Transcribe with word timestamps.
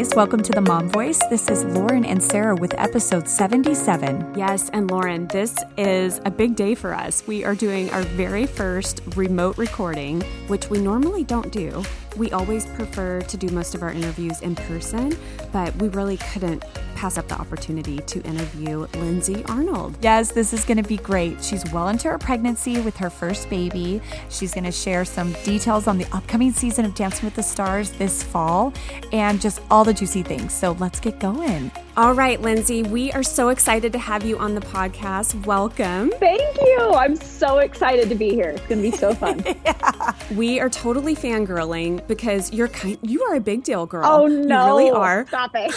guys. 0.00 0.14
Welcome 0.14 0.42
to 0.44 0.52
the 0.52 0.62
Mom 0.62 0.88
Voice. 0.88 1.18
This 1.28 1.50
is 1.50 1.64
Lauren 1.64 2.06
and 2.06 2.22
Sarah 2.22 2.54
with 2.54 2.72
episode 2.78 3.28
77. 3.28 4.34
Yes, 4.34 4.70
and 4.70 4.90
Lauren, 4.90 5.26
this 5.28 5.54
is 5.76 6.20
a 6.24 6.30
big 6.30 6.56
day 6.56 6.74
for 6.74 6.94
us. 6.94 7.22
We 7.26 7.44
are 7.44 7.54
doing 7.54 7.90
our 7.90 8.02
very 8.02 8.46
first 8.46 9.02
remote 9.14 9.58
recording, 9.58 10.22
which 10.46 10.70
we 10.70 10.78
normally 10.78 11.24
don't 11.24 11.52
do. 11.52 11.82
We 12.16 12.30
always 12.32 12.66
prefer 12.66 13.20
to 13.20 13.36
do 13.36 13.48
most 13.48 13.74
of 13.74 13.82
our 13.82 13.90
interviews 13.90 14.40
in 14.40 14.54
person, 14.54 15.16
but 15.52 15.74
we 15.76 15.88
really 15.88 16.16
couldn't 16.18 16.64
pass 16.94 17.16
up 17.16 17.28
the 17.28 17.34
opportunity 17.34 17.98
to 17.98 18.20
interview 18.22 18.86
Lindsay 18.96 19.42
Arnold. 19.46 19.96
Yes, 20.02 20.32
this 20.32 20.52
is 20.52 20.64
going 20.64 20.76
to 20.76 20.86
be 20.86 20.98
great. 20.98 21.42
She's 21.42 21.64
well 21.72 21.88
into 21.88 22.08
her 22.08 22.18
pregnancy 22.18 22.80
with 22.80 22.96
her 22.98 23.08
first 23.08 23.48
baby. 23.48 24.02
She's 24.28 24.52
going 24.52 24.64
to 24.64 24.72
share 24.72 25.04
some 25.04 25.32
details 25.44 25.86
on 25.86 25.98
the 25.98 26.06
upcoming 26.12 26.52
season 26.52 26.84
of 26.84 26.94
Dancing 26.94 27.24
with 27.24 27.34
the 27.34 27.42
Stars 27.42 27.90
this 27.92 28.22
fall 28.22 28.74
and 29.12 29.40
just 29.40 29.62
all 29.70 29.84
the 29.84 29.94
juicy 29.94 30.22
things. 30.22 30.52
So 30.52 30.72
let's 30.72 31.00
get 31.00 31.20
going. 31.20 31.70
All 32.00 32.14
right, 32.14 32.40
Lindsay, 32.40 32.82
we 32.82 33.12
are 33.12 33.22
so 33.22 33.50
excited 33.50 33.92
to 33.92 33.98
have 33.98 34.24
you 34.24 34.38
on 34.38 34.54
the 34.54 34.62
podcast. 34.62 35.44
Welcome. 35.44 36.10
Thank 36.12 36.56
you. 36.58 36.92
I'm 36.94 37.14
so 37.14 37.58
excited 37.58 38.08
to 38.08 38.14
be 38.14 38.30
here. 38.30 38.48
It's 38.48 38.66
going 38.68 38.82
to 38.82 38.90
be 38.90 38.96
so 38.96 39.14
fun. 39.14 39.44
yeah. 39.66 40.14
We 40.34 40.60
are 40.60 40.70
totally 40.70 41.14
fangirling 41.14 42.06
because 42.06 42.54
you're 42.54 42.68
kind 42.68 42.96
you 43.02 43.22
are 43.24 43.34
a 43.34 43.40
big 43.40 43.64
deal 43.64 43.84
girl. 43.84 44.06
Oh 44.06 44.26
no. 44.26 44.78
You 44.78 44.84
really 44.86 44.90
are. 44.90 45.26
Stop 45.26 45.50
it. 45.54 45.74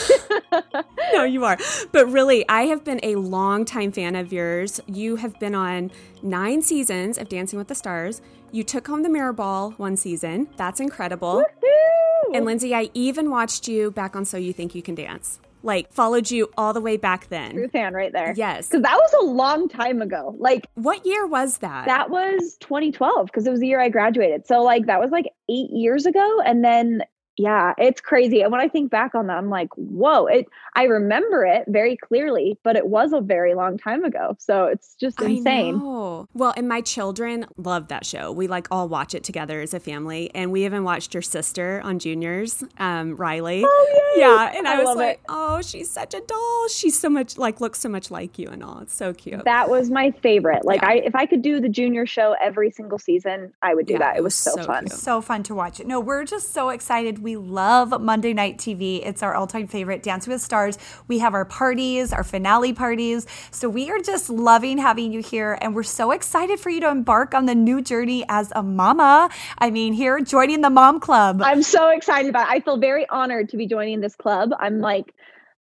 no, 1.14 1.26
you 1.26 1.44
are. 1.44 1.58
But 1.92 2.10
really, 2.10 2.48
I 2.48 2.68
have 2.68 2.86
been 2.86 3.02
a 3.04 3.16
long 3.16 3.66
time 3.66 3.92
fan 3.92 4.16
of 4.16 4.32
yours. 4.32 4.80
You 4.88 5.18
have 5.18 5.38
been 5.42 5.54
on 5.54 5.92
9 6.22 6.62
seasons 6.62 7.18
of 7.18 7.28
Dancing 7.28 7.60
with 7.60 7.68
the 7.68 7.76
Stars. 7.76 8.22
You 8.50 8.64
took 8.64 8.88
home 8.88 9.04
the 9.04 9.10
mirror 9.10 9.34
ball 9.34 9.72
one 9.72 9.98
season. 9.98 10.48
That's 10.56 10.80
incredible. 10.80 11.44
Woo-hoo! 11.62 12.34
And 12.34 12.46
Lindsay, 12.46 12.74
I 12.74 12.92
even 12.94 13.30
watched 13.30 13.68
you 13.68 13.92
back 13.92 14.16
on 14.16 14.24
So 14.24 14.38
You 14.38 14.54
Think 14.54 14.74
You 14.74 14.82
Can 14.82 14.96
Dance 14.96 15.42
like 15.64 15.92
followed 15.92 16.30
you 16.30 16.50
all 16.58 16.74
the 16.74 16.82
way 16.82 16.98
back 16.98 17.30
then. 17.30 17.54
True 17.54 17.68
fan 17.68 17.94
right 17.94 18.12
there. 18.12 18.34
Yes. 18.36 18.68
Because 18.68 18.84
that 18.84 18.96
was 18.96 19.14
a 19.22 19.26
long 19.26 19.70
time 19.70 20.02
ago. 20.02 20.36
Like 20.38 20.68
what 20.76 21.06
year 21.06 21.26
was 21.26 21.60
that? 21.60 21.86
That 21.86 22.10
was 22.10 22.58
2012 22.60 23.28
because 23.28 23.48
it 23.48 23.50
was 23.50 23.60
the 23.60 23.68
year 23.68 23.80
I 23.80 23.90
graduated. 23.90 24.46
So 24.46 24.62
like 24.62 24.86
that 24.88 25.00
was 25.00 25.12
like 25.12 25.26
eight 25.50 25.70
years 25.72 26.06
ago. 26.06 26.42
And 26.46 26.64
then 26.64 27.04
yeah, 27.38 27.74
it's 27.78 28.00
crazy. 28.00 28.42
And 28.42 28.52
when 28.52 28.62
I 28.62 28.68
think 28.68 28.92
back 28.92 29.16
on 29.16 29.28
that, 29.28 29.38
I'm 29.38 29.50
like, 29.50 29.70
whoa, 29.76 30.28
it 30.28 30.46
I 30.76 30.84
remember 30.84 31.46
it 31.46 31.66
very 31.68 31.98
clearly, 31.98 32.60
but 32.64 32.76
it 32.76 32.88
was 32.88 33.12
a 33.12 33.22
very 33.22 33.56
long 33.56 33.78
time 33.78 34.04
ago. 34.04 34.36
So 34.40 34.66
it's 34.66 34.96
just 34.96 35.20
insane. 35.22 35.82
Well, 35.82 36.54
and 36.56 36.68
my 36.68 36.82
children 36.82 37.46
love 37.58 37.88
that 37.88 38.06
show. 38.06 38.32
We 38.32 38.48
like 38.48 38.68
all 38.70 38.88
watch 38.88 39.16
it 39.16 39.24
together 39.24 39.62
as 39.62 39.74
a 39.74 39.80
family. 39.80 40.30
And 40.36 40.52
we 40.52 40.66
even 40.66 40.84
watched 40.84 41.14
your 41.14 41.22
sister 41.22 41.82
on 41.84 42.00
juniors, 42.00 42.64
um, 42.78 43.18
Rylee. 43.18 43.64
Oh, 43.66 44.14
yay. 44.16 44.22
Yeah. 44.22 44.52
And 44.56 44.68
I, 44.68 44.80
I 44.80 44.84
was 44.84 44.96
like, 44.96 45.18
it. 45.18 45.22
oh, 45.30 45.62
she's 45.62 45.90
such 45.90 46.14
a 46.14 46.22
doll. 46.22 46.68
She's 46.70 47.00
so 47.00 47.10
much 47.10 47.38
like 47.38 47.62
looks 47.62 47.80
so 47.80 47.90
much 47.90 48.12
like 48.12 48.38
you 48.38 48.48
and 48.50 48.64
all. 48.64 48.80
It's 48.80 48.96
so 48.96 49.14
cute. 49.14 49.44
That 49.44 49.70
was 49.70 49.90
my 49.90 50.12
favorite. 50.12 50.66
Like 50.66 50.82
yeah. 50.82 50.90
I 50.90 50.94
if 51.06 51.16
I 51.16 51.26
could 51.26 51.42
do 51.42 51.60
the 51.60 51.70
junior 51.70 52.06
show 52.06 52.36
every 52.42 52.70
single 52.70 53.00
season, 53.00 53.54
I 53.62 53.74
would 53.74 53.88
do 53.88 53.94
yeah, 53.94 54.00
that. 54.00 54.18
It 54.18 54.24
was, 54.24 54.34
was 54.34 54.36
so, 54.36 54.52
so, 54.56 54.64
fun. 54.64 54.86
Cute. 54.86 55.00
So 55.00 55.22
fun 55.22 55.42
to 55.44 55.56
watch 55.56 55.80
it. 55.80 55.88
No, 55.88 56.00
we're 56.00 56.26
just 56.26 56.54
so 56.54 56.70
excited. 56.70 57.23
We 57.24 57.38
love 57.38 58.02
Monday 58.02 58.34
Night 58.34 58.58
TV. 58.58 59.00
It's 59.02 59.24
our 59.24 59.34
all-time 59.34 59.68
favorite. 59.68 60.04
Dance 60.04 60.28
with 60.28 60.42
Stars. 60.42 60.78
We 61.08 61.20
have 61.20 61.34
our 61.34 61.46
parties, 61.46 62.12
our 62.12 62.24
finale 62.24 62.74
parties. 62.74 63.26
So 63.50 63.70
we 63.70 63.90
are 63.90 64.00
just 64.00 64.30
loving 64.30 64.78
having 64.78 65.14
you 65.14 65.22
here 65.22 65.58
and 65.62 65.74
we're 65.74 65.84
so 65.84 66.12
excited 66.12 66.60
for 66.60 66.70
you 66.70 66.82
to 66.82 66.90
embark 66.90 67.34
on 67.34 67.46
the 67.46 67.56
new 67.56 67.82
journey 67.82 68.26
as 68.28 68.52
a 68.58 68.62
mama. 68.62 69.30
I 69.58 69.72
mean, 69.72 69.94
here 69.94 70.20
joining 70.20 70.60
the 70.60 70.70
mom 70.70 71.00
club. 71.00 71.42
I'm 71.42 71.64
so 71.64 71.92
excited 71.92 72.28
about 72.28 72.50
it. 72.50 72.52
I 72.52 72.60
feel 72.60 72.76
very 72.76 73.08
honored 73.08 73.48
to 73.50 73.58
be 73.58 73.68
joining 73.68 74.02
this 74.02 74.18
club. 74.18 74.52
I'm 74.60 74.82
like 74.82 75.14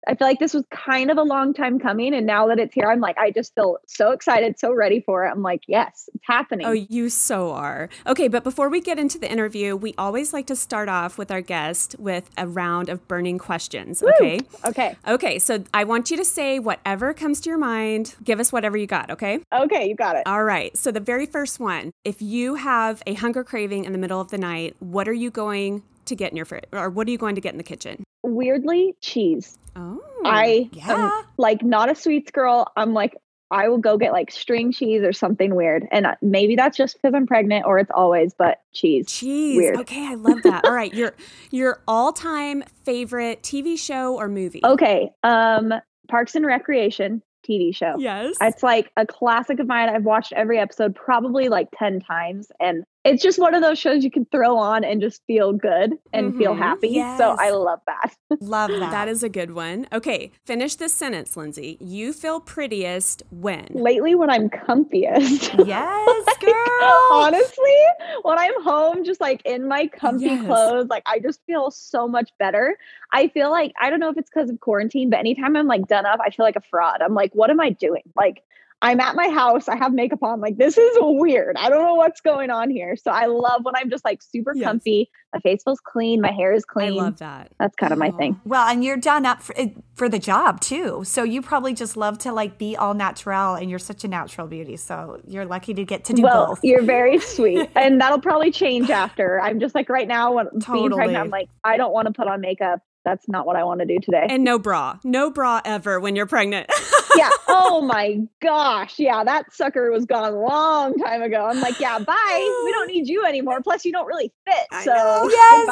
I 0.07 0.15
feel 0.15 0.27
like 0.27 0.39
this 0.39 0.53
was 0.53 0.63
kind 0.69 1.11
of 1.11 1.17
a 1.17 1.23
long 1.23 1.53
time 1.53 1.79
coming. 1.79 2.13
And 2.13 2.25
now 2.25 2.47
that 2.47 2.59
it's 2.59 2.73
here, 2.73 2.89
I'm 2.89 2.99
like, 2.99 3.17
I 3.17 3.31
just 3.31 3.55
feel 3.55 3.77
so 3.87 4.11
excited, 4.11 4.59
so 4.59 4.73
ready 4.73 5.01
for 5.01 5.25
it. 5.25 5.31
I'm 5.31 5.41
like, 5.41 5.63
yes, 5.67 6.09
it's 6.13 6.23
happening. 6.25 6.65
Oh, 6.65 6.71
you 6.71 7.09
so 7.09 7.51
are. 7.51 7.89
Okay, 8.07 8.27
but 8.27 8.43
before 8.43 8.69
we 8.69 8.81
get 8.81 8.99
into 8.99 9.17
the 9.17 9.31
interview, 9.31 9.75
we 9.75 9.93
always 9.97 10.33
like 10.33 10.47
to 10.47 10.55
start 10.55 10.89
off 10.89 11.17
with 11.17 11.31
our 11.31 11.41
guest 11.41 11.95
with 11.99 12.29
a 12.37 12.47
round 12.47 12.89
of 12.89 13.07
burning 13.07 13.37
questions. 13.37 14.01
Woo! 14.01 14.11
Okay. 14.15 14.39
Okay. 14.65 14.95
Okay. 15.07 15.39
So 15.39 15.63
I 15.73 15.83
want 15.83 16.11
you 16.11 16.17
to 16.17 16.25
say 16.25 16.59
whatever 16.59 17.13
comes 17.13 17.39
to 17.41 17.49
your 17.49 17.59
mind. 17.59 18.15
Give 18.23 18.39
us 18.39 18.51
whatever 18.51 18.77
you 18.77 18.87
got. 18.87 19.09
Okay. 19.11 19.39
Okay, 19.53 19.87
you 19.87 19.95
got 19.95 20.15
it. 20.15 20.23
All 20.25 20.43
right. 20.43 20.75
So 20.77 20.91
the 20.91 20.99
very 20.99 21.25
first 21.25 21.59
one 21.59 21.91
if 22.03 22.21
you 22.21 22.55
have 22.55 23.01
a 23.07 23.13
hunger 23.13 23.43
craving 23.43 23.85
in 23.85 23.91
the 23.91 23.97
middle 23.97 24.19
of 24.19 24.29
the 24.29 24.37
night, 24.37 24.75
what 24.79 25.07
are 25.07 25.13
you 25.13 25.31
going 25.31 25.83
to 26.05 26.15
get 26.15 26.31
in 26.31 26.35
your 26.35 26.45
fridge 26.45 26.65
or 26.71 26.89
what 26.89 27.07
are 27.07 27.11
you 27.11 27.17
going 27.17 27.35
to 27.35 27.41
get 27.41 27.53
in 27.53 27.57
the 27.57 27.63
kitchen? 27.63 28.03
Weirdly, 28.23 28.95
cheese. 29.01 29.57
Oh, 29.75 30.01
I 30.25 30.69
yeah. 30.71 30.91
am 30.91 31.25
like 31.37 31.63
not 31.63 31.91
a 31.91 31.95
sweets 31.95 32.31
girl. 32.31 32.71
I'm 32.75 32.93
like, 32.93 33.17
I 33.51 33.69
will 33.69 33.77
go 33.77 33.97
get 33.97 34.13
like 34.13 34.31
string 34.31 34.71
cheese 34.71 35.03
or 35.03 35.13
something 35.13 35.55
weird. 35.55 35.87
And 35.91 36.07
uh, 36.07 36.15
maybe 36.21 36.55
that's 36.55 36.75
just 36.75 36.95
because 36.95 37.13
I'm 37.15 37.27
pregnant 37.27 37.65
or 37.65 37.77
it's 37.77 37.91
always, 37.93 38.33
but 38.33 38.61
cheese. 38.73 39.07
Cheese. 39.07 39.57
Weird. 39.57 39.77
Okay, 39.81 40.07
I 40.07 40.15
love 40.15 40.41
that. 40.43 40.65
All 40.65 40.73
right, 40.73 40.93
your 40.93 41.13
your 41.51 41.81
all-time 41.87 42.63
favorite 42.83 43.43
TV 43.43 43.77
show 43.77 44.15
or 44.15 44.27
movie? 44.27 44.61
Okay. 44.63 45.11
Um 45.23 45.73
Parks 46.09 46.35
and 46.35 46.45
Recreation 46.45 47.21
TV 47.47 47.75
show. 47.75 47.95
Yes. 47.97 48.35
It's 48.41 48.63
like 48.63 48.91
a 48.97 49.05
classic 49.05 49.59
of 49.59 49.67
mine. 49.67 49.89
I've 49.89 50.05
watched 50.05 50.33
every 50.33 50.59
episode 50.59 50.95
probably 50.95 51.49
like 51.49 51.69
10 51.77 51.99
times 51.99 52.51
and 52.59 52.85
it's 53.05 53.21
just 53.21 53.37
one 53.37 53.53
of 53.53 53.61
those 53.61 53.77
shows 53.77 54.03
you 54.03 54.11
can 54.11 54.25
throw 54.25 54.57
on 54.57 54.83
and 54.83 55.01
just 55.01 55.21
feel 55.27 55.51
good 55.51 55.93
and 56.13 56.29
mm-hmm. 56.29 56.37
feel 56.37 56.53
happy. 56.53 56.89
Yes. 56.89 57.17
So 57.17 57.35
I 57.37 57.49
love 57.49 57.81
that. 57.85 58.15
love 58.39 58.69
that. 58.79 58.91
That 58.91 59.07
is 59.07 59.23
a 59.23 59.29
good 59.29 59.51
one. 59.51 59.87
Okay, 59.91 60.31
finish 60.45 60.75
this 60.75 60.93
sentence, 60.93 61.35
Lindsay. 61.35 61.77
You 61.81 62.13
feel 62.13 62.39
prettiest 62.39 63.23
when? 63.29 63.67
Lately, 63.71 64.15
when 64.15 64.29
I'm 64.29 64.49
comfiest. 64.49 65.67
Yes, 65.67 66.23
like, 66.27 66.39
girl. 66.39 67.07
honestly, 67.11 67.72
when 68.23 68.37
I'm 68.37 68.63
home, 68.63 69.03
just 69.03 69.21
like 69.21 69.41
in 69.45 69.67
my 69.67 69.87
comfy 69.87 70.35
Yes. 70.35 70.37
clothes, 70.37 70.87
like 70.89 71.03
I 71.05 71.19
just 71.19 71.41
feel 71.45 71.71
so 71.71 72.07
much 72.07 72.31
better. 72.39 72.77
I 73.11 73.27
feel 73.27 73.51
like, 73.51 73.73
I 73.79 73.89
don't 73.89 73.99
know 73.99 74.09
if 74.09 74.17
it's 74.17 74.29
because 74.29 74.49
of 74.49 74.59
quarantine, 74.59 75.09
but 75.09 75.19
anytime 75.19 75.55
I'm 75.55 75.67
like 75.67 75.87
done 75.87 76.05
up, 76.05 76.19
I 76.25 76.29
feel 76.29 76.45
like 76.45 76.55
a 76.55 76.61
fraud. 76.61 77.01
I'm 77.01 77.13
like, 77.13 77.33
what 77.33 77.49
am 77.49 77.59
I 77.59 77.69
doing? 77.69 78.03
Like, 78.15 78.43
I'm 78.83 78.99
at 78.99 79.15
my 79.15 79.29
house. 79.29 79.69
I 79.69 79.77
have 79.77 79.93
makeup 79.93 80.21
on. 80.21 80.41
Like, 80.41 80.57
this 80.57 80.77
is 80.77 80.97
weird. 80.99 81.55
I 81.57 81.69
don't 81.69 81.81
know 81.83 81.95
what's 81.95 82.19
going 82.19 82.51
on 82.51 82.69
here. 82.69 82.95
So 82.97 83.11
I 83.11 83.27
love 83.27 83.63
when 83.63 83.75
I'm 83.77 83.89
just 83.89 84.03
like 84.03 84.21
super 84.21 84.51
Yes. 84.53 84.65
comfy. 84.65 85.09
My 85.33 85.39
face 85.39 85.63
feels 85.63 85.79
clean. 85.79 86.19
My 86.21 86.31
hair 86.31 86.51
is 86.53 86.65
clean. 86.65 86.89
I 86.89 87.03
love 87.03 87.17
that. 87.19 87.51
That's 87.59 87.75
kind 87.77 87.93
of 87.93 87.97
my 87.97 88.09
Oh. 88.13 88.17
thing. 88.17 88.39
Well, 88.45 88.67
and 88.67 88.83
you're 88.83 88.97
done 88.97 89.25
up 89.25 89.41
for, 89.41 89.53
eh, 89.57 89.69
for 89.95 90.09
the 90.09 90.19
job 90.19 90.59
too. 90.59 91.03
So 91.05 91.23
you 91.23 91.41
probably 91.41 91.73
just 91.73 91.95
love 91.95 92.17
to 92.19 92.33
like 92.33 92.57
be 92.57 92.75
all 92.75 92.93
natural 92.93 93.55
and 93.55 93.69
you're 93.69 93.79
such 93.79 94.03
a 94.03 94.07
natural 94.09 94.47
beauty. 94.47 94.75
So 94.75 95.19
you're 95.27 95.45
lucky 95.45 95.73
to 95.73 95.85
get 95.85 96.03
to 96.05 96.13
do 96.13 96.21
well, 96.23 96.47
both. 96.47 96.59
you're 96.61 96.83
very 96.83 97.19
sweet. 97.19 97.69
and 97.75 98.01
that'll 98.01 98.19
probably 98.19 98.51
change 98.51 98.89
after. 98.89 99.39
I'm 99.39 99.61
just 99.61 99.73
like 99.73 99.87
right 99.89 100.07
now 100.09 100.33
when 100.33 100.47
being 100.71 100.91
pregnant, 100.91 101.17
I'm 101.23 101.29
like, 101.29 101.47
I 101.63 101.77
don't 101.77 101.93
want 101.93 102.07
to 102.07 102.13
put 102.13 102.27
on 102.27 102.41
makeup. 102.41 102.81
That's 103.05 103.27
not 103.27 103.45
what 103.45 103.55
I 103.55 103.63
want 103.63 103.81
to 103.81 103.85
do 103.85 103.97
today. 104.01 104.25
And 104.29 104.43
no 104.43 104.57
bra. 104.57 104.99
No 105.03 105.29
bra 105.29 105.61
ever 105.65 105.99
when 105.99 106.15
you're 106.15 106.25
pregnant. 106.25 106.69
yeah. 107.15 107.29
Oh 107.47 107.81
my 107.81 108.19
gosh. 108.41 108.97
Yeah, 108.97 109.23
that 109.23 109.53
sucker 109.53 109.91
was 109.91 110.05
gone 110.05 110.33
a 110.33 110.39
long 110.39 110.95
time 110.95 111.21
ago. 111.21 111.45
I'm 111.45 111.59
like, 111.59 111.79
yeah, 111.79 111.99
bye. 111.99 112.61
We 112.65 112.71
don't 112.71 112.87
need 112.87 113.07
you 113.07 113.25
anymore. 113.25 113.61
Plus, 113.61 113.85
you 113.85 113.91
don't 113.91 114.07
really 114.07 114.31
fit. 114.47 114.67
I 114.71 114.83
So 114.83 114.93
know. 114.93 115.29
Yes. 115.33 115.63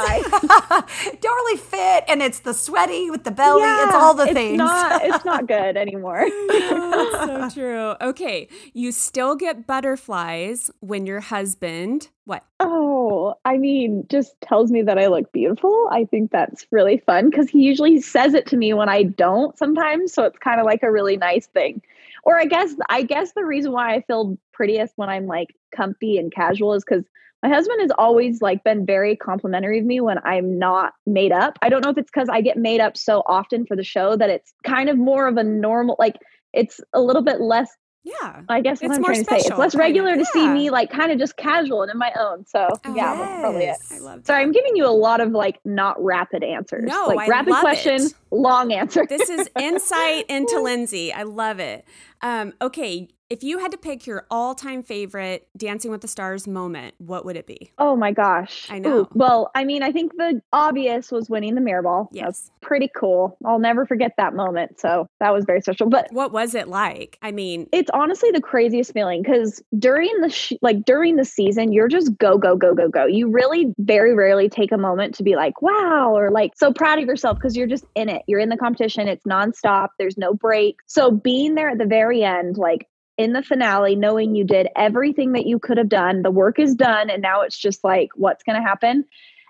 Don't 1.21 1.35
really 1.35 1.57
fit. 1.57 2.03
And 2.07 2.21
it's 2.21 2.39
the 2.39 2.53
sweaty 2.53 3.09
with 3.09 3.23
the 3.23 3.31
belly. 3.31 3.61
Yeah, 3.61 3.85
it's 3.85 3.95
all 3.95 4.13
the 4.13 4.23
it's 4.23 4.33
things. 4.33 4.57
Not, 4.57 5.03
it's 5.03 5.23
not 5.25 5.47
good 5.47 5.77
anymore. 5.77 6.25
That's 6.49 7.53
so 7.53 7.61
true. 7.61 7.95
Okay, 8.01 8.47
you 8.73 8.91
still 8.91 9.35
get 9.35 9.67
butterflies 9.67 10.71
when 10.79 11.05
your 11.05 11.19
husband 11.19 12.09
what? 12.25 12.45
Oh, 12.59 13.33
I 13.43 13.57
mean, 13.57 14.05
just 14.09 14.39
tells 14.41 14.71
me 14.71 14.83
that 14.83 14.97
I 14.97 15.07
look 15.07 15.31
beautiful. 15.31 15.89
I 15.91 16.05
think 16.05 16.31
that's 16.31 16.65
really 16.71 17.01
fun 17.05 17.20
because 17.29 17.49
he 17.49 17.59
usually 17.59 18.01
says 18.01 18.33
it 18.33 18.45
to 18.47 18.57
me 18.57 18.73
when 18.73 18.89
I 18.89 19.03
don't 19.03 19.57
sometimes. 19.57 20.13
So 20.13 20.23
it's 20.23 20.39
kind 20.39 20.59
of 20.59 20.65
like 20.65 20.83
a 20.83 20.91
really 20.91 21.17
nice 21.17 21.47
thing. 21.47 21.81
Or 22.23 22.39
I 22.39 22.45
guess 22.45 22.73
I 22.89 23.03
guess 23.03 23.33
the 23.33 23.45
reason 23.45 23.71
why 23.71 23.95
I 23.95 24.01
feel 24.01 24.37
prettiest 24.53 24.93
when 24.95 25.09
I'm 25.09 25.27
like 25.27 25.55
comfy 25.75 26.17
and 26.17 26.33
casual 26.33 26.73
is 26.73 26.83
because 26.83 27.05
my 27.43 27.49
husband 27.49 27.81
has 27.81 27.91
always 27.97 28.41
like 28.41 28.63
been 28.63 28.85
very 28.85 29.15
complimentary 29.15 29.79
of 29.79 29.85
me 29.85 29.99
when 29.99 30.19
I'm 30.23 30.59
not 30.59 30.93
made 31.07 31.31
up. 31.31 31.57
I 31.61 31.69
don't 31.69 31.83
know 31.83 31.89
if 31.89 31.97
it's 31.97 32.11
because 32.11 32.29
I 32.29 32.41
get 32.41 32.57
made 32.57 32.81
up 32.81 32.95
so 32.95 33.23
often 33.25 33.65
for 33.65 33.75
the 33.75 33.83
show 33.83 34.15
that 34.15 34.29
it's 34.29 34.53
kind 34.63 34.89
of 34.89 34.97
more 34.97 35.27
of 35.27 35.37
a 35.37 35.43
normal 35.43 35.95
like 35.97 36.17
it's 36.53 36.79
a 36.93 37.01
little 37.01 37.23
bit 37.23 37.41
less 37.41 37.69
Yeah. 38.03 38.41
I 38.49 38.61
guess 38.61 38.81
It's 38.81 38.95
I'm 38.95 39.01
more 39.01 39.13
say. 39.13 39.21
It's 39.21 39.29
special, 39.45 39.59
less 39.59 39.75
regular 39.75 40.15
to 40.15 40.25
see 40.25 40.47
me 40.47 40.69
like 40.69 40.89
kind 40.89 41.11
of 41.11 41.19
just 41.19 41.37
casual 41.37 41.83
and 41.83 41.91
in 41.91 41.97
my 41.97 42.11
own. 42.19 42.45
So 42.47 42.67
yeah, 42.95 43.15
that's 43.15 43.41
probably 43.41 43.65
it. 43.65 43.77
I 43.91 43.99
love 43.99 44.25
Sorry, 44.25 44.41
that. 44.41 44.47
I'm 44.47 44.51
giving 44.51 44.75
you 44.75 44.85
a 44.85 44.89
lot 44.89 45.21
of 45.21 45.31
like 45.31 45.59
not 45.65 46.03
rapid 46.03 46.43
answers. 46.43 46.85
No, 46.85 47.05
like 47.07 47.19
I 47.19 47.27
rapid 47.27 47.53
question, 47.55 47.95
it. 48.01 48.13
long 48.31 48.73
answer. 48.73 49.05
This 49.07 49.29
is 49.29 49.49
insight 49.59 50.25
into 50.29 50.59
Lindsay. 50.59 51.13
I 51.13 51.23
love 51.23 51.59
it. 51.59 51.85
Um, 52.21 52.53
okay, 52.61 53.09
if 53.31 53.43
you 53.43 53.59
had 53.59 53.71
to 53.71 53.77
pick 53.77 54.05
your 54.05 54.25
all-time 54.29 54.83
favorite 54.83 55.47
Dancing 55.55 55.89
with 55.89 56.01
the 56.01 56.07
Stars 56.09 56.47
moment, 56.47 56.95
what 56.97 57.23
would 57.23 57.37
it 57.37 57.47
be? 57.47 57.71
Oh 57.77 57.95
my 57.95 58.11
gosh. 58.11 58.67
I 58.69 58.79
know. 58.79 58.99
Ooh, 58.99 59.07
well, 59.13 59.51
I 59.55 59.63
mean, 59.63 59.83
I 59.83 59.93
think 59.93 60.11
the 60.17 60.41
obvious 60.51 61.13
was 61.13 61.29
winning 61.29 61.55
the 61.55 61.61
mirror 61.61 61.81
ball. 61.81 62.09
Yes. 62.11 62.25
That's 62.25 62.51
pretty 62.61 62.89
cool. 62.93 63.37
I'll 63.45 63.57
never 63.57 63.85
forget 63.85 64.11
that 64.17 64.33
moment. 64.35 64.81
So 64.81 65.07
that 65.21 65.33
was 65.33 65.45
very 65.45 65.61
special. 65.61 65.87
But 65.87 66.11
What 66.11 66.33
was 66.33 66.55
it 66.55 66.67
like? 66.67 67.17
I 67.21 67.31
mean, 67.31 67.69
it's 67.71 67.89
honestly 67.93 68.31
the 68.31 68.41
craziest 68.41 68.91
feeling 68.91 69.21
because 69.23 69.63
during 69.79 70.11
the 70.19 70.29
sh- 70.29 70.53
like 70.61 70.83
during 70.83 71.15
the 71.15 71.23
season 71.23 71.71
you're 71.71 71.87
just 71.87 72.17
go 72.17 72.37
go 72.37 72.57
go 72.57 72.75
go 72.75 72.89
go 72.89 73.05
you 73.05 73.29
really 73.29 73.73
very 73.79 74.13
rarely 74.13 74.49
take 74.49 74.73
a 74.73 74.77
moment 74.77 75.15
to 75.15 75.23
be 75.23 75.35
like 75.35 75.61
wow 75.61 76.13
or 76.13 76.29
like 76.31 76.51
so 76.57 76.73
proud 76.73 76.99
of 76.99 77.05
yourself 77.05 77.37
because 77.37 77.55
you're 77.55 77.67
just 77.67 77.85
in 77.95 78.09
it 78.09 78.23
you're 78.27 78.39
in 78.39 78.49
the 78.49 78.57
competition 78.57 79.07
it's 79.07 79.25
nonstop 79.25 79.89
there's 79.97 80.17
no 80.17 80.33
break 80.33 80.77
so 80.85 81.11
being 81.11 81.55
there 81.55 81.69
at 81.69 81.77
the 81.77 81.85
very 81.85 82.23
end 82.23 82.57
like 82.57 82.87
in 83.17 83.33
the 83.33 83.43
finale 83.43 83.95
knowing 83.95 84.35
you 84.35 84.43
did 84.43 84.67
everything 84.75 85.33
that 85.33 85.45
you 85.45 85.59
could 85.59 85.77
have 85.77 85.89
done 85.89 86.21
the 86.21 86.31
work 86.31 86.57
is 86.59 86.75
done 86.75 87.09
and 87.09 87.21
now 87.21 87.41
it's 87.41 87.57
just 87.57 87.83
like 87.83 88.09
what's 88.15 88.43
going 88.43 88.55
to 88.59 88.67
happen 88.67 89.05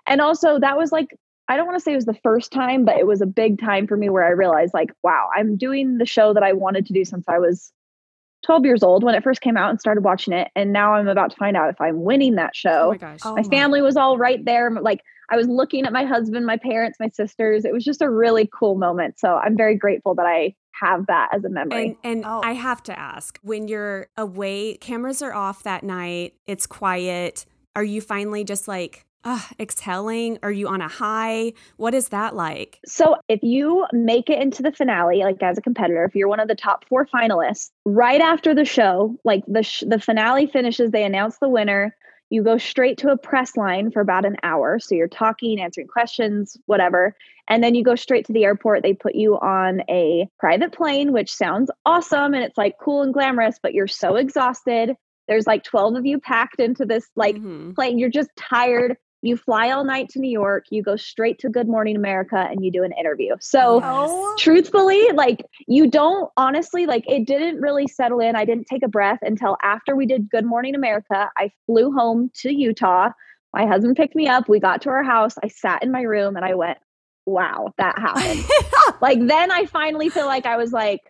and 0.06 0.20
also 0.20 0.58
that 0.58 0.76
was 0.76 0.92
like 0.92 1.16
I 1.48 1.56
don't 1.56 1.66
want 1.66 1.78
to 1.78 1.82
say 1.82 1.92
it 1.92 1.96
was 1.96 2.06
the 2.06 2.14
first 2.22 2.52
time, 2.52 2.84
but 2.84 2.96
it 2.96 3.06
was 3.06 3.20
a 3.20 3.26
big 3.26 3.60
time 3.60 3.86
for 3.86 3.96
me 3.96 4.08
where 4.08 4.24
I 4.24 4.30
realized, 4.30 4.72
like, 4.72 4.92
wow, 5.02 5.28
I'm 5.36 5.56
doing 5.56 5.98
the 5.98 6.06
show 6.06 6.32
that 6.32 6.42
I 6.42 6.52
wanted 6.52 6.86
to 6.86 6.92
do 6.92 7.04
since 7.04 7.24
I 7.28 7.38
was 7.38 7.72
12 8.44 8.64
years 8.64 8.82
old 8.82 9.04
when 9.04 9.14
it 9.14 9.22
first 9.22 9.40
came 9.40 9.56
out 9.56 9.70
and 9.70 9.80
started 9.80 10.02
watching 10.02 10.32
it. 10.32 10.48
And 10.54 10.72
now 10.72 10.94
I'm 10.94 11.08
about 11.08 11.30
to 11.32 11.36
find 11.36 11.56
out 11.56 11.68
if 11.68 11.80
I'm 11.80 12.04
winning 12.04 12.36
that 12.36 12.50
oh 12.50 12.54
show. 12.54 12.90
my 12.92 12.96
gosh. 12.96 13.20
Oh 13.24 13.34
my 13.34 13.42
my- 13.42 13.48
family 13.48 13.82
was 13.82 13.96
all 13.96 14.18
right 14.18 14.42
there. 14.44 14.70
Like, 14.70 15.00
I 15.30 15.36
was 15.36 15.48
looking 15.48 15.84
at 15.84 15.92
my 15.92 16.04
husband, 16.04 16.46
my 16.46 16.56
parents, 16.58 16.98
my 17.00 17.08
sisters. 17.08 17.64
It 17.64 17.72
was 17.72 17.84
just 17.84 18.02
a 18.02 18.10
really 18.10 18.48
cool 18.52 18.76
moment. 18.76 19.18
So 19.18 19.36
I'm 19.36 19.56
very 19.56 19.76
grateful 19.76 20.14
that 20.14 20.26
I 20.26 20.54
have 20.80 21.06
that 21.06 21.28
as 21.32 21.44
a 21.44 21.48
memory. 21.48 21.84
And 21.86 21.96
and 22.04 22.24
Oh. 22.26 22.40
I 22.44 22.52
have 22.52 22.82
to 22.84 22.98
ask, 22.98 23.38
when 23.42 23.68
you're 23.68 24.08
away, 24.16 24.76
cameras 24.76 25.22
are 25.22 25.32
off 25.34 25.62
that 25.64 25.82
night, 25.82 26.34
it's 26.46 26.66
quiet. 26.66 27.44
Are 27.76 27.84
you 27.84 28.00
finally 28.00 28.44
just 28.44 28.68
like 28.68 29.04
uh, 29.24 29.40
exhaling? 29.60 30.38
Are 30.42 30.50
you 30.50 30.66
on 30.68 30.80
a 30.80 30.88
high? 30.88 31.52
What 31.76 31.94
is 31.94 32.08
that 32.08 32.34
like? 32.34 32.80
So 32.84 33.16
if 33.28 33.40
you 33.42 33.86
make 33.92 34.28
it 34.28 34.40
into 34.40 34.62
the 34.62 34.72
finale, 34.72 35.18
like 35.22 35.42
as 35.42 35.56
a 35.58 35.62
competitor, 35.62 36.04
if 36.04 36.14
you're 36.14 36.28
one 36.28 36.40
of 36.40 36.48
the 36.48 36.56
top 36.56 36.84
four 36.88 37.06
finalists, 37.06 37.70
right 37.84 38.20
after 38.20 38.52
the 38.54 38.64
show, 38.64 39.16
like 39.24 39.44
the 39.46 39.62
sh- 39.62 39.84
the 39.86 40.00
finale 40.00 40.46
finishes, 40.48 40.90
they 40.90 41.04
announce 41.04 41.38
the 41.38 41.48
winner. 41.48 41.94
You 42.32 42.42
go 42.42 42.56
straight 42.56 42.96
to 42.98 43.10
a 43.10 43.16
press 43.18 43.58
line 43.58 43.90
for 43.90 44.00
about 44.00 44.24
an 44.24 44.36
hour. 44.42 44.78
So 44.78 44.94
you're 44.94 45.06
talking, 45.06 45.60
answering 45.60 45.86
questions, 45.86 46.56
whatever. 46.64 47.14
And 47.46 47.62
then 47.62 47.74
you 47.74 47.84
go 47.84 47.94
straight 47.94 48.24
to 48.26 48.32
the 48.32 48.44
airport. 48.44 48.82
They 48.82 48.94
put 48.94 49.14
you 49.14 49.34
on 49.34 49.82
a 49.90 50.26
private 50.38 50.72
plane, 50.72 51.12
which 51.12 51.30
sounds 51.30 51.70
awesome 51.84 52.32
and 52.32 52.42
it's 52.42 52.56
like 52.56 52.76
cool 52.80 53.02
and 53.02 53.12
glamorous, 53.12 53.58
but 53.62 53.74
you're 53.74 53.86
so 53.86 54.16
exhausted. 54.16 54.94
There's 55.28 55.46
like 55.46 55.62
12 55.62 55.96
of 55.96 56.06
you 56.06 56.18
packed 56.18 56.58
into 56.58 56.86
this 56.86 57.06
like 57.16 57.36
Mhm. 57.36 57.74
plane. 57.74 57.98
You're 57.98 58.08
just 58.08 58.30
tired. 58.36 58.96
You 59.24 59.36
fly 59.36 59.70
all 59.70 59.84
night 59.84 60.08
to 60.10 60.18
New 60.18 60.30
York. 60.30 60.66
You 60.70 60.82
go 60.82 60.96
straight 60.96 61.38
to 61.40 61.48
Good 61.48 61.68
Morning 61.68 61.94
America 61.96 62.36
and 62.50 62.64
you 62.64 62.72
do 62.72 62.82
an 62.82 62.90
interview. 62.92 63.36
So, 63.40 63.80
Oh, 63.82 64.34
truthfully, 64.36 65.08
like 65.14 65.46
you 65.68 65.88
don't 65.88 66.28
honestly, 66.36 66.86
like 66.86 67.04
it 67.08 67.24
didn't 67.26 67.60
really 67.60 67.86
settle 67.86 68.18
in. 68.18 68.34
I 68.34 68.44
didn't 68.44 68.66
take 68.66 68.82
a 68.82 68.88
breath 68.88 69.20
until 69.22 69.56
after 69.62 69.94
we 69.94 70.06
did 70.06 70.28
Good 70.28 70.44
Morning 70.44 70.74
America. 70.74 71.30
I 71.38 71.52
flew 71.66 71.92
home 71.92 72.30
to 72.40 72.52
Utah. 72.52 73.10
My 73.54 73.64
husband 73.64 73.96
picked 73.96 74.16
me 74.16 74.26
up. 74.26 74.48
We 74.48 74.58
got 74.58 74.82
to 74.82 74.90
our 74.90 75.04
house. 75.04 75.36
I 75.42 75.48
sat 75.48 75.84
in 75.84 75.92
my 75.92 76.02
room 76.02 76.34
and 76.36 76.44
I 76.44 76.54
went, 76.54 76.78
wow, 77.24 77.72
that 77.78 77.98
happened. 77.98 78.44
like 79.00 79.20
then 79.26 79.52
I 79.52 79.66
finally 79.66 80.08
feel 80.08 80.26
like 80.26 80.46
I 80.46 80.56
was 80.56 80.72
like, 80.72 81.00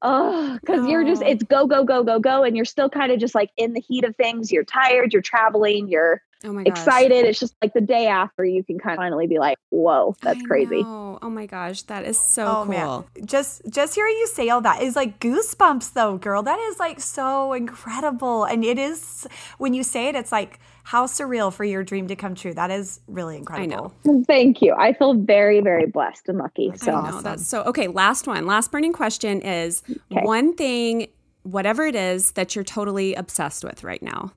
oh, 0.00 0.56
because 0.60 0.86
you're 0.88 1.04
just 1.04 1.22
Oh. 1.22 1.26
it's 1.26 1.42
go, 1.42 1.66
go, 1.66 1.84
go, 1.84 2.02
go, 2.02 2.18
go. 2.18 2.44
And 2.44 2.56
you're 2.56 2.64
still 2.64 2.88
kind 2.88 3.12
of 3.12 3.20
just 3.20 3.34
like 3.34 3.50
in 3.58 3.74
the 3.74 3.80
heat 3.80 4.04
of 4.04 4.16
things. 4.16 4.50
You're 4.50 4.64
tired, 4.64 5.12
you're 5.12 5.20
traveling, 5.20 5.88
you're 5.88 6.22
Oh 6.44 6.52
my 6.52 6.64
gosh. 6.64 6.78
excited. 6.78 7.24
It's 7.24 7.38
just 7.38 7.54
like 7.62 7.72
the 7.72 7.80
day 7.80 8.06
after 8.06 8.44
you 8.44 8.64
can 8.64 8.78
kind 8.78 8.94
of 8.94 8.98
finally 8.98 9.26
be 9.26 9.38
like, 9.38 9.58
whoa, 9.70 10.16
that's 10.22 10.42
I 10.42 10.46
crazy. 10.46 10.82
know. 10.82 11.18
Oh 11.22 11.30
my 11.30 11.46
gosh, 11.46 11.82
that 11.82 12.04
is 12.04 12.18
so 12.18 12.46
oh 12.46 12.64
cool. 12.64 13.06
man, 13.14 13.26
just 13.26 13.62
just 13.70 13.94
hearing 13.94 14.14
you 14.14 14.26
say 14.26 14.48
all 14.48 14.60
that 14.62 14.82
is 14.82 14.96
like 14.96 15.20
goosebumps, 15.20 15.92
though, 15.92 16.18
girl. 16.18 16.42
That 16.42 16.58
is 16.58 16.78
like 16.78 17.00
so 17.00 17.52
incredible, 17.52 18.44
and 18.44 18.64
it 18.64 18.78
is 18.78 19.26
when 19.58 19.74
you 19.74 19.82
say 19.82 20.08
it, 20.08 20.16
it's 20.16 20.32
like 20.32 20.58
how 20.84 21.06
surreal 21.06 21.52
for 21.52 21.64
your 21.64 21.84
dream 21.84 22.08
to 22.08 22.16
come 22.16 22.34
true. 22.34 22.54
That 22.54 22.70
is 22.70 23.00
really 23.06 23.36
incredible. 23.36 23.94
I 24.04 24.10
know. 24.12 24.24
Thank 24.24 24.62
you. 24.62 24.74
I 24.74 24.94
feel 24.94 25.14
very, 25.14 25.60
very 25.60 25.86
blessed 25.86 26.28
and 26.28 26.38
lucky. 26.38 26.72
So 26.76 26.92
I 26.92 27.10
know 27.10 27.20
that's 27.20 27.46
so 27.46 27.62
okay. 27.64 27.86
Last 27.86 28.26
one, 28.26 28.46
last 28.46 28.72
burning 28.72 28.92
question 28.92 29.42
is 29.42 29.82
Okay. 29.90 30.24
one 30.24 30.54
thing, 30.54 31.06
whatever 31.44 31.86
it 31.86 31.94
is 31.94 32.32
that 32.32 32.54
you're 32.56 32.64
totally 32.64 33.14
obsessed 33.14 33.64
with 33.64 33.84
right 33.84 34.02
now. 34.02 34.32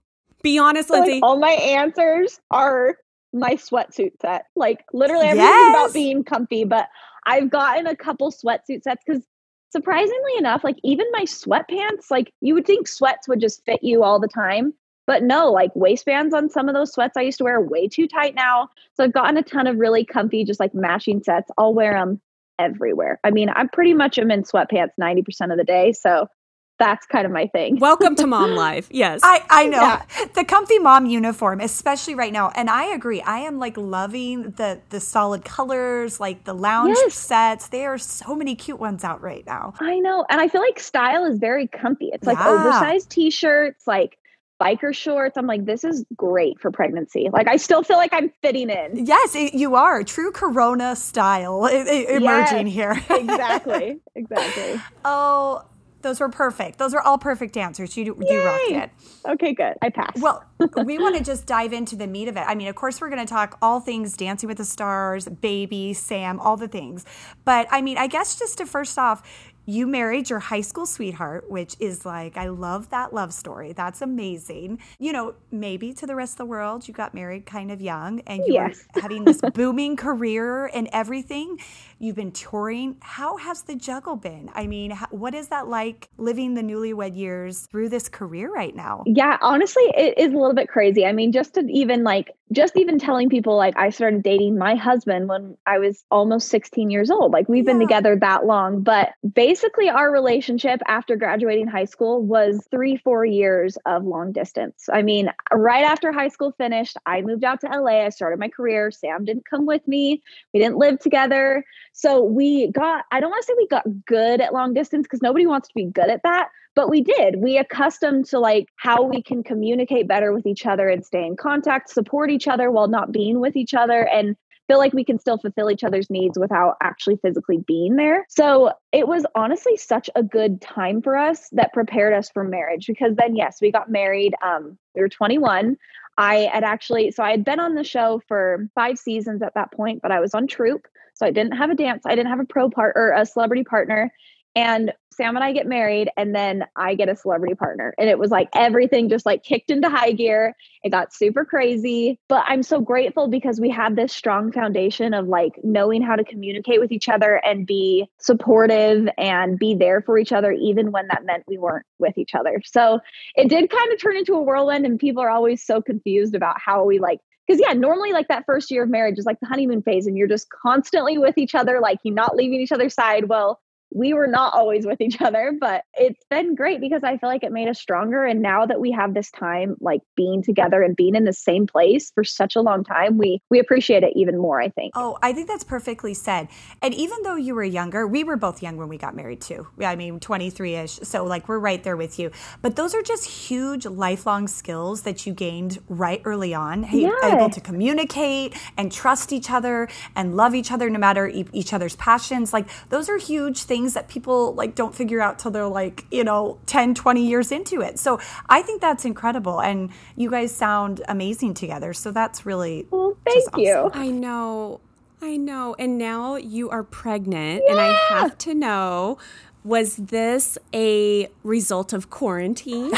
Be 0.46 0.60
honest, 0.60 0.92
like, 0.92 1.02
Lindsay. 1.02 1.20
all 1.24 1.40
my 1.40 1.52
answers 1.52 2.40
are 2.52 2.98
my 3.34 3.56
sweatsuit 3.56 4.12
set. 4.22 4.46
Like 4.56 4.86
literally 4.94 5.26
everything's 5.26 5.50
Yes. 5.50 5.70
about 5.70 5.94
being 5.94 6.24
comfy, 6.24 6.64
but 6.64 6.88
I've 7.26 7.50
gotten 7.50 7.88
a 7.88 7.96
couple 7.96 8.32
sweatsuit 8.32 8.84
sets 8.84 9.04
because 9.06 9.24
surprisingly 9.72 10.38
enough, 10.38 10.64
like 10.64 10.78
even 10.84 11.08
my 11.12 11.24
sweatpants, 11.24 12.12
like 12.12 12.32
you 12.42 12.54
would 12.54 12.66
think 12.68 12.88
sweats 12.88 13.28
would 13.28 13.42
just 13.42 13.66
fit 13.66 13.80
you 13.84 14.04
all 14.04 14.20
the 14.20 14.28
time. 14.28 14.74
But 15.08 15.24
no, 15.24 15.52
like 15.52 15.72
waistbands 15.76 16.34
on 16.34 16.50
some 16.50 16.70
of 16.70 16.76
those 16.76 16.94
sweats 16.94 17.18
I 17.18 17.22
used 17.22 17.40
to 17.40 17.44
wear 17.44 17.58
are 17.58 17.68
way 17.68 17.88
too 17.88 18.08
tight 18.08 18.36
now. 18.36 18.70
So 18.94 19.04
I've 19.04 19.14
gotten 19.14 19.38
a 19.38 19.44
ton 19.44 19.68
of 19.68 19.78
really 19.78 20.06
comfy, 20.06 20.44
just 20.44 20.60
like 20.60 20.74
matching 20.76 21.22
sets. 21.24 21.52
I'll 21.58 21.74
wear 21.74 21.94
them 21.94 22.22
everywhere. 22.60 23.20
I 23.24 23.32
mean, 23.32 23.50
I 23.50 23.62
am 23.62 23.70
pretty 23.70 23.94
much 23.94 24.18
am 24.18 24.32
in 24.32 24.44
sweatpants 24.44 24.92
90% 25.02 25.52
of 25.52 25.58
the 25.58 25.64
day. 25.64 25.92
So 25.92 26.28
that's 26.78 27.06
kind 27.06 27.26
of 27.26 27.32
my 27.32 27.48
thing. 27.48 27.80
Welcome 27.80 28.16
to 28.18 28.28
mom 28.28 28.52
life. 28.56 28.88
Yes. 28.92 29.22
I, 29.24 29.44
I 29.50 29.68
know 29.68 29.82
Yeah. 29.82 30.02
the 30.36 30.44
comfy 30.44 30.80
mom 30.80 31.06
uniform, 31.06 31.62
especially 31.62 32.16
right 32.16 32.34
now, 32.34 32.52
and 32.56 32.70
I 32.70 32.86
agree. 32.94 33.22
I 33.22 33.40
am 33.40 33.60
like 33.60 33.78
loving 33.78 34.52
the 34.52 34.82
the 34.90 35.00
solid 35.00 35.46
colors, 35.46 36.20
like 36.20 36.44
the 36.44 36.54
lounge 36.54 36.98
Yes. 36.98 37.16
sets. 37.16 37.68
There 37.70 37.94
are 37.94 37.98
so 37.98 38.36
many 38.36 38.56
cute 38.56 38.80
ones 38.80 39.04
out 39.04 39.22
right 39.22 39.46
now. 39.46 39.74
I 39.80 40.00
know. 40.00 40.26
And 40.30 40.42
I 40.42 40.48
feel 40.48 40.62
like 40.62 40.80
style 40.80 41.26
is 41.26 41.40
very 41.40 41.68
comfy. 41.68 42.10
It's 42.14 42.28
like 42.28 42.40
Yeah. 42.40 42.50
oversized 42.50 43.10
t 43.10 43.30
shirts, 43.32 43.88
like 43.88 44.18
biker 44.62 44.96
shorts. 44.96 45.38
I'm 45.38 45.48
like, 45.48 45.66
this 45.66 45.84
is 45.84 46.06
great 46.16 46.60
for 46.62 46.72
pregnancy. 46.72 47.30
Like, 47.32 47.48
I 47.48 47.58
still 47.58 47.84
feel 47.84 47.98
like 47.98 48.14
I'm 48.14 48.32
fitting 48.42 48.70
in. 48.70 49.06
Yes, 49.06 49.36
it, 49.36 49.54
you 49.54 49.76
are 49.76 50.02
true 50.04 50.32
Corona 50.32 50.96
style 50.96 51.66
emerging 51.66 52.68
here. 52.68 52.92
exactly. 53.10 54.00
Exactly. 54.16 54.80
oh, 55.06 55.64
those 56.06 56.20
were 56.20 56.30
perfect. 56.30 56.78
Those 56.78 56.94
were 56.94 57.02
all 57.02 57.18
perfect 57.18 57.58
answers. 57.58 57.98
You 57.98 58.16
you 58.30 58.44
rocked 58.44 58.70
it. 58.70 58.92
Okay, 59.28 59.54
good. 59.54 59.74
I 59.82 59.90
passed. 59.90 60.22
Well, 60.22 60.44
we 60.86 61.00
want 61.00 61.18
to 61.18 61.24
just 61.24 61.48
dive 61.48 61.74
into 61.74 61.96
the 61.96 62.06
meat 62.06 62.28
of 62.28 62.38
it. 62.38 62.44
I 62.48 62.54
mean, 62.54 62.68
of 62.68 62.76
course, 62.76 63.02
we're 63.02 63.10
going 63.10 63.26
to 63.26 63.34
talk 63.34 63.58
all 63.60 63.80
things 63.80 64.16
Dancing 64.16 64.48
with 64.48 64.60
the 64.60 64.66
Stars, 64.66 65.28
Baby, 65.28 65.94
Sam, 65.94 66.40
all 66.40 66.58
the 66.58 66.68
things. 66.68 67.06
But 67.44 67.68
I 67.72 67.82
mean, 67.82 67.98
I 67.98 68.06
guess 68.06 68.38
just 68.38 68.60
to 68.60 68.68
first 68.68 69.00
off, 69.00 69.24
you 69.66 69.88
married 69.88 70.30
your 70.30 70.40
high 70.40 70.62
school 70.62 70.86
sweetheart, 70.86 71.50
which 71.50 71.76
is 71.80 72.06
like, 72.06 72.38
I 72.38 72.48
love 72.50 72.90
that 72.92 73.14
love 73.14 73.34
story. 73.34 73.74
That's 73.74 74.02
amazing. 74.02 74.80
You 75.00 75.14
know, 75.14 75.36
maybe 75.52 75.94
to 75.96 76.06
the 76.06 76.16
rest 76.16 76.34
of 76.34 76.38
the 76.40 76.46
world, 76.46 76.88
you 76.88 76.94
got 76.94 77.14
married 77.14 77.46
kind 77.46 77.72
of 77.72 77.82
young 77.82 78.20
and 78.22 78.46
you 78.46 78.54
Yes. 78.54 78.76
were 78.76 78.76
having 79.02 79.26
this 79.26 79.42
booming 79.42 79.96
career 79.96 80.68
and 80.68 80.88
everything. 80.94 81.58
You've 81.98 82.16
been 82.16 82.32
touring. 82.32 82.98
How 83.02 83.38
has 83.38 83.64
the 83.64 83.76
juggle 83.76 84.16
been? 84.18 84.50
I 84.54 84.68
mean, 84.68 84.92
what 85.10 85.34
is 85.34 85.48
that 85.48 85.68
like 85.68 86.10
living 86.18 86.54
the 86.54 86.62
newlywed 86.62 87.16
years 87.18 87.68
through 87.72 87.90
this 87.90 88.10
career 88.10 88.52
right 88.54 88.76
now? 88.76 89.04
yeah, 89.08 89.38
honestly, 89.42 89.84
it 89.96 90.18
is 90.18 90.34
a 90.34 90.38
little 90.38 90.54
bit 90.54 90.68
crazy. 90.70 91.06
I 91.06 91.12
mean, 91.14 91.32
just 91.32 91.54
to 91.56 91.62
even 91.72 92.04
like, 92.04 92.32
just 92.52 92.78
even 92.78 93.00
telling 93.00 93.30
people 93.30 93.56
like 93.58 93.76
I 93.78 93.90
started 93.90 94.22
dating 94.22 94.58
my 94.58 94.76
husband 94.76 95.28
when 95.28 95.58
I 95.66 95.80
was 95.80 96.04
almost 96.12 96.50
16 96.50 96.90
years 96.92 97.10
old. 97.10 97.32
Like, 97.32 97.50
we've 97.50 97.66
been 97.66 97.80
together 97.80 98.16
that 98.22 98.46
long. 98.46 98.82
But 98.84 99.10
basically, 99.34 99.55
our 99.90 100.12
relationship 100.12 100.82
after 100.88 101.16
graduating 101.16 101.68
high 101.68 101.86
school 101.86 102.22
was 102.22 102.66
three, 102.72 102.98
four 102.98 103.26
years 103.26 103.78
of 103.86 104.04
long 104.04 104.32
distance. 104.32 104.90
I 104.92 105.02
mean, 105.02 105.32
right 105.52 105.84
after 105.84 106.12
high 106.12 106.28
school 106.30 106.54
finished, 106.58 106.98
I 107.06 107.22
moved 107.22 107.44
out 107.44 107.62
to 107.62 107.68
LA. 107.68 108.06
I 108.06 108.10
started 108.10 108.40
my 108.40 108.50
career. 108.50 108.92
Sam 108.92 109.26
didn't 109.26 109.46
come 109.50 109.66
with 109.66 109.88
me. 109.88 110.22
We 110.54 110.60
didn't 110.60 110.78
live 110.78 111.00
together. 111.00 111.64
So 111.94 112.24
we 112.24 112.72
got, 112.72 113.06
I 113.12 113.20
don't 113.20 113.30
want 113.30 113.44
to 113.44 113.48
say 113.48 113.54
we 113.58 113.68
got 113.68 114.06
good 114.06 114.42
at 114.42 114.54
long 114.54 114.74
distance 114.74 115.04
because 115.04 115.22
nobody 115.22 115.46
wants 115.46 115.68
to 115.68 115.74
be 115.74 115.86
good 115.86 116.10
at 116.10 116.24
that 116.24 116.50
but 116.76 116.90
we 116.90 117.02
did 117.02 117.38
we 117.38 117.58
accustomed 117.58 118.26
to 118.26 118.38
like 118.38 118.68
how 118.76 119.02
we 119.02 119.22
can 119.22 119.44
communicate 119.44 120.08
better 120.10 120.34
with 120.34 120.46
each 120.46 120.66
other 120.66 120.90
and 120.90 121.06
stay 121.06 121.26
in 121.26 121.36
contact 121.38 121.90
support 121.90 122.30
each 122.30 122.50
other 122.50 122.70
while 122.70 122.90
not 122.90 123.14
being 123.14 123.40
with 123.40 123.56
each 123.56 123.74
other 123.74 124.06
and 124.10 124.36
feel 124.68 124.78
like 124.78 124.94
we 124.94 125.06
can 125.06 125.20
still 125.20 125.38
fulfill 125.38 125.70
each 125.70 125.84
other's 125.84 126.10
needs 126.10 126.38
without 126.38 126.76
actually 126.82 127.18
physically 127.18 127.58
being 127.68 127.96
there 127.96 128.26
so 128.30 128.72
it 128.92 129.08
was 129.08 129.26
honestly 129.36 129.78
such 129.78 130.10
a 130.16 130.24
good 130.24 130.62
time 130.62 131.02
for 131.02 131.18
us 131.18 131.50
that 131.52 131.74
prepared 131.74 132.14
us 132.14 132.30
for 132.30 132.44
marriage 132.44 132.88
because 132.88 133.16
then 133.16 133.36
yes 133.36 133.58
we 133.62 133.72
got 133.72 133.90
married 133.90 134.34
um 134.44 134.78
we 134.96 135.02
were 135.02 135.10
21 135.10 135.78
I 136.18 136.50
had 136.52 136.64
actually, 136.64 137.12
so 137.12 137.24
I 137.24 137.32
had 137.32 137.44
been 137.44 137.60
on 137.60 137.76
the 137.76 137.84
show 137.84 138.22
for 138.28 138.70
five 138.74 138.98
seasons 138.98 139.42
at 139.42 139.54
that 139.56 139.72
point, 139.72 140.02
but 140.02 140.12
I 140.12 140.20
was 140.20 140.34
on 140.34 140.48
Troupe. 140.48 140.88
So 141.14 141.26
I 141.26 141.32
didn't 141.32 141.54
have 141.54 141.70
a 141.70 141.76
dance, 141.76 142.04
I 142.06 142.16
didn't 142.16 142.30
have 142.30 142.40
a 142.40 142.46
pro 142.46 142.70
part 142.70 142.94
or 142.96 143.12
a 143.12 143.26
celebrity 143.26 143.64
partner. 143.64 144.12
And 144.56 144.94
Sam 145.16 145.36
and 145.36 145.44
I 145.44 145.54
get 145.54 145.66
married 145.66 146.10
and 146.18 146.36
then 146.36 146.66
I 146.76 146.96
get 146.96 147.10
a 147.10 147.16
celebrity 147.16 147.56
partner. 147.56 147.94
And 147.98 148.10
it 148.10 148.20
was 148.20 148.32
like 148.32 148.50
everything 148.54 149.08
just 149.10 149.26
like 149.26 149.44
kicked 149.44 149.72
into 149.72 149.90
high 149.90 150.12
gear. 150.12 150.54
It 150.84 150.90
got 150.90 151.14
super 151.14 151.46
crazy. 151.46 152.20
But 152.28 152.44
I'm 152.48 152.64
so 152.64 152.82
grateful 152.82 153.30
because 153.30 153.60
we 153.60 153.70
had 153.70 153.96
this 153.96 154.14
strong 154.14 154.52
foundation 154.52 155.14
of 155.14 155.28
like 155.28 155.54
knowing 155.64 156.02
how 156.02 156.18
to 156.18 156.24
communicate 156.24 156.82
with 156.82 156.92
each 156.92 157.08
other 157.08 157.42
and 157.46 157.66
be 157.66 158.08
supportive 158.20 159.08
and 159.18 159.58
be 159.58 159.74
there 159.74 160.02
for 160.02 160.18
each 160.18 160.34
other, 160.34 160.52
even 160.52 160.92
when 160.92 161.08
that 161.08 161.26
meant 161.26 161.44
we 161.48 161.58
weren't 161.58 161.86
with 161.98 162.18
each 162.18 162.36
other. 162.36 162.62
So 162.66 163.00
it 163.36 163.48
did 163.50 163.70
kind 163.70 163.94
of 163.94 164.02
turn 164.02 164.18
into 164.18 164.34
a 164.34 164.42
whirlwind, 164.42 164.86
and 164.86 165.00
people 165.00 165.24
are 165.24 165.30
always 165.30 165.66
so 165.66 165.82
confused 165.82 166.36
about 166.36 166.58
how 166.60 166.84
we 166.84 167.00
like 167.00 167.20
because 167.48 167.62
yeah 167.62 167.74
normally 167.74 168.12
like 168.12 168.28
that 168.28 168.46
first 168.46 168.72
year 168.72 168.84
of 168.84 168.90
marriage 168.90 169.20
is 169.20 169.26
like 169.26 169.40
the 169.40 169.48
honeymoon 169.48 169.82
phase 169.82 170.08
and 170.08 170.18
you're 170.18 170.28
just 170.28 170.48
constantly 170.50 171.18
with 171.18 171.38
each 171.38 171.54
other 171.54 171.80
like 171.80 172.00
you're 172.04 172.14
not 172.14 172.36
leaving 172.36 172.60
each 172.60 172.72
other's 172.72 172.94
side 172.94 173.30
well 173.30 173.60
we 173.96 174.14
were 174.14 174.28
not 174.28 174.54
always 174.54 174.86
with 174.86 175.00
each 175.00 175.22
other, 175.22 175.54
but 175.58 175.84
it's 175.94 176.24
been 176.30 176.54
great 176.54 176.82
because 176.82 177.02
I 177.02 177.18
feel 177.18 177.30
like 177.30 177.44
it 177.44 177.54
made 177.54 177.70
us 177.70 177.80
stronger. 177.80 178.26
And 178.26 178.42
now 178.42 178.66
that 178.66 178.82
we 178.82 178.92
have 178.92 179.14
this 179.14 179.32
time, 179.32 179.78
like 179.80 180.02
being 180.18 180.44
together 180.44 180.82
and 180.84 180.98
being 180.98 181.16
in 181.16 181.24
the 181.24 181.32
same 181.32 181.66
place 181.66 182.12
for 182.14 182.26
such 182.26 182.58
a 182.58 182.62
long 182.62 182.84
time, 182.84 183.18
we 183.18 183.42
we 183.50 183.60
appreciate 183.60 184.04
it 184.04 184.12
even 184.16 184.38
more. 184.38 184.62
I 184.62 184.68
think. 184.68 184.94
Oh, 184.98 185.18
I 185.24 185.32
think 185.32 185.48
that's 185.48 185.64
perfectly 185.64 186.14
said. 186.14 186.50
And 186.82 186.94
even 186.94 187.24
though 187.24 187.38
you 187.38 187.56
were 187.56 187.64
younger, 187.64 188.06
we 188.06 188.26
were 188.26 188.36
both 188.36 188.62
young 188.62 188.76
when 188.76 188.90
we 188.90 188.98
got 188.98 189.16
married 189.16 189.40
too. 189.40 189.66
I 189.80 189.96
mean, 189.96 190.20
twenty 190.20 190.50
three 190.50 190.76
ish. 190.76 191.00
So 191.04 191.24
like 191.24 191.48
we're 191.48 191.60
right 191.60 191.82
there 191.82 191.96
with 191.96 192.20
you. 192.20 192.32
But 192.62 192.76
those 192.76 192.94
are 192.94 193.02
just 193.02 193.30
huge 193.30 193.86
lifelong 193.86 194.50
skills 194.50 195.04
that 195.04 195.26
you 195.26 195.34
gained 195.34 195.80
right 195.88 196.22
early 196.26 196.54
on. 196.54 196.86
Yeah. 196.92 197.12
Able 197.24 197.50
to 197.50 197.62
communicate 197.62 198.56
and 198.78 198.92
trust 198.92 199.32
each 199.32 199.50
other 199.50 199.88
and 200.18 200.36
love 200.36 200.54
each 200.54 200.70
other 200.70 200.90
no 200.90 201.00
matter 201.00 201.28
each 201.54 201.72
other's 201.72 201.96
passions. 201.96 202.52
Like 202.52 202.68
those 202.90 203.08
are 203.08 203.18
huge 203.18 203.64
things 203.64 203.85
things 203.86 203.94
that 203.94 204.08
people 204.08 204.54
like 204.56 204.74
don't 204.74 204.96
figure 204.96 205.22
out 205.22 205.38
till 205.38 205.52
they're 205.52 205.68
like, 205.68 206.06
you 206.10 206.24
know, 206.24 206.58
10, 206.66 206.96
20 206.96 207.28
years 207.28 207.52
into 207.52 207.82
it. 207.82 208.00
So 208.00 208.20
I 208.50 208.62
think 208.64 208.82
that's 208.82 209.06
incredible. 209.06 209.62
And 209.62 209.92
you 210.16 210.32
guys 210.32 210.54
sound 210.56 211.04
amazing 211.08 211.54
together. 211.54 211.94
So 211.94 212.12
that's 212.12 212.46
really 212.46 212.88
Well, 212.90 213.16
thank 213.26 213.48
awesome. 213.50 213.60
you. 213.60 213.92
I 213.94 214.10
know. 214.10 214.82
I 215.22 215.38
know. 215.38 215.76
And 215.78 215.98
now 215.98 216.36
you 216.36 216.70
are 216.72 216.84
pregnant 216.84 217.62
yeah. 217.66 217.72
and 217.72 217.80
I 217.80 217.94
have 218.10 218.38
to 218.40 218.54
know 218.56 219.18
was 219.66 219.96
this 219.96 220.58
a 220.74 221.28
result 221.44 221.92
of 221.92 222.12
quarantine? 222.12 222.92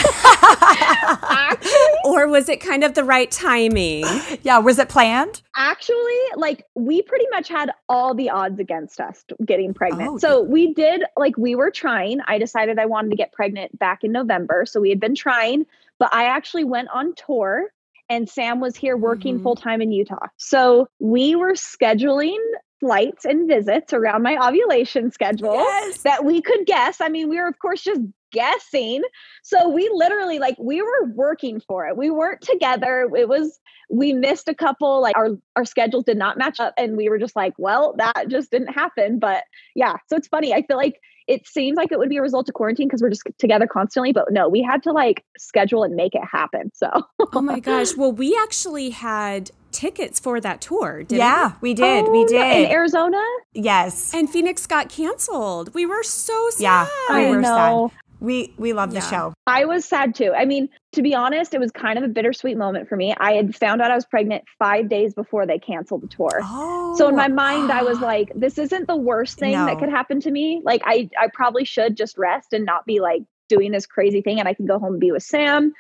or 2.03 2.27
was 2.27 2.49
it 2.49 2.59
kind 2.61 2.83
of 2.83 2.93
the 2.93 3.03
right 3.05 3.31
timing? 3.31 4.03
Yeah, 4.43 4.59
was 4.59 4.77
it 4.77 4.89
planned? 4.89 5.41
Actually, 5.55 6.19
like 6.35 6.65
we 6.75 7.01
pretty 7.01 7.25
much 7.31 7.47
had 7.47 7.71
all 7.87 8.13
the 8.13 8.29
odds 8.29 8.59
against 8.59 8.99
us 8.99 9.23
getting 9.45 9.73
pregnant. 9.73 10.09
Oh, 10.09 10.17
so 10.17 10.43
we 10.43 10.73
did 10.73 11.03
like 11.15 11.37
we 11.37 11.55
were 11.55 11.71
trying. 11.71 12.19
I 12.27 12.37
decided 12.37 12.77
I 12.77 12.85
wanted 12.85 13.11
to 13.11 13.15
get 13.15 13.31
pregnant 13.31 13.79
back 13.79 14.03
in 14.03 14.11
November, 14.11 14.65
so 14.65 14.81
we 14.81 14.89
had 14.89 14.99
been 14.99 15.15
trying, 15.15 15.65
but 15.99 16.13
I 16.13 16.25
actually 16.25 16.65
went 16.65 16.89
on 16.93 17.15
tour 17.15 17.71
and 18.09 18.29
Sam 18.29 18.59
was 18.59 18.75
here 18.75 18.97
working 18.97 19.35
mm-hmm. 19.35 19.43
full 19.43 19.55
time 19.55 19.81
in 19.81 19.91
Utah. 19.91 20.27
So 20.37 20.87
we 20.99 21.35
were 21.35 21.53
scheduling 21.53 22.39
flights 22.79 23.25
and 23.25 23.47
visits 23.47 23.93
around 23.93 24.23
my 24.23 24.37
ovulation 24.37 25.11
schedule 25.11 25.55
yes. 25.55 26.01
that 26.03 26.25
we 26.25 26.41
could 26.41 26.65
guess. 26.65 27.01
I 27.01 27.09
mean, 27.09 27.29
we 27.29 27.37
were, 27.37 27.47
of 27.47 27.59
course, 27.59 27.81
just 27.81 28.01
guessing. 28.31 29.03
So 29.43 29.69
we 29.69 29.89
literally, 29.93 30.39
like, 30.39 30.55
we 30.59 30.81
were 30.81 31.05
working 31.13 31.61
for 31.61 31.87
it. 31.87 31.97
We 31.97 32.09
weren't 32.09 32.41
together. 32.41 33.09
It 33.15 33.27
was, 33.27 33.59
we 33.89 34.13
missed 34.13 34.47
a 34.47 34.55
couple, 34.55 35.01
like, 35.01 35.17
our, 35.17 35.29
our 35.55 35.65
schedules 35.65 36.03
did 36.05 36.17
not 36.17 36.37
match 36.37 36.59
up. 36.59 36.73
And 36.77 36.97
we 36.97 37.09
were 37.09 37.17
just 37.17 37.35
like, 37.35 37.53
well, 37.57 37.95
that 37.97 38.27
just 38.27 38.51
didn't 38.51 38.73
happen. 38.73 39.19
But 39.19 39.43
yeah, 39.75 39.95
so 40.09 40.17
it's 40.17 40.27
funny. 40.27 40.53
I 40.53 40.61
feel 40.63 40.77
like 40.77 40.99
it 41.27 41.45
seems 41.45 41.75
like 41.75 41.91
it 41.91 41.99
would 41.99 42.09
be 42.09 42.17
a 42.17 42.21
result 42.21 42.47
of 42.47 42.55
quarantine 42.55 42.87
because 42.87 43.01
we're 43.01 43.09
just 43.09 43.23
together 43.37 43.67
constantly 43.67 44.13
but 44.13 44.31
no 44.31 44.47
we 44.47 44.61
had 44.61 44.81
to 44.81 44.91
like 44.91 45.25
schedule 45.37 45.83
and 45.83 45.93
make 45.93 46.15
it 46.15 46.23
happen 46.23 46.71
so 46.73 46.89
oh 47.33 47.41
my 47.41 47.59
gosh 47.59 47.95
well 47.95 48.11
we 48.11 48.37
actually 48.41 48.89
had 48.89 49.51
tickets 49.71 50.19
for 50.19 50.39
that 50.39 50.61
tour 50.61 51.03
yeah 51.09 51.53
we, 51.61 51.69
we 51.69 51.73
did 51.73 52.05
oh, 52.05 52.11
we 52.11 52.25
did 52.25 52.65
in 52.65 52.71
arizona 52.71 53.21
yes 53.53 54.13
and 54.13 54.29
phoenix 54.29 54.65
got 54.65 54.89
canceled 54.89 55.73
we 55.73 55.85
were 55.85 56.03
so 56.03 56.49
sad 56.51 56.87
yeah 57.09 57.29
we 57.29 57.35
were 57.35 57.43
sad 57.43 57.91
we 58.19 58.53
we 58.57 58.73
love 58.73 58.93
the 58.93 59.01
show. 59.01 59.33
I 59.45 59.65
was 59.65 59.85
sad 59.85 60.15
too. 60.15 60.33
I 60.35 60.45
mean, 60.45 60.69
to 60.93 61.01
be 61.01 61.13
honest, 61.13 61.53
it 61.53 61.59
was 61.59 61.71
kind 61.71 61.97
of 61.97 62.03
a 62.03 62.07
bittersweet 62.07 62.57
moment 62.57 62.89
for 62.89 62.95
me. 62.95 63.13
I 63.19 63.33
had 63.33 63.55
found 63.55 63.81
out 63.81 63.91
I 63.91 63.95
was 63.95 64.05
pregnant 64.05 64.43
five 64.57 64.89
days 64.89 65.13
before 65.13 65.45
they 65.45 65.59
canceled 65.59 66.01
the 66.01 66.07
tour. 66.07 66.39
Oh. 66.41 66.95
So 66.97 67.07
in 67.07 67.15
my 67.15 67.27
mind, 67.27 67.71
I 67.71 67.83
was 67.83 67.99
oh. 67.99 68.05
like, 68.05 68.31
this 68.35 68.57
isn't 68.57 68.87
the 68.87 68.95
worst 68.95 69.37
thing 69.37 69.51
no. 69.51 69.65
that 69.67 69.77
could 69.77 69.89
happen 69.89 70.19
to 70.21 70.31
me. 70.31 70.61
Like 70.63 70.81
I 70.85 71.09
I 71.19 71.27
probably 71.33 71.65
should 71.65 71.95
just 71.95 72.17
rest 72.17 72.53
and 72.53 72.65
not 72.65 72.85
be 72.85 72.99
like 72.99 73.21
doing 73.49 73.71
this 73.71 73.85
crazy 73.85 74.21
thing 74.21 74.39
and 74.39 74.47
I 74.47 74.53
can 74.53 74.65
go 74.65 74.79
home 74.79 74.93
and 74.93 74.99
be 74.99 75.11
with 75.11 75.23
Sam. 75.23 75.73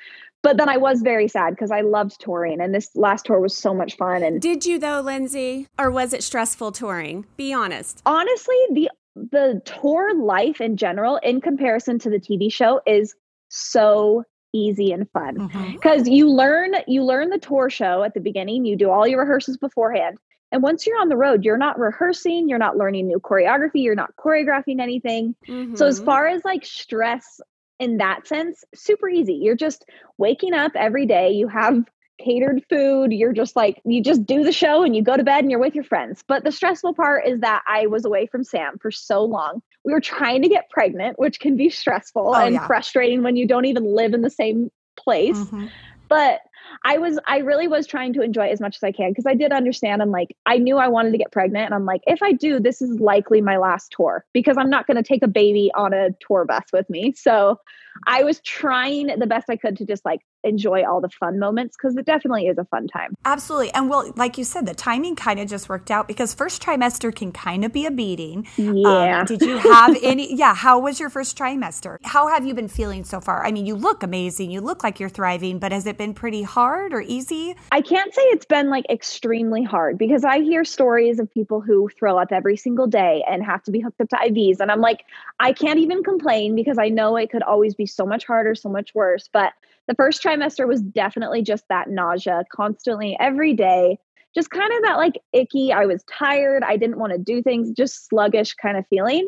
But 0.43 0.57
then 0.57 0.69
I 0.69 0.77
was 0.77 1.01
very 1.01 1.27
sad 1.27 1.51
because 1.51 1.71
I 1.71 1.81
loved 1.81 2.19
touring 2.19 2.61
and 2.61 2.73
this 2.73 2.89
last 2.95 3.25
tour 3.25 3.39
was 3.39 3.57
so 3.57 3.73
much 3.73 3.97
fun. 3.97 4.23
And 4.23 4.41
did 4.41 4.65
you 4.65 4.79
though, 4.79 5.01
Lindsay? 5.01 5.67
Or 5.77 5.91
was 5.91 6.13
it 6.13 6.23
stressful 6.23 6.71
touring? 6.71 7.25
Be 7.35 7.53
honest. 7.53 8.01
Honestly, 8.05 8.55
the 8.71 8.89
the 9.15 9.61
tour 9.65 10.13
life 10.15 10.61
in 10.61 10.77
general 10.77 11.17
in 11.17 11.41
comparison 11.41 11.99
to 11.99 12.09
the 12.09 12.19
TV 12.19 12.51
show 12.53 12.81
is 12.85 13.15
so 13.49 14.23
easy 14.53 14.91
and 14.91 15.09
fun 15.11 15.47
because 15.73 16.03
mm-hmm. 16.03 16.11
you 16.11 16.29
learn 16.29 16.73
you 16.87 17.03
learn 17.03 17.29
the 17.29 17.37
tour 17.37 17.69
show 17.69 18.03
at 18.03 18.13
the 18.13 18.19
beginning 18.19 18.65
you 18.65 18.75
do 18.75 18.89
all 18.89 19.05
your 19.05 19.19
rehearsals 19.21 19.57
beforehand 19.57 20.17
and 20.51 20.63
once 20.63 20.87
you're 20.87 20.99
on 20.99 21.09
the 21.09 21.17
road 21.17 21.43
you're 21.43 21.57
not 21.57 21.77
rehearsing 21.77 22.47
you're 22.47 22.57
not 22.57 22.77
learning 22.77 23.07
new 23.07 23.19
choreography 23.19 23.83
you're 23.83 23.95
not 23.95 24.15
choreographing 24.15 24.79
anything 24.79 25.35
mm-hmm. 25.47 25.75
so 25.75 25.85
as 25.85 25.97
mm-hmm. 25.97 26.05
far 26.05 26.27
as 26.27 26.43
like 26.45 26.65
stress 26.65 27.41
in 27.79 27.97
that 27.97 28.27
sense 28.27 28.63
super 28.73 29.09
easy 29.09 29.33
you're 29.33 29.55
just 29.55 29.85
waking 30.17 30.53
up 30.53 30.71
every 30.75 31.05
day 31.05 31.31
you 31.31 31.47
have 31.47 31.83
catered 32.17 32.63
food. 32.69 33.11
You're 33.11 33.33
just 33.33 33.55
like, 33.55 33.81
you 33.85 34.01
just 34.01 34.25
do 34.25 34.43
the 34.43 34.51
show 34.51 34.83
and 34.83 34.95
you 34.95 35.01
go 35.01 35.17
to 35.17 35.23
bed 35.23 35.39
and 35.39 35.51
you're 35.51 35.59
with 35.59 35.75
your 35.75 35.83
friends. 35.83 36.23
But 36.27 36.43
the 36.43 36.51
stressful 36.51 36.93
part 36.93 37.27
is 37.27 37.39
that 37.41 37.63
I 37.67 37.87
was 37.87 38.05
away 38.05 38.27
from 38.27 38.43
Sam 38.43 38.77
for 38.79 38.91
so 38.91 39.23
long. 39.23 39.61
We 39.83 39.93
were 39.93 40.01
trying 40.01 40.41
to 40.41 40.49
get 40.49 40.69
pregnant, 40.69 41.19
which 41.19 41.39
can 41.39 41.55
be 41.55 41.69
stressful 41.69 42.33
oh, 42.35 42.39
and 42.39 42.55
yeah. 42.55 42.67
frustrating 42.67 43.23
when 43.23 43.35
you 43.35 43.47
don't 43.47 43.65
even 43.65 43.85
live 43.85 44.13
in 44.13 44.21
the 44.21 44.29
same 44.29 44.71
place. 44.97 45.37
Mm-hmm. 45.37 45.67
But 46.09 46.41
I 46.83 46.97
was 46.97 47.19
I 47.27 47.39
really 47.39 47.67
was 47.67 47.87
trying 47.87 48.13
to 48.13 48.21
enjoy 48.21 48.47
as 48.49 48.59
much 48.59 48.77
as 48.77 48.83
I 48.83 48.91
can 48.91 49.11
because 49.11 49.25
I 49.25 49.33
did 49.33 49.51
understand 49.51 50.01
I'm 50.01 50.11
like 50.11 50.35
I 50.45 50.57
knew 50.57 50.77
I 50.77 50.87
wanted 50.87 51.11
to 51.11 51.17
get 51.17 51.31
pregnant 51.31 51.65
and 51.65 51.73
I'm 51.73 51.85
like 51.85 52.01
if 52.07 52.21
I 52.21 52.33
do 52.33 52.59
this 52.59 52.81
is 52.81 52.99
likely 52.99 53.41
my 53.41 53.57
last 53.57 53.93
tour 53.95 54.25
because 54.33 54.57
I'm 54.57 54.69
not 54.69 54.87
going 54.87 54.97
to 54.97 55.03
take 55.03 55.23
a 55.23 55.27
baby 55.27 55.71
on 55.75 55.93
a 55.93 56.09
tour 56.25 56.45
bus 56.45 56.65
with 56.73 56.89
me. 56.89 57.13
So 57.15 57.59
I 58.05 58.23
was 58.23 58.39
trying 58.41 59.07
the 59.07 59.27
best 59.27 59.49
I 59.49 59.55
could 59.55 59.77
to 59.77 59.85
just 59.85 60.05
like 60.05 60.21
enjoy 60.43 60.83
all 60.85 61.01
the 61.01 61.09
fun 61.09 61.39
moments 61.39 61.75
because 61.75 61.97
it 61.97 62.05
definitely 62.05 62.47
is 62.47 62.57
a 62.57 62.65
fun 62.65 62.87
time. 62.87 63.15
Absolutely. 63.25 63.73
And 63.73 63.89
well, 63.89 64.11
like 64.15 64.37
you 64.37 64.43
said, 64.43 64.65
the 64.65 64.73
timing 64.73 65.15
kind 65.15 65.39
of 65.39 65.49
just 65.49 65.67
worked 65.67 65.91
out 65.91 66.07
because 66.07 66.33
first 66.33 66.61
trimester 66.61 67.13
can 67.13 67.31
kind 67.31 67.65
of 67.65 67.73
be 67.73 67.85
a 67.85 67.91
beating. 67.91 68.47
Yeah. 68.55 69.21
Um, 69.21 69.25
did 69.25 69.41
you 69.41 69.57
have 69.57 69.97
any? 70.03 70.27
Yeah. 70.37 70.53
How 70.53 70.77
was 70.77 70.99
your 70.99 71.09
first 71.09 71.37
trimester? 71.37 71.97
How 72.03 72.27
have 72.27 72.45
you 72.45 72.53
been 72.53 72.67
feeling 72.67 73.03
so 73.03 73.19
far? 73.19 73.45
I 73.45 73.51
mean, 73.51 73.65
you 73.65 73.75
look 73.75 74.03
amazing. 74.03 74.51
You 74.51 74.61
look 74.61 74.83
like 74.83 74.99
you're 74.99 75.09
thriving, 75.09 75.57
but 75.57 75.71
has 75.71 75.87
it 75.87 75.97
been 75.97 76.13
pretty 76.13 76.43
hard 76.43 76.56
or 76.57 77.01
easy? 77.01 77.55
I 77.71 77.81
can't 77.81 78.13
say 78.13 78.21
it's 78.23 78.45
been 78.45 78.69
like 78.69 78.85
extremely 78.89 79.63
hard 79.63 79.97
because 79.97 80.25
I 80.25 80.39
hear 80.39 80.65
stories 80.65 81.19
of 81.19 81.31
people 81.31 81.61
who 81.61 81.89
throw 81.89 82.17
up 82.17 82.31
every 82.31 82.57
single 82.57 82.87
day 82.87 83.23
and 83.29 83.45
have 83.45 83.61
to 83.63 83.71
be 83.71 83.79
hooked 83.79 84.01
up 84.01 84.09
to 84.09 84.15
IVs. 84.15 84.59
And 84.59 84.71
I'm 84.71 84.81
like, 84.81 85.03
I 85.39 85.53
can't 85.53 85.79
even 85.79 86.03
complain 86.03 86.55
because 86.55 86.79
I 86.79 86.89
know 86.89 87.15
it 87.15 87.29
could 87.29 87.43
always 87.43 87.75
be 87.75 87.85
so 87.85 88.05
much 88.05 88.25
harder, 88.25 88.55
so 88.55 88.69
much 88.69 88.95
worse. 88.95 89.29
But 89.31 89.53
the 89.87 89.93
first 89.93 90.23
trimester 90.23 90.67
was 90.67 90.81
definitely 90.81 91.43
just 91.43 91.63
that 91.69 91.89
nausea 91.89 92.43
constantly 92.51 93.15
every 93.19 93.53
day 93.53 93.99
just 94.35 94.51
kind 94.51 94.71
of 94.73 94.81
that 94.83 94.97
like 94.97 95.21
icky 95.33 95.71
i 95.71 95.85
was 95.85 96.03
tired 96.03 96.61
i 96.63 96.75
didn't 96.75 96.99
want 96.99 97.13
to 97.13 97.17
do 97.17 97.41
things 97.41 97.71
just 97.71 98.07
sluggish 98.07 98.53
kind 98.55 98.77
of 98.77 98.85
feeling 98.89 99.25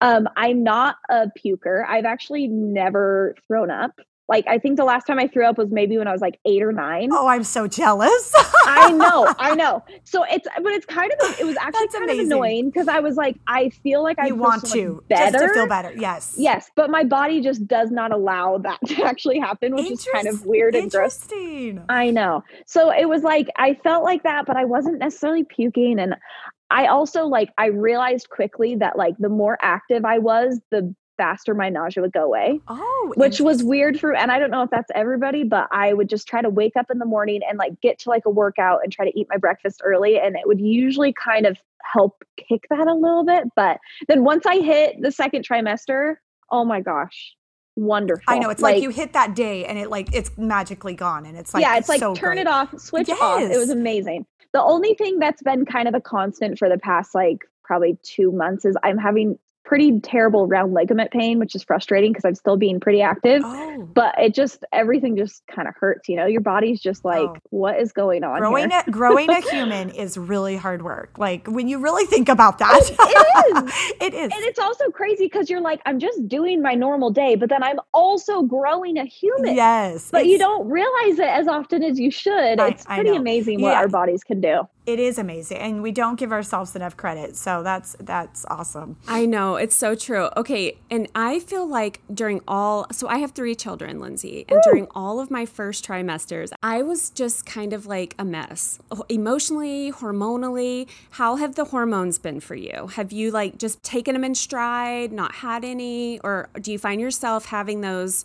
um, 0.00 0.28
i'm 0.36 0.62
not 0.62 0.96
a 1.10 1.26
puker 1.36 1.84
i've 1.88 2.04
actually 2.04 2.46
never 2.46 3.34
thrown 3.48 3.70
up 3.70 3.98
like 4.28 4.44
I 4.48 4.58
think 4.58 4.76
the 4.76 4.84
last 4.84 5.06
time 5.06 5.18
I 5.18 5.28
threw 5.28 5.46
up 5.46 5.58
was 5.58 5.70
maybe 5.70 5.98
when 5.98 6.08
I 6.08 6.12
was 6.12 6.20
like 6.20 6.38
eight 6.44 6.62
or 6.62 6.72
nine. 6.72 7.10
Oh, 7.12 7.26
I'm 7.26 7.44
so 7.44 7.68
jealous. 7.68 8.32
I 8.66 8.90
know, 8.92 9.32
I 9.38 9.54
know. 9.54 9.84
So 10.04 10.24
it's 10.24 10.48
but 10.62 10.72
it's 10.72 10.86
kind 10.86 11.12
of 11.12 11.40
it 11.40 11.46
was 11.46 11.56
actually 11.56 11.80
That's 11.86 11.94
kind 11.94 12.04
amazing. 12.10 12.26
of 12.26 12.32
annoying 12.32 12.70
because 12.70 12.88
I 12.88 13.00
was 13.00 13.16
like, 13.16 13.36
I 13.46 13.68
feel 13.68 14.02
like 14.02 14.18
I 14.18 14.32
want 14.32 14.66
so 14.66 14.74
to 14.74 15.04
better 15.08 15.38
just 15.38 15.44
to 15.46 15.54
feel 15.54 15.68
better. 15.68 15.92
Yes, 15.96 16.34
yes, 16.36 16.70
but 16.74 16.90
my 16.90 17.04
body 17.04 17.40
just 17.40 17.66
does 17.66 17.90
not 17.90 18.12
allow 18.12 18.58
that 18.58 18.80
to 18.86 19.04
actually 19.04 19.38
happen, 19.38 19.74
which 19.74 19.90
is 19.90 20.06
kind 20.12 20.26
of 20.26 20.44
weird 20.44 20.74
and 20.74 20.90
gross. 20.90 21.26
I 21.88 22.10
know. 22.10 22.42
So 22.66 22.90
it 22.90 23.08
was 23.08 23.22
like 23.22 23.48
I 23.56 23.74
felt 23.74 24.02
like 24.02 24.24
that, 24.24 24.46
but 24.46 24.56
I 24.56 24.64
wasn't 24.64 24.98
necessarily 24.98 25.44
puking, 25.44 26.00
and 26.00 26.16
I 26.70 26.86
also 26.86 27.26
like 27.26 27.50
I 27.58 27.66
realized 27.66 28.28
quickly 28.28 28.74
that 28.76 28.96
like 28.98 29.16
the 29.18 29.28
more 29.28 29.56
active 29.62 30.04
I 30.04 30.18
was, 30.18 30.60
the 30.70 30.94
faster 31.16 31.54
my 31.54 31.68
nausea 31.68 32.02
would 32.02 32.12
go 32.12 32.24
away. 32.24 32.60
Oh, 32.68 33.12
which 33.16 33.40
was 33.40 33.62
weird 33.62 33.98
for 33.98 34.14
and 34.14 34.30
I 34.30 34.38
don't 34.38 34.50
know 34.50 34.62
if 34.62 34.70
that's 34.70 34.90
everybody, 34.94 35.44
but 35.44 35.68
I 35.72 35.92
would 35.92 36.08
just 36.08 36.26
try 36.26 36.42
to 36.42 36.50
wake 36.50 36.76
up 36.76 36.90
in 36.90 36.98
the 36.98 37.06
morning 37.06 37.40
and 37.48 37.58
like 37.58 37.80
get 37.80 37.98
to 38.00 38.10
like 38.10 38.24
a 38.26 38.30
workout 38.30 38.80
and 38.82 38.92
try 38.92 39.04
to 39.04 39.18
eat 39.18 39.26
my 39.30 39.36
breakfast 39.36 39.80
early 39.84 40.18
and 40.18 40.36
it 40.36 40.46
would 40.46 40.60
usually 40.60 41.12
kind 41.12 41.46
of 41.46 41.58
help 41.92 42.24
kick 42.36 42.66
that 42.70 42.86
a 42.86 42.94
little 42.94 43.24
bit, 43.24 43.44
but 43.54 43.78
then 44.08 44.24
once 44.24 44.46
I 44.46 44.58
hit 44.58 45.00
the 45.00 45.10
second 45.10 45.46
trimester, 45.46 46.16
oh 46.50 46.64
my 46.64 46.80
gosh, 46.80 47.34
wonderful. 47.76 48.24
I 48.28 48.38
know 48.38 48.50
it's 48.50 48.62
like, 48.62 48.74
like, 48.74 48.82
you 48.82 48.90
hit 48.90 49.12
that 49.12 49.34
day 49.34 49.64
and 49.64 49.78
it 49.78 49.90
like 49.90 50.14
it's 50.14 50.36
magically 50.36 50.94
gone 50.94 51.26
and 51.26 51.36
it's 51.36 51.54
like 51.54 51.62
yeah, 51.62 51.76
it's 51.76 51.88
like 51.88 52.00
so 52.00 52.14
turn 52.14 52.34
great. 52.34 52.42
it 52.42 52.46
off, 52.46 52.78
switch 52.78 53.08
yes. 53.08 53.20
off. 53.20 53.40
It 53.42 53.58
was 53.58 53.70
amazing. 53.70 54.26
The 54.52 54.62
only 54.62 54.94
thing 54.94 55.18
that's 55.18 55.42
been 55.42 55.64
kind 55.64 55.88
of 55.88 55.94
a 55.94 56.00
constant 56.00 56.58
for 56.58 56.68
the 56.68 56.78
past 56.78 57.14
like 57.14 57.38
probably 57.62 57.98
two 58.02 58.32
months 58.32 58.64
is 58.64 58.76
I'm 58.82 58.98
having 58.98 59.38
pretty 59.66 60.00
terrible 60.00 60.46
round 60.46 60.72
ligament 60.72 61.10
pain, 61.10 61.38
which 61.38 61.54
is 61.54 61.62
frustrating 61.62 62.12
because 62.12 62.24
I'm 62.24 62.36
still 62.36 62.56
being 62.56 62.80
pretty 62.80 63.02
active. 63.02 63.42
Oh. 63.44 63.88
But 63.92 64.14
it 64.18 64.34
just 64.34 64.64
everything 64.72 65.16
just 65.16 65.46
kind 65.48 65.68
of 65.68 65.74
hurts. 65.78 66.08
You 66.08 66.16
know, 66.16 66.24
your 66.24 66.40
body's 66.40 66.80
just 66.80 67.04
like, 67.04 67.28
oh. 67.28 67.36
what 67.50 67.78
is 67.78 67.92
going 67.92 68.24
on? 68.24 68.38
Growing 68.38 68.72
a 68.72 68.84
growing 68.90 69.28
a 69.28 69.40
human 69.50 69.90
is 69.90 70.16
really 70.16 70.56
hard 70.56 70.82
work. 70.82 71.18
Like 71.18 71.46
when 71.48 71.68
you 71.68 71.78
really 71.78 72.06
think 72.06 72.28
about 72.28 72.58
that, 72.58 72.80
it, 72.82 72.96
it 72.98 73.56
is. 73.56 73.92
it 74.00 74.14
is, 74.14 74.32
and 74.32 74.44
it's 74.44 74.58
also 74.58 74.88
crazy 74.90 75.26
because 75.26 75.50
you're 75.50 75.60
like, 75.60 75.82
I'm 75.84 75.98
just 75.98 76.26
doing 76.28 76.62
my 76.62 76.74
normal 76.74 77.10
day, 77.10 77.34
but 77.34 77.48
then 77.48 77.62
I'm 77.62 77.80
also 77.92 78.42
growing 78.42 78.96
a 78.96 79.04
human. 79.04 79.56
Yes, 79.56 80.10
but 80.10 80.26
you 80.26 80.38
don't 80.38 80.68
realize 80.68 81.18
it 81.18 81.28
as 81.28 81.48
often 81.48 81.82
as 81.82 81.98
you 81.98 82.10
should. 82.10 82.60
I, 82.60 82.68
it's 82.68 82.86
pretty 82.86 83.16
amazing 83.16 83.60
what 83.60 83.72
yeah. 83.72 83.78
our 83.78 83.88
bodies 83.88 84.22
can 84.22 84.40
do 84.40 84.66
it 84.86 84.98
is 84.98 85.18
amazing 85.18 85.58
and 85.58 85.82
we 85.82 85.92
don't 85.92 86.18
give 86.18 86.32
ourselves 86.32 86.74
enough 86.76 86.96
credit 86.96 87.36
so 87.36 87.62
that's 87.62 87.96
that's 88.00 88.44
awesome. 88.46 88.96
I 89.08 89.26
know 89.26 89.56
it's 89.56 89.76
so 89.76 89.94
true. 89.94 90.28
Okay 90.36 90.78
and 90.90 91.08
i 91.14 91.40
feel 91.40 91.66
like 91.66 92.00
during 92.12 92.40
all 92.46 92.86
so 92.92 93.08
i 93.08 93.18
have 93.18 93.32
three 93.32 93.54
children 93.54 94.00
lindsay 94.00 94.44
and 94.48 94.56
Woo! 94.56 94.70
during 94.70 94.86
all 94.94 95.20
of 95.20 95.30
my 95.30 95.44
first 95.44 95.86
trimesters 95.86 96.52
i 96.62 96.82
was 96.82 97.10
just 97.10 97.44
kind 97.46 97.72
of 97.72 97.86
like 97.86 98.14
a 98.18 98.24
mess 98.24 98.78
oh, 98.90 99.04
emotionally 99.08 99.92
hormonally. 99.92 100.88
How 101.10 101.36
have 101.36 101.54
the 101.54 101.64
hormones 101.66 102.18
been 102.18 102.40
for 102.40 102.54
you? 102.54 102.88
Have 102.94 103.12
you 103.12 103.30
like 103.30 103.58
just 103.58 103.82
taken 103.82 104.14
them 104.14 104.24
in 104.24 104.34
stride 104.34 105.12
not 105.12 105.36
had 105.36 105.64
any 105.64 106.20
or 106.20 106.48
do 106.60 106.72
you 106.72 106.78
find 106.78 107.00
yourself 107.00 107.46
having 107.46 107.80
those 107.80 108.24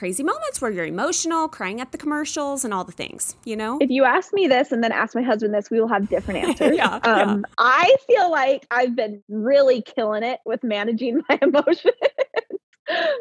crazy 0.00 0.22
moments 0.22 0.62
where 0.62 0.70
you're 0.70 0.86
emotional, 0.86 1.46
crying 1.46 1.78
at 1.78 1.92
the 1.92 1.98
commercials, 1.98 2.64
and 2.64 2.72
all 2.72 2.84
the 2.84 2.90
things, 2.90 3.36
you 3.44 3.54
know? 3.54 3.76
If 3.82 3.90
you 3.90 4.04
ask 4.04 4.32
me 4.32 4.48
this 4.48 4.72
and 4.72 4.82
then 4.82 4.92
ask 4.92 5.14
my 5.14 5.20
husband 5.20 5.52
this, 5.52 5.70
we 5.70 5.78
will 5.78 5.88
have 5.88 6.08
different 6.08 6.42
answers. 6.48 6.74
yeah, 6.74 6.94
um, 7.02 7.40
yeah. 7.40 7.54
I 7.58 7.94
feel 8.06 8.30
like 8.30 8.66
I've 8.70 8.96
been 8.96 9.22
really 9.28 9.82
killing 9.82 10.22
it 10.22 10.40
with 10.46 10.64
managing 10.64 11.20
my 11.28 11.38
emotions. 11.42 11.92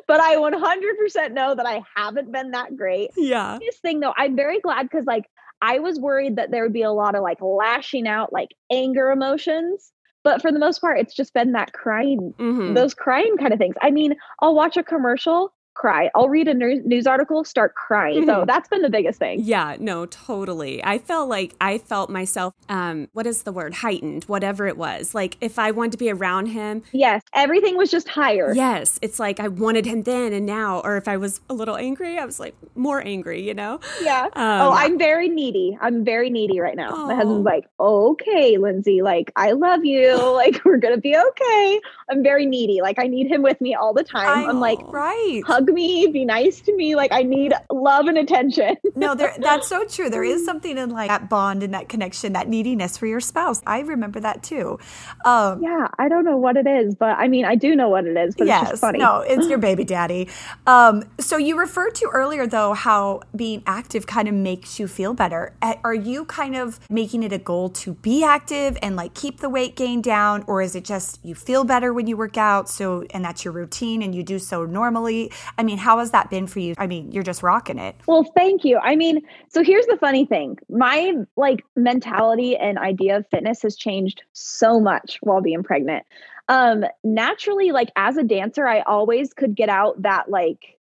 but 0.07 0.21
I 0.21 0.38
100% 0.38 1.33
know 1.33 1.53
that 1.53 1.65
I 1.65 1.81
haven't 1.98 2.31
been 2.31 2.51
that 2.51 2.77
great. 2.77 3.09
Yeah. 3.17 3.59
This 3.59 3.79
thing 3.79 4.00
though, 4.00 4.13
I'm 4.15 4.38
very 4.38 4.62
glad 4.62 4.83
because 4.83 5.05
like 5.05 5.25
I 5.62 5.79
was 5.79 6.00
worried 6.00 6.38
that 6.38 6.50
there 6.50 6.63
would 6.63 6.71
be 6.71 6.83
a 6.83 6.93
lot 6.93 7.13
of 7.13 7.24
like 7.24 7.41
lashing 7.41 8.07
out, 8.07 8.31
like 8.31 8.55
anger 8.71 9.12
emotions. 9.12 9.91
But 10.24 10.41
for 10.41 10.50
the 10.50 10.59
most 10.59 10.79
part, 10.79 10.98
it's 10.98 11.13
just 11.13 11.33
been 11.33 11.51
that 11.51 11.74
crying, 11.74 12.33
mm-hmm. 12.39 12.74
those 12.74 12.93
crying 12.93 13.36
kind 13.38 13.51
of 13.51 13.59
things. 13.59 13.75
I 13.81 13.91
mean, 13.91 14.15
I'll 14.41 14.55
watch 14.55 14.77
a 14.77 14.83
commercial 14.83 15.53
cry. 15.79 16.09
I'll 16.13 16.29
read 16.29 16.48
a 16.48 16.53
news 16.53 17.07
article, 17.07 17.43
start 17.45 17.74
crying. 17.74 18.25
So 18.25 18.33
mm-hmm. 18.33 18.45
that's 18.45 18.67
been 18.67 18.81
the 18.81 18.89
biggest 18.89 19.17
thing. 19.17 19.39
Yeah, 19.41 19.77
no, 19.79 20.05
totally. 20.05 20.83
I 20.83 21.00
felt 21.00 21.29
like 21.29 21.55
I 21.62 21.77
felt 21.77 22.09
myself, 22.09 22.53
um, 22.67 23.07
what 23.13 23.25
is 23.25 23.43
the 23.43 23.53
word? 23.53 23.75
Heightened, 23.75 24.25
whatever 24.25 24.67
it 24.67 24.77
was. 24.77 25.15
Like 25.15 25.38
if 25.39 25.57
I 25.57 25.71
wanted 25.71 25.93
to 25.93 25.98
be 25.98 26.12
around 26.12 26.48
him. 26.48 26.83
Yes, 26.91 27.24
everything 27.33 27.77
was 27.77 27.89
just 27.89 28.09
higher. 28.09 28.53
Yes, 28.53 29.00
it's 29.01 29.19
like 29.19 29.39
I 29.39 29.48
wanted 29.48 29.86
him 29.86 30.03
then 30.03 30.33
and 30.33 30.45
now. 30.45 30.81
Or 30.81 30.98
if 30.98 31.07
I 31.07 31.15
was 31.15 31.39
a 31.50 31.53
little 31.53 31.77
angry, 31.77 32.17
I 32.17 32.25
was 32.25 32.39
like 32.39 32.55
more 32.75 33.01
angry, 33.01 33.41
you 33.41 33.53
know? 33.53 33.79
Yeah. 34.01 34.25
Um, 34.33 34.62
oh, 34.62 34.71
I'm 34.71 34.98
very 34.98 35.29
needy. 35.29 35.77
I'm 35.81 36.03
very 36.03 36.29
needy 36.29 36.59
right 36.59 36.75
now. 36.75 36.89
Oh. 36.91 37.07
My 37.07 37.15
husband's 37.15 37.45
like, 37.45 37.69
okay, 37.79 38.57
Lindsay, 38.57 39.01
like 39.01 39.31
I 39.38 39.53
love 39.53 39.86
you. 39.86 40.15
like 40.33 40.63
we're 40.65 40.77
going 40.77 40.95
to 40.95 41.01
be 41.01 41.15
okay. 41.15 41.81
I'm 42.09 42.21
very 42.21 42.45
needy. 42.45 42.81
Like 42.81 43.00
I 43.00 43.07
need 43.07 43.27
him 43.27 43.41
with 43.41 43.62
me 43.62 43.75
all 43.75 43.93
the 43.93 44.03
time. 44.03 44.45
I, 44.45 44.50
am 44.50 44.59
like, 44.59 44.79
right. 44.91 45.41
Hug 45.45 45.68
me, 45.71 46.07
be 46.07 46.25
nice 46.25 46.61
to 46.61 46.75
me. 46.75 46.95
Like 46.95 47.11
I 47.11 47.23
need 47.23 47.53
love 47.71 48.07
and 48.07 48.17
attention. 48.17 48.75
no, 48.95 49.15
there, 49.15 49.33
that's 49.38 49.67
so 49.67 49.85
true. 49.85 50.09
There 50.09 50.23
is 50.23 50.45
something 50.45 50.77
in 50.77 50.89
like 50.89 51.09
that 51.09 51.29
bond 51.29 51.63
and 51.63 51.74
that 51.74 51.89
connection, 51.89 52.33
that 52.33 52.48
neediness 52.48 52.98
for 52.98 53.07
your 53.07 53.20
spouse. 53.20 53.61
I 53.65 53.79
remember 53.79 54.20
that 54.20 54.44
too. 54.44 54.79
Um, 55.25 55.61
yeah, 55.61 55.87
I 55.98 56.09
don't 56.09 56.25
know 56.25 56.37
what 56.37 56.57
it 56.57 56.67
is, 56.67 56.96
but 56.96 57.17
I 57.17 57.27
mean, 57.27 57.46
I 57.46 57.55
do 57.55 57.75
know 57.75 57.89
what 57.89 58.05
it 58.05 58.17
is. 58.17 58.35
But 58.35 58.48
yes, 58.48 58.72
it's 58.72 58.79
funny. 58.79 59.00
No, 59.00 59.22
it's 59.22 59.48
your 59.48 59.57
baby 59.70 59.83
daddy. 59.83 60.29
Um, 60.67 61.03
so 61.20 61.37
you 61.37 61.59
referred 61.59 61.96
to 61.96 62.09
earlier 62.11 62.48
though 62.48 62.74
how 62.74 63.22
being 63.35 63.63
active 63.65 64.07
kind 64.07 64.27
of 64.27 64.33
makes 64.33 64.79
you 64.79 64.87
feel 64.87 65.13
better. 65.13 65.53
Are 65.83 65.94
you 65.94 66.25
kind 66.25 66.55
of 66.55 66.79
making 66.89 67.24
it 67.24 67.33
a 67.33 67.37
goal 67.37 67.70
to 67.70 67.94
be 67.94 68.24
active 68.24 68.77
and 68.81 68.96
like 68.96 69.13
keep 69.13 69.39
the 69.39 69.50
weight 69.50 69.75
gain 69.75 70.01
down, 70.01 70.44
or 70.48 70.61
is 70.61 70.75
it 70.75 70.85
just 70.85 71.20
you 71.24 71.35
feel 71.35 71.63
better 71.63 71.94
when 71.94 72.07
you 72.07 72.17
work 72.17 72.37
out? 72.37 72.70
So 72.70 73.05
and 73.11 73.24
that's 73.24 73.44
your 73.44 73.53
routine 73.53 74.01
and 74.01 74.13
you 74.13 74.24
do 74.24 74.39
so 74.39 74.65
normally. 74.65 75.31
I 75.59 75.63
mean, 75.63 75.77
how 75.77 76.00
has 76.00 76.11
that 76.11 76.29
been 76.29 76.48
for 76.48 76.59
you? 76.61 76.74
I 76.77 76.87
mean, 76.87 77.11
you're 77.11 77.22
just 77.22 77.43
rocking 77.43 77.79
it. 77.79 77.93
Well, 78.07 78.24
thank 78.33 78.63
you. 78.63 78.79
I 78.81 78.95
mean, 78.95 79.22
so 79.50 79.61
here's 79.61 79.85
the 79.87 79.98
funny 79.98 80.25
thing. 80.25 80.57
My 80.69 81.13
like 81.35 81.65
mentality 81.75 82.55
and 82.55 82.77
idea 82.77 83.17
of 83.17 83.25
fitness 83.29 83.61
has 83.63 83.75
changed 83.75 84.24
so 84.31 84.79
much 84.79 85.17
while 85.22 85.41
being 85.41 85.61
pregnant. 85.61 86.05
Um 86.48 86.85
naturally 87.03 87.74
like 87.74 87.89
as 87.98 88.15
a 88.15 88.24
dancer, 88.24 88.65
I 88.65 88.81
always 88.83 89.33
could 89.33 89.53
get 89.53 89.67
out 89.67 90.01
that 90.01 90.29
like 90.29 90.79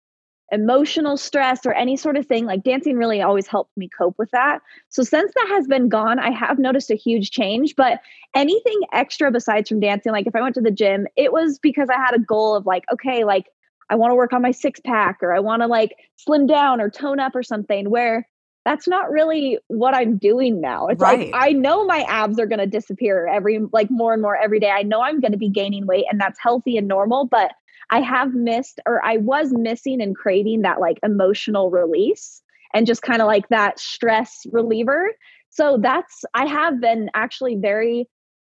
emotional 0.50 1.16
stress 1.16 1.64
or 1.64 1.72
any 1.72 1.96
sort 1.96 2.16
of 2.16 2.26
thing 2.26 2.44
like 2.44 2.62
dancing 2.62 2.96
really 2.96 3.22
always 3.22 3.46
helped 3.46 3.74
me 3.78 3.88
cope 3.88 4.14
with 4.18 4.30
that 4.30 4.60
so 4.90 5.02
since 5.02 5.32
that 5.34 5.48
has 5.48 5.66
been 5.66 5.88
gone 5.88 6.18
i 6.18 6.30
have 6.30 6.58
noticed 6.58 6.90
a 6.90 6.94
huge 6.94 7.30
change 7.30 7.74
but 7.76 7.98
anything 8.34 8.78
extra 8.92 9.30
besides 9.30 9.70
from 9.70 9.80
dancing 9.80 10.12
like 10.12 10.26
if 10.26 10.37
i 10.37 10.42
went 10.42 10.54
to 10.54 10.60
the 10.60 10.70
gym 10.70 11.06
it 11.16 11.32
was 11.32 11.58
because 11.58 11.88
i 11.88 11.94
had 11.94 12.14
a 12.14 12.18
goal 12.18 12.54
of 12.54 12.66
like 12.66 12.84
okay 12.92 13.24
like 13.24 13.46
I 13.94 13.96
want 13.96 14.11
to 14.11 14.16
work 14.16 14.33
on 14.33 14.42
my 14.42 14.50
six 14.50 14.80
pack 14.80 15.18
or 15.22 15.33
I 15.33 15.38
want 15.38 15.62
to 15.62 15.68
like 15.68 15.94
slim 16.16 16.48
down 16.48 16.80
or 16.80 16.90
tone 16.90 17.20
up 17.20 17.37
or 17.37 17.44
something 17.44 17.88
where 17.90 18.28
that's 18.64 18.88
not 18.88 19.09
really 19.09 19.59
what 19.68 19.94
I'm 19.94 20.18
doing 20.18 20.61
now. 20.61 20.88
It's 20.88 21.00
right. 21.00 21.30
like 21.30 21.30
I 21.33 21.52
know 21.52 21.87
my 21.87 22.00
abs 22.09 22.40
are 22.40 22.46
going 22.46 22.59
to 22.59 22.66
disappear 22.66 23.28
every 23.28 23.61
like 23.72 23.92
more 23.92 24.12
and 24.12 24.20
more 24.20 24.37
every 24.37 24.59
day. 24.59 24.70
I 24.70 24.83
know 24.83 25.00
I'm 25.00 25.20
going 25.20 25.30
to 25.30 25.38
be 25.38 25.48
gaining 25.48 25.87
weight 25.87 26.07
and 26.11 26.20
that's 26.20 26.40
healthy 26.40 26.76
and 26.76 26.88
normal, 26.88 27.26
but 27.26 27.52
I 27.90 28.00
have 28.00 28.35
missed 28.35 28.80
or 28.85 29.04
I 29.04 29.18
was 29.18 29.52
missing 29.52 30.02
and 30.02 30.16
craving 30.16 30.62
that 30.62 30.80
like 30.80 30.98
emotional 31.04 31.70
release 31.70 32.42
and 32.74 32.88
just 32.88 33.02
kind 33.02 33.22
of 33.22 33.28
like 33.28 33.48
that 33.50 33.78
stress 33.78 34.44
reliever. 34.50 35.12
So 35.50 35.78
that's 35.80 36.24
I 36.35 36.46
have 36.46 36.80
been 36.80 37.11
actually 37.14 37.54
very 37.54 38.09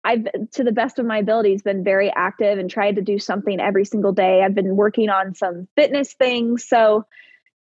I've, 0.06 0.28
to 0.52 0.64
the 0.64 0.72
best 0.72 1.00
of 1.00 1.06
my 1.06 1.18
abilities, 1.18 1.64
been 1.64 1.84
very 1.84 2.12
active 2.16 2.60
and 2.60 2.70
tried 2.70 2.96
to 2.96 3.02
do 3.02 3.18
something 3.20 3.60
every 3.60 3.84
single 3.84 4.14
day. 4.14 4.44
I've 4.44 4.56
been 4.56 4.76
working 4.76 5.10
on 5.10 5.34
some 5.34 5.68
fitness 5.76 6.14
things. 6.14 6.66
So 6.66 7.06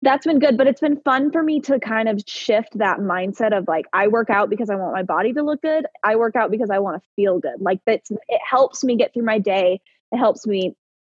that's 0.01 0.25
been 0.25 0.39
good, 0.39 0.57
but 0.57 0.65
it's 0.65 0.81
been 0.81 0.99
fun 1.01 1.31
for 1.31 1.43
me 1.43 1.59
to 1.61 1.79
kind 1.79 2.09
of 2.09 2.19
shift 2.25 2.75
that 2.79 2.97
mindset 2.97 3.55
of 3.55 3.67
like, 3.67 3.85
I 3.93 4.07
work 4.07 4.31
out 4.31 4.49
because 4.49 4.71
I 4.71 4.75
want 4.75 4.93
my 4.93 5.03
body 5.03 5.31
to 5.33 5.43
look 5.43 5.61
good. 5.61 5.85
I 6.03 6.15
work 6.15 6.35
out 6.35 6.49
because 6.49 6.71
I 6.71 6.79
want 6.79 7.01
to 7.01 7.07
feel 7.15 7.37
good. 7.39 7.59
Like 7.61 7.79
that's, 7.85 8.09
it 8.09 8.41
helps 8.43 8.83
me 8.83 8.95
get 8.95 9.13
through 9.13 9.25
my 9.25 9.37
day. 9.37 9.79
It 10.11 10.17
helps 10.17 10.47
me 10.47 10.75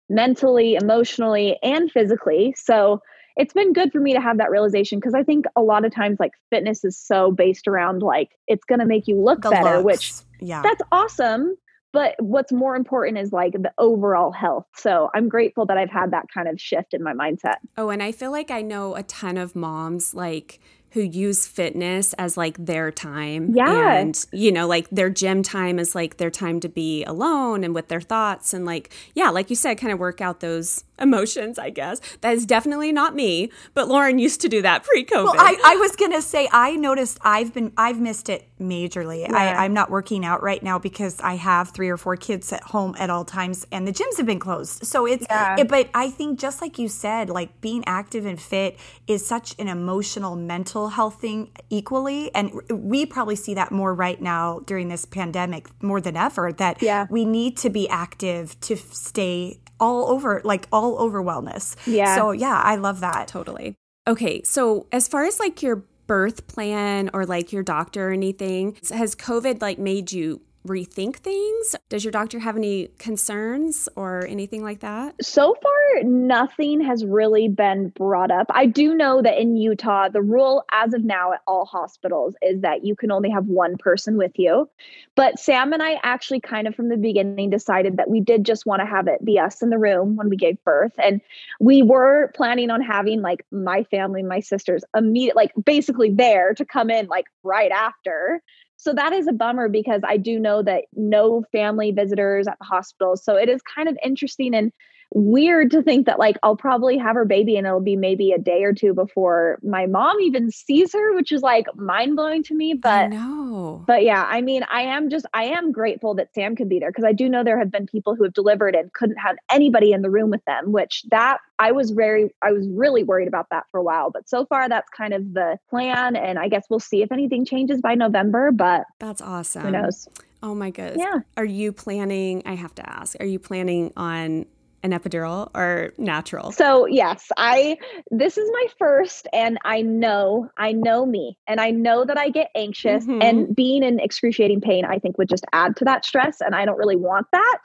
mentally, 0.10 0.76
emotionally, 0.76 1.58
and 1.64 1.90
physically. 1.90 2.54
So 2.58 3.02
it's 3.36 3.54
been 3.54 3.74
good 3.74 3.92
for 3.92 4.00
me 4.00 4.14
to 4.14 4.22
have 4.22 4.38
that 4.38 4.52
realization 4.52 5.00
because 5.00 5.14
I 5.14 5.24
think 5.24 5.46
a 5.56 5.62
lot 5.62 5.86
of 5.86 5.94
times 5.94 6.18
like 6.20 6.32
fitness 6.50 6.84
is 6.84 6.98
so 6.98 7.32
based 7.32 7.68
around 7.68 8.02
like 8.02 8.30
it's 8.48 8.64
going 8.66 8.80
to 8.80 8.86
make 8.86 9.08
you 9.08 9.20
look 9.20 9.42
the 9.42 9.50
better, 9.50 9.78
looks. 9.80 9.86
which 9.86 10.14
yeah. 10.40 10.62
That's 10.62 10.82
awesome. 10.92 11.56
But 11.94 12.16
what's 12.18 12.52
more 12.52 12.76
important 12.76 13.20
is 13.20 13.32
like 13.32 13.54
the 13.54 13.72
overall 13.78 14.32
health. 14.32 14.66
So 14.76 15.12
I'm 15.14 15.30
grateful 15.30 15.68
that 15.68 15.78
I've 15.78 15.92
had 15.92 16.12
that 16.12 16.26
kind 16.34 16.48
of 16.48 16.60
shift 16.60 16.94
in 16.94 17.04
my 17.04 17.14
mindset. 17.14 17.58
Oh, 17.78 17.90
and 17.90 18.02
I 18.02 18.12
feel 18.12 18.32
like 18.32 18.50
I 18.50 18.64
know 18.64 18.96
a 18.96 19.04
ton 19.04 19.38
of 19.38 19.56
moms 19.56 20.16
like 20.16 20.60
who 20.94 21.02
use 21.02 21.48
fitness 21.48 22.14
as 22.14 22.38
like 22.38 22.56
their 22.64 22.92
time. 22.92 23.52
Yeah. 23.56 23.94
And, 23.94 24.26
you 24.32 24.52
know, 24.52 24.68
like 24.68 24.88
their 24.92 25.10
gym 25.10 25.42
time 25.42 25.80
is 25.80 25.96
like 25.96 26.18
their 26.18 26.30
time 26.30 26.60
to 26.60 26.70
be 26.70 27.04
alone 27.06 27.64
and 27.64 27.74
with 27.74 27.88
their 27.88 28.02
thoughts. 28.02 28.54
And 28.54 28.64
like, 28.64 28.94
yeah, 29.16 29.30
like 29.30 29.50
you 29.50 29.56
said, 29.56 29.80
kind 29.80 29.92
of 29.92 29.98
work 29.98 30.22
out 30.22 30.40
those 30.40 30.84
emotions, 31.04 31.60
I 31.60 31.70
guess. 31.70 32.02
That 32.22 32.34
is 32.34 32.46
definitely 32.46 32.92
not 32.92 33.16
me, 33.16 33.52
but 33.74 33.88
Lauren 33.88 34.18
used 34.18 34.42
to 34.42 34.50
do 34.50 34.62
that 34.64 34.84
pre 34.84 35.06
COVID. 35.06 35.24
Well, 35.24 35.36
I, 35.38 35.56
I, 35.64 35.76
was 35.76 35.96
going 35.96 36.12
to 36.12 36.22
say, 36.22 36.50
I 36.52 36.76
noticed 36.76 37.20
I've 37.22 37.54
been, 37.54 37.72
I've 37.78 38.00
missed 38.00 38.30
it 38.30 38.48
majorly. 38.60 39.22
Yeah. 39.22 39.36
I, 39.36 39.66
I'm 39.66 39.74
not 39.74 39.90
working 39.92 40.26
out 40.26 40.42
right 40.42 40.64
now 40.64 40.80
because 40.80 41.20
I 41.22 41.36
have 41.36 41.70
three 41.70 41.90
or 41.90 41.98
four 41.98 42.16
kids 42.16 42.52
at 42.52 42.64
home 42.64 42.96
at 42.98 43.10
all 43.10 43.26
times 43.26 43.68
and 43.72 43.88
the 43.88 43.92
gyms 43.92 44.18
have 44.18 44.26
been 44.26 44.40
closed. 44.40 44.86
So 44.86 45.06
it's, 45.06 45.26
yeah. 45.30 45.58
it, 45.60 45.68
but 45.68 45.90
I 45.94 46.10
think 46.10 46.40
just 46.40 46.62
like 46.62 46.80
you 46.80 46.88
said, 46.88 47.30
like 47.30 47.62
being 47.62 47.84
active 47.86 48.26
and 48.26 48.42
fit 48.42 48.80
is 49.06 49.26
such 49.26 49.56
an 49.60 49.68
emotional, 49.68 50.36
mental 50.36 50.64
mental 50.64 50.88
health 50.88 51.20
thing 51.20 51.52
equally. 51.70 52.34
And 52.34 52.54
we 52.72 53.06
probably 53.06 53.36
see 53.36 53.54
that 53.56 53.72
more 53.72 53.94
right 53.94 54.22
now 54.22 54.62
during 54.66 54.88
this 54.88 55.04
pandemic 55.04 55.68
more 55.84 56.00
than 56.00 56.16
ever 56.16 56.54
that 56.54 56.82
yeah. 56.82 57.06
we 57.10 57.26
need 57.26 57.58
to 57.58 57.70
be 57.70 57.90
active 57.90 58.58
to 58.62 58.78
stay 58.78 59.60
all 59.80 60.10
over, 60.10 60.42
like 60.44 60.68
all 60.72 61.00
over 61.00 61.22
wellness. 61.24 61.76
Yeah. 61.86 62.16
So 62.16 62.32
yeah, 62.32 62.62
I 62.64 62.76
love 62.76 63.00
that. 63.02 63.28
Totally. 63.28 63.76
Okay, 64.08 64.42
so 64.44 64.88
as 64.92 65.08
far 65.08 65.24
as 65.26 65.40
like 65.40 65.62
your 65.62 65.86
birth 66.08 66.48
plan 66.48 67.10
or 67.14 67.26
like 67.26 67.54
your 67.54 67.64
doctor 67.64 68.10
or 68.10 68.12
anything, 68.12 68.78
has 68.92 69.16
COVID 69.16 69.62
like 69.62 69.80
made 69.80 70.12
you 70.12 70.42
rethink 70.68 71.18
things? 71.18 71.76
Does 71.90 72.04
your 72.04 72.12
doctor 72.12 72.40
have 72.40 72.56
any 72.56 72.90
concerns 72.98 73.90
or 73.96 74.26
anything 74.28 74.64
like 74.64 74.80
that? 74.80 75.16
So 75.24 75.56
far, 75.62 76.04
nothing 76.04 76.82
has 76.82 77.06
really 77.06 77.48
been 77.48 77.90
brought 77.90 78.32
up. 78.32 78.48
I 78.50 78.66
do 78.66 78.96
know 78.96 79.22
that 79.22 79.38
in 79.38 79.56
Utah, 79.58 80.10
the 80.10 80.22
rule 80.22 80.64
as 80.72 80.94
of 80.94 81.04
now 81.04 81.34
at 81.34 81.42
all 81.48 81.66
hospitals 81.66 82.36
is 82.42 82.62
that 82.62 82.86
you 82.86 82.96
can 82.96 83.12
only 83.12 83.30
have 83.30 83.46
one 83.46 83.78
person 83.78 84.18
with 84.18 84.32
you. 84.36 84.70
But 85.16 85.40
Sam 85.40 85.74
and 85.74 85.84
I 85.84 86.00
actually 86.04 86.40
kind 86.40 86.68
of 86.68 86.76
from 86.76 86.90
the 86.90 86.98
beginning 86.98 87.50
decided 87.50 87.98
that 87.98 88.10
we 88.10 88.20
did 88.20 88.46
just 88.46 88.66
want 88.66 88.82
to 88.82 88.86
have 88.86 89.08
it 89.08 89.24
be 89.24 89.38
us 89.40 89.62
in 89.62 89.70
the 89.70 89.78
room 89.78 90.16
when 90.16 90.30
we 90.30 90.38
gave 90.38 90.64
birth. 90.64 90.94
And 90.98 91.22
we 91.60 91.84
were 91.84 92.32
planning 92.36 92.70
on 92.70 92.82
having 92.82 93.22
like 93.22 93.46
my 93.52 93.84
family, 93.86 94.24
my 94.24 94.40
sisters, 94.40 94.84
immediate, 94.96 95.36
like 95.36 95.52
basically 95.64 96.12
there 96.12 96.54
to 96.56 96.66
come 96.66 96.90
in 96.90 97.08
like 97.08 97.26
right 97.44 97.72
after. 97.72 98.42
So 98.84 98.92
that 98.96 99.14
is 99.14 99.28
a 99.28 99.32
bummer 99.32 99.70
because 99.70 100.02
I 100.06 100.18
do 100.18 100.38
know 100.38 100.62
that 100.62 100.84
no 100.94 101.46
family 101.54 101.92
visitors 101.92 102.50
at 102.50 102.60
the 102.60 102.66
hospital. 102.66 103.16
So 103.16 103.38
it 103.38 103.48
is 103.48 103.62
kind 103.62 103.88
of 103.88 103.98
interesting 104.04 104.54
and 104.54 104.74
weird 105.14 105.72
to 105.72 105.82
think 105.84 106.06
that 106.08 106.20
like 106.20 106.38
I'll 106.44 106.56
probably 106.56 106.98
have 106.98 107.16
her 107.16 107.26
baby 107.26 107.56
and 107.56 107.68
it'll 107.68 107.80
be 107.80 107.96
maybe 107.96 108.32
a 108.32 108.40
day 108.40 108.64
or 108.64 108.74
two 108.74 108.94
before 108.94 109.60
my 109.62 109.86
mom 109.86 110.20
even 110.22 110.52
sees 110.52 110.94
her, 110.94 111.14
which 111.16 111.32
is 111.32 111.42
like 111.42 111.68
mind 111.76 112.16
blowing 112.16 112.44
to 112.44 112.56
me. 112.56 112.74
But 112.74 113.10
no. 113.10 113.84
But 113.86 114.04
yeah, 114.04 114.26
I 114.28 114.42
mean, 114.42 114.64
I 114.72 114.82
am 114.82 115.10
just 115.10 115.26
I 115.34 115.46
am 115.46 115.72
grateful 115.72 116.16
that 116.16 116.34
Sam 116.34 116.56
could 116.56 116.70
be 116.70 116.80
there 116.80 116.90
because 116.90 117.06
I 117.06 117.14
do 117.14 117.30
know 117.30 117.44
there 117.44 117.60
have 117.60 117.72
been 117.72 117.86
people 117.86 118.16
who 118.16 118.24
have 118.24 118.34
delivered 118.34 118.76
and 118.76 118.92
couldn't 118.94 119.18
have 119.18 119.36
anybody 119.52 119.92
in 119.92 120.02
the 120.02 120.10
room 120.10 120.30
with 120.30 120.44
them, 120.46 120.72
which 120.72 121.04
that 121.12 121.38
I 121.60 121.72
was 121.72 121.92
very 121.92 122.34
I 122.42 122.52
was 122.52 122.68
really 122.70 123.04
worried 123.04 123.28
about 123.28 123.48
that 123.52 123.66
for 123.72 123.80
a 123.80 123.84
while. 123.84 124.10
But 124.12 124.28
so 124.28 124.46
far 124.46 124.68
that's 124.68 124.90
kind 124.90 125.14
of 125.14 125.34
the 125.34 125.58
plan. 125.70 126.16
And 126.16 126.40
I 126.40 126.48
guess 126.48 126.66
we'll 126.70 126.80
see 126.80 127.04
if 127.04 127.12
anything 127.12 127.46
changes 127.46 127.82
by 127.82 127.96
November, 127.96 128.52
but 128.52 128.86
that's 129.00 129.22
awesome. 129.22 129.64
Who 129.64 129.72
knows? 129.72 130.08
Oh 130.42 130.54
my 130.54 130.72
goodness. 130.72 130.98
Yeah. 131.00 131.20
Are 131.38 131.46
you 131.46 131.72
planning? 131.72 132.44
I 132.46 132.56
have 132.56 132.76
to 132.76 132.90
ask. 132.90 133.16
Are 133.22 133.26
you 133.26 133.40
planning 133.40 133.94
on 133.96 134.46
an 134.84 134.92
epidural 134.92 135.50
or 135.56 135.94
natural? 135.98 136.52
So, 136.52 136.86
yes, 136.86 137.32
I 137.38 137.78
this 138.12 138.38
is 138.38 138.50
my 138.52 138.68
first 138.78 139.28
and 139.34 139.58
I 139.64 139.82
know, 139.82 140.50
I 140.58 140.74
know 140.74 141.06
me 141.06 141.38
and 141.48 141.62
I 141.62 141.72
know 141.72 142.06
that 142.06 142.18
I 142.18 142.30
get 142.30 142.50
anxious 142.56 143.06
Mhm. 143.06 143.24
and 143.24 143.56
being 143.56 143.82
in 143.84 144.00
excruciating 144.00 144.62
pain 144.62 144.86
I 144.86 145.00
think 145.00 145.18
would 145.18 145.30
just 145.30 145.46
add 145.54 145.76
to 145.78 145.86
that 145.86 146.06
stress 146.06 146.42
and 146.42 146.54
I 146.54 146.66
don't 146.66 146.78
really 146.78 146.98
want 146.98 147.28
that. 147.32 147.60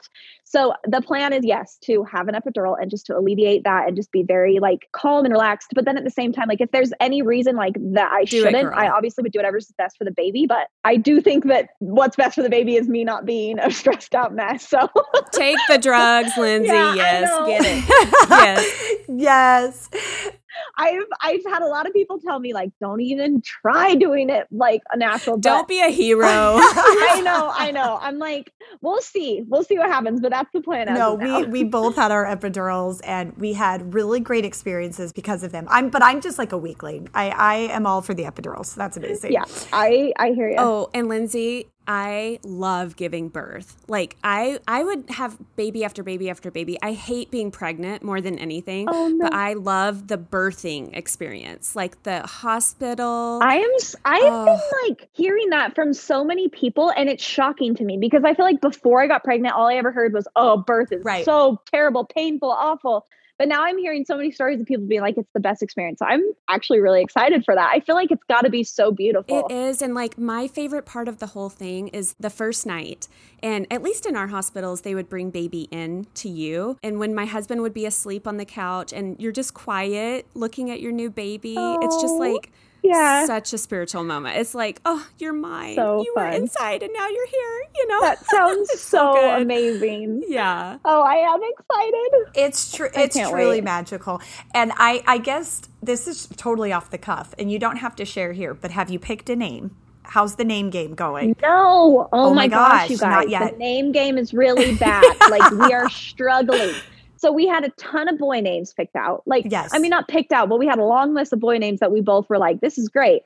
So, 0.49 0.73
the 0.87 0.99
plan 0.99 1.31
is 1.31 1.45
yes, 1.45 1.77
to 1.83 2.03
have 2.05 2.27
an 2.27 2.33
epidural 2.33 2.75
and 2.81 2.89
just 2.89 3.05
to 3.05 3.15
alleviate 3.15 3.63
that 3.65 3.87
and 3.87 3.95
just 3.95 4.11
be 4.11 4.23
very 4.23 4.57
like 4.57 4.87
calm 4.93 5.23
and 5.23 5.31
relaxed, 5.31 5.73
but 5.75 5.85
then 5.85 5.95
at 5.95 6.03
the 6.03 6.09
same 6.09 6.33
time 6.33 6.47
like 6.47 6.59
if 6.59 6.71
there's 6.71 6.91
any 6.99 7.21
reason 7.21 7.55
like 7.55 7.75
that 7.93 8.11
I 8.11 8.23
Do 8.23 8.41
shouldn't. 8.41 8.73
I 8.73 8.89
obviously 8.89 9.21
would 9.21 9.31
do 9.31 9.37
whatever's 9.37 9.71
best 9.77 9.95
for 9.97 10.05
the 10.05 10.11
baby, 10.11 10.47
but 10.47 10.69
I 10.83 10.95
do 10.95 11.21
think 11.21 11.45
that 11.45 11.69
what's 11.77 12.15
best 12.15 12.33
for 12.33 12.41
the 12.41 12.49
baby 12.49 12.77
is 12.77 12.87
me 12.87 13.03
not 13.03 13.25
being 13.25 13.59
a 13.59 13.69
stressed 13.79 14.15
out 14.15 14.33
mess. 14.33 14.67
So, 14.67 14.89
Take 15.31 15.59
the 15.67 15.77
drugs, 15.77 16.31
Lindsay. 16.37 16.69
Yeah, 16.69 16.95
yes, 16.95 17.47
get 17.47 17.61
it. 17.63 19.07
yes. 19.07 19.89
yes. 19.89 20.29
I've 20.77 21.03
I've 21.21 21.43
had 21.45 21.61
a 21.61 21.67
lot 21.67 21.87
of 21.87 21.93
people 21.93 22.19
tell 22.19 22.39
me 22.39 22.53
like 22.53 22.71
don't 22.79 23.01
even 23.01 23.41
try 23.41 23.95
doing 23.95 24.29
it 24.29 24.47
like 24.51 24.81
a 24.91 24.97
natural. 24.97 25.37
Don't 25.37 25.67
be 25.67 25.81
a 25.81 25.89
hero. 25.89 26.25
I 26.27 27.21
know, 27.23 27.51
I 27.53 27.71
know. 27.77 27.97
I'm 28.01 28.17
like, 28.17 28.51
we'll 28.81 29.01
see, 29.01 29.43
we'll 29.47 29.63
see 29.63 29.77
what 29.77 29.87
happens, 29.89 30.21
but 30.21 30.31
that's 30.31 30.49
the 30.53 30.61
plan. 30.61 30.93
No, 30.93 31.13
we 31.15 31.45
we 31.45 31.63
both 31.63 31.95
had 31.95 32.11
our 32.11 32.25
epidurals 32.25 33.01
and 33.03 33.35
we 33.37 33.53
had 33.53 33.93
really 33.93 34.19
great 34.19 34.45
experiences 34.45 35.13
because 35.13 35.43
of 35.43 35.51
them. 35.51 35.67
I'm 35.69 35.89
but 35.89 36.03
I'm 36.03 36.21
just 36.21 36.37
like 36.37 36.51
a 36.51 36.57
weakling. 36.57 37.09
I 37.13 37.29
I 37.29 37.55
am 37.73 37.85
all 37.85 38.01
for 38.01 38.13
the 38.13 38.23
epidurals. 38.23 38.75
That's 38.75 38.97
amazing. 38.97 39.31
yeah, 39.33 39.45
I 39.73 40.13
I 40.17 40.31
hear 40.31 40.49
you. 40.49 40.55
Oh, 40.57 40.89
and 40.93 41.07
Lindsay, 41.09 41.67
I 41.91 42.39
love 42.43 42.95
giving 42.95 43.29
birth. 43.29 43.75
Like 43.87 44.15
I 44.23 44.59
I 44.67 44.83
would 44.83 45.05
have 45.09 45.37
baby 45.55 45.83
after 45.83 46.03
baby 46.03 46.29
after 46.29 46.51
baby. 46.51 46.77
I 46.83 46.93
hate 46.93 47.31
being 47.31 47.49
pregnant 47.49 48.03
more 48.03 48.21
than 48.21 48.37
anything, 48.37 48.87
Oh, 48.87 49.07
no. 49.07 49.17
but 49.23 49.33
I 49.33 49.53
love 49.53 50.07
the 50.07 50.17
birthing 50.19 50.95
experience. 50.95 51.75
Like 51.75 52.03
the 52.03 52.21
hospital. 52.27 53.39
I 53.41 53.55
am. 53.55 53.71
I 54.05 54.15
have 54.17 54.33
Oh. 54.33 54.45
been 54.45 54.89
like 54.99 55.09
hearing 55.13 55.49
that 55.49 55.73
from 55.73 55.93
so 55.93 56.23
many 56.23 56.47
people, 56.47 56.91
and 56.95 57.09
it's 57.09 57.23
shocking 57.23 57.73
to 57.75 57.83
me 57.83 57.97
because 57.97 58.23
I 58.23 58.35
feel 58.35 58.45
like 58.45 58.61
before 58.61 59.01
I 59.01 59.07
got 59.07 59.23
pregnant, 59.23 59.55
all 59.55 59.67
I 59.67 59.75
ever 59.75 59.91
heard 59.91 60.13
was, 60.13 60.27
"Oh, 60.35 60.57
birth 60.57 60.91
is 60.91 61.03
Right. 61.03 61.25
so 61.25 61.59
terrible, 61.71 62.05
painful, 62.05 62.51
awful." 62.51 63.07
But 63.39 63.47
now 63.47 63.63
I'm 63.63 63.77
hearing 63.77 64.03
so 64.03 64.17
many 64.17 64.31
stories 64.31 64.59
of 64.59 64.67
people 64.67 64.85
being 64.85 65.01
like, 65.01 65.17
"It's 65.17 65.31
the 65.33 65.39
best 65.39 65.63
experience." 65.63 65.99
So 65.99 66.05
I'm 66.05 66.21
actually 66.49 66.81
really 66.81 67.01
excited 67.01 67.45
for 67.45 67.55
that. 67.55 67.71
I 67.73 67.79
feel 67.79 67.95
like 67.95 68.11
it's 68.11 68.23
got 68.25 68.41
to 68.41 68.49
be 68.49 68.65
so 68.65 68.91
beautiful. 68.91 69.47
It 69.47 69.53
is. 69.53 69.81
And 69.81 69.95
like 69.95 70.17
my 70.17 70.47
favorite 70.47 70.85
part 70.85 71.07
of 71.07 71.19
the 71.19 71.27
whole 71.27 71.49
thing 71.49 71.87
is 71.87 72.15
the 72.19 72.29
first 72.29 72.65
night. 72.65 73.07
And 73.41 73.65
at 73.71 73.81
least 73.81 74.05
in 74.05 74.17
our 74.17 74.27
hospitals, 74.27 74.81
they 74.81 74.93
would 74.93 75.07
bring 75.07 75.31
baby 75.31 75.69
in 75.71 76.05
to 76.15 76.27
you. 76.27 76.77
And 76.83 76.99
when 76.99 77.15
my 77.15 77.25
husband 77.25 77.61
would 77.61 77.73
be 77.73 77.85
asleep 77.85 78.27
on 78.27 78.35
the 78.35 78.45
couch 78.45 78.91
and 78.91 79.17
you're 79.21 79.31
just 79.31 79.53
quiet 79.53 80.27
looking 80.33 80.69
at 80.69 80.81
your 80.81 80.91
new 80.91 81.09
baby, 81.09 81.55
it's 81.57 82.01
just 82.01 82.15
Oh, 82.15 82.17
like 82.17 82.51
yeah. 82.83 83.25
such 83.25 83.53
a 83.53 83.57
spiritual 83.57 84.03
moment. 84.03 84.37
It's 84.37 84.53
like, 84.55 84.81
oh, 84.85 85.05
you're 85.17 85.33
mine. 85.33 85.75
So 85.75 86.01
you 86.03 86.13
were 86.15 86.27
inside 86.27 86.83
and 86.83 86.91
now 86.93 87.07
you're 87.07 87.27
here, 87.27 87.63
you 87.75 87.87
know? 87.87 88.01
That 88.01 88.25
sounds 88.25 88.69
so 88.79 89.13
so 89.13 89.41
amazing. 89.41 90.23
yeah. 90.27 90.77
Oh, 90.85 91.01
I 91.01 91.15
am 91.15 91.39
excited. 91.43 92.31
It's 92.35 92.71
true. 92.75 92.89
It's 92.93 93.17
truly 93.17 93.57
wait. 93.57 93.63
magical. 93.63 94.21
And 94.53 94.71
I 94.75 95.03
I 95.07 95.17
guess 95.19 95.61
this 95.81 96.07
is 96.07 96.27
totally 96.37 96.73
off 96.73 96.89
the 96.89 96.97
cuff, 96.97 97.33
and 97.39 97.51
you 97.51 97.59
don't 97.59 97.77
have 97.77 97.95
to 97.97 98.05
share 98.05 98.33
here. 98.33 98.53
But 98.53 98.71
have 98.71 98.89
you 98.89 98.99
picked 98.99 99.29
a 99.29 99.35
name? 99.35 99.75
How's 100.03 100.35
the 100.35 100.43
name 100.43 100.69
game 100.71 100.95
going? 100.95 101.35
No. 101.41 102.09
Oh, 102.11 102.29
Oh 102.29 102.29
my 102.33 102.43
my 102.43 102.47
gosh, 102.47 102.89
you 102.89 102.97
gosh, 102.97 103.09
not 103.09 103.23
guys. 103.25 103.31
yet. 103.31 103.51
The 103.53 103.57
name 103.59 103.91
game 103.91 104.17
is 104.17 104.33
really 104.33 104.75
bad. 104.75 105.03
like 105.29 105.51
we 105.51 105.71
are 105.71 105.87
struggling. 105.91 106.73
So 107.19 107.31
we 107.31 107.47
had 107.47 107.63
a 107.65 107.69
ton 107.71 108.07
of 108.07 108.17
boy 108.17 108.39
names 108.39 108.73
picked 108.73 108.95
out. 108.95 109.23
Like 109.25 109.45
Yes. 109.49 109.71
I 109.73 109.79
mean 109.79 109.91
not 109.91 110.07
picked 110.07 110.31
out, 110.31 110.49
but 110.49 110.57
we 110.57 110.65
had 110.67 110.79
a 110.79 110.85
long 110.85 111.13
list 111.13 111.33
of 111.33 111.39
boy 111.39 111.57
names 111.57 111.81
that 111.81 111.91
we 111.91 112.01
both 112.01 112.29
were 112.29 112.37
like, 112.37 112.61
this 112.61 112.77
is 112.77 112.89
great. 112.89 113.23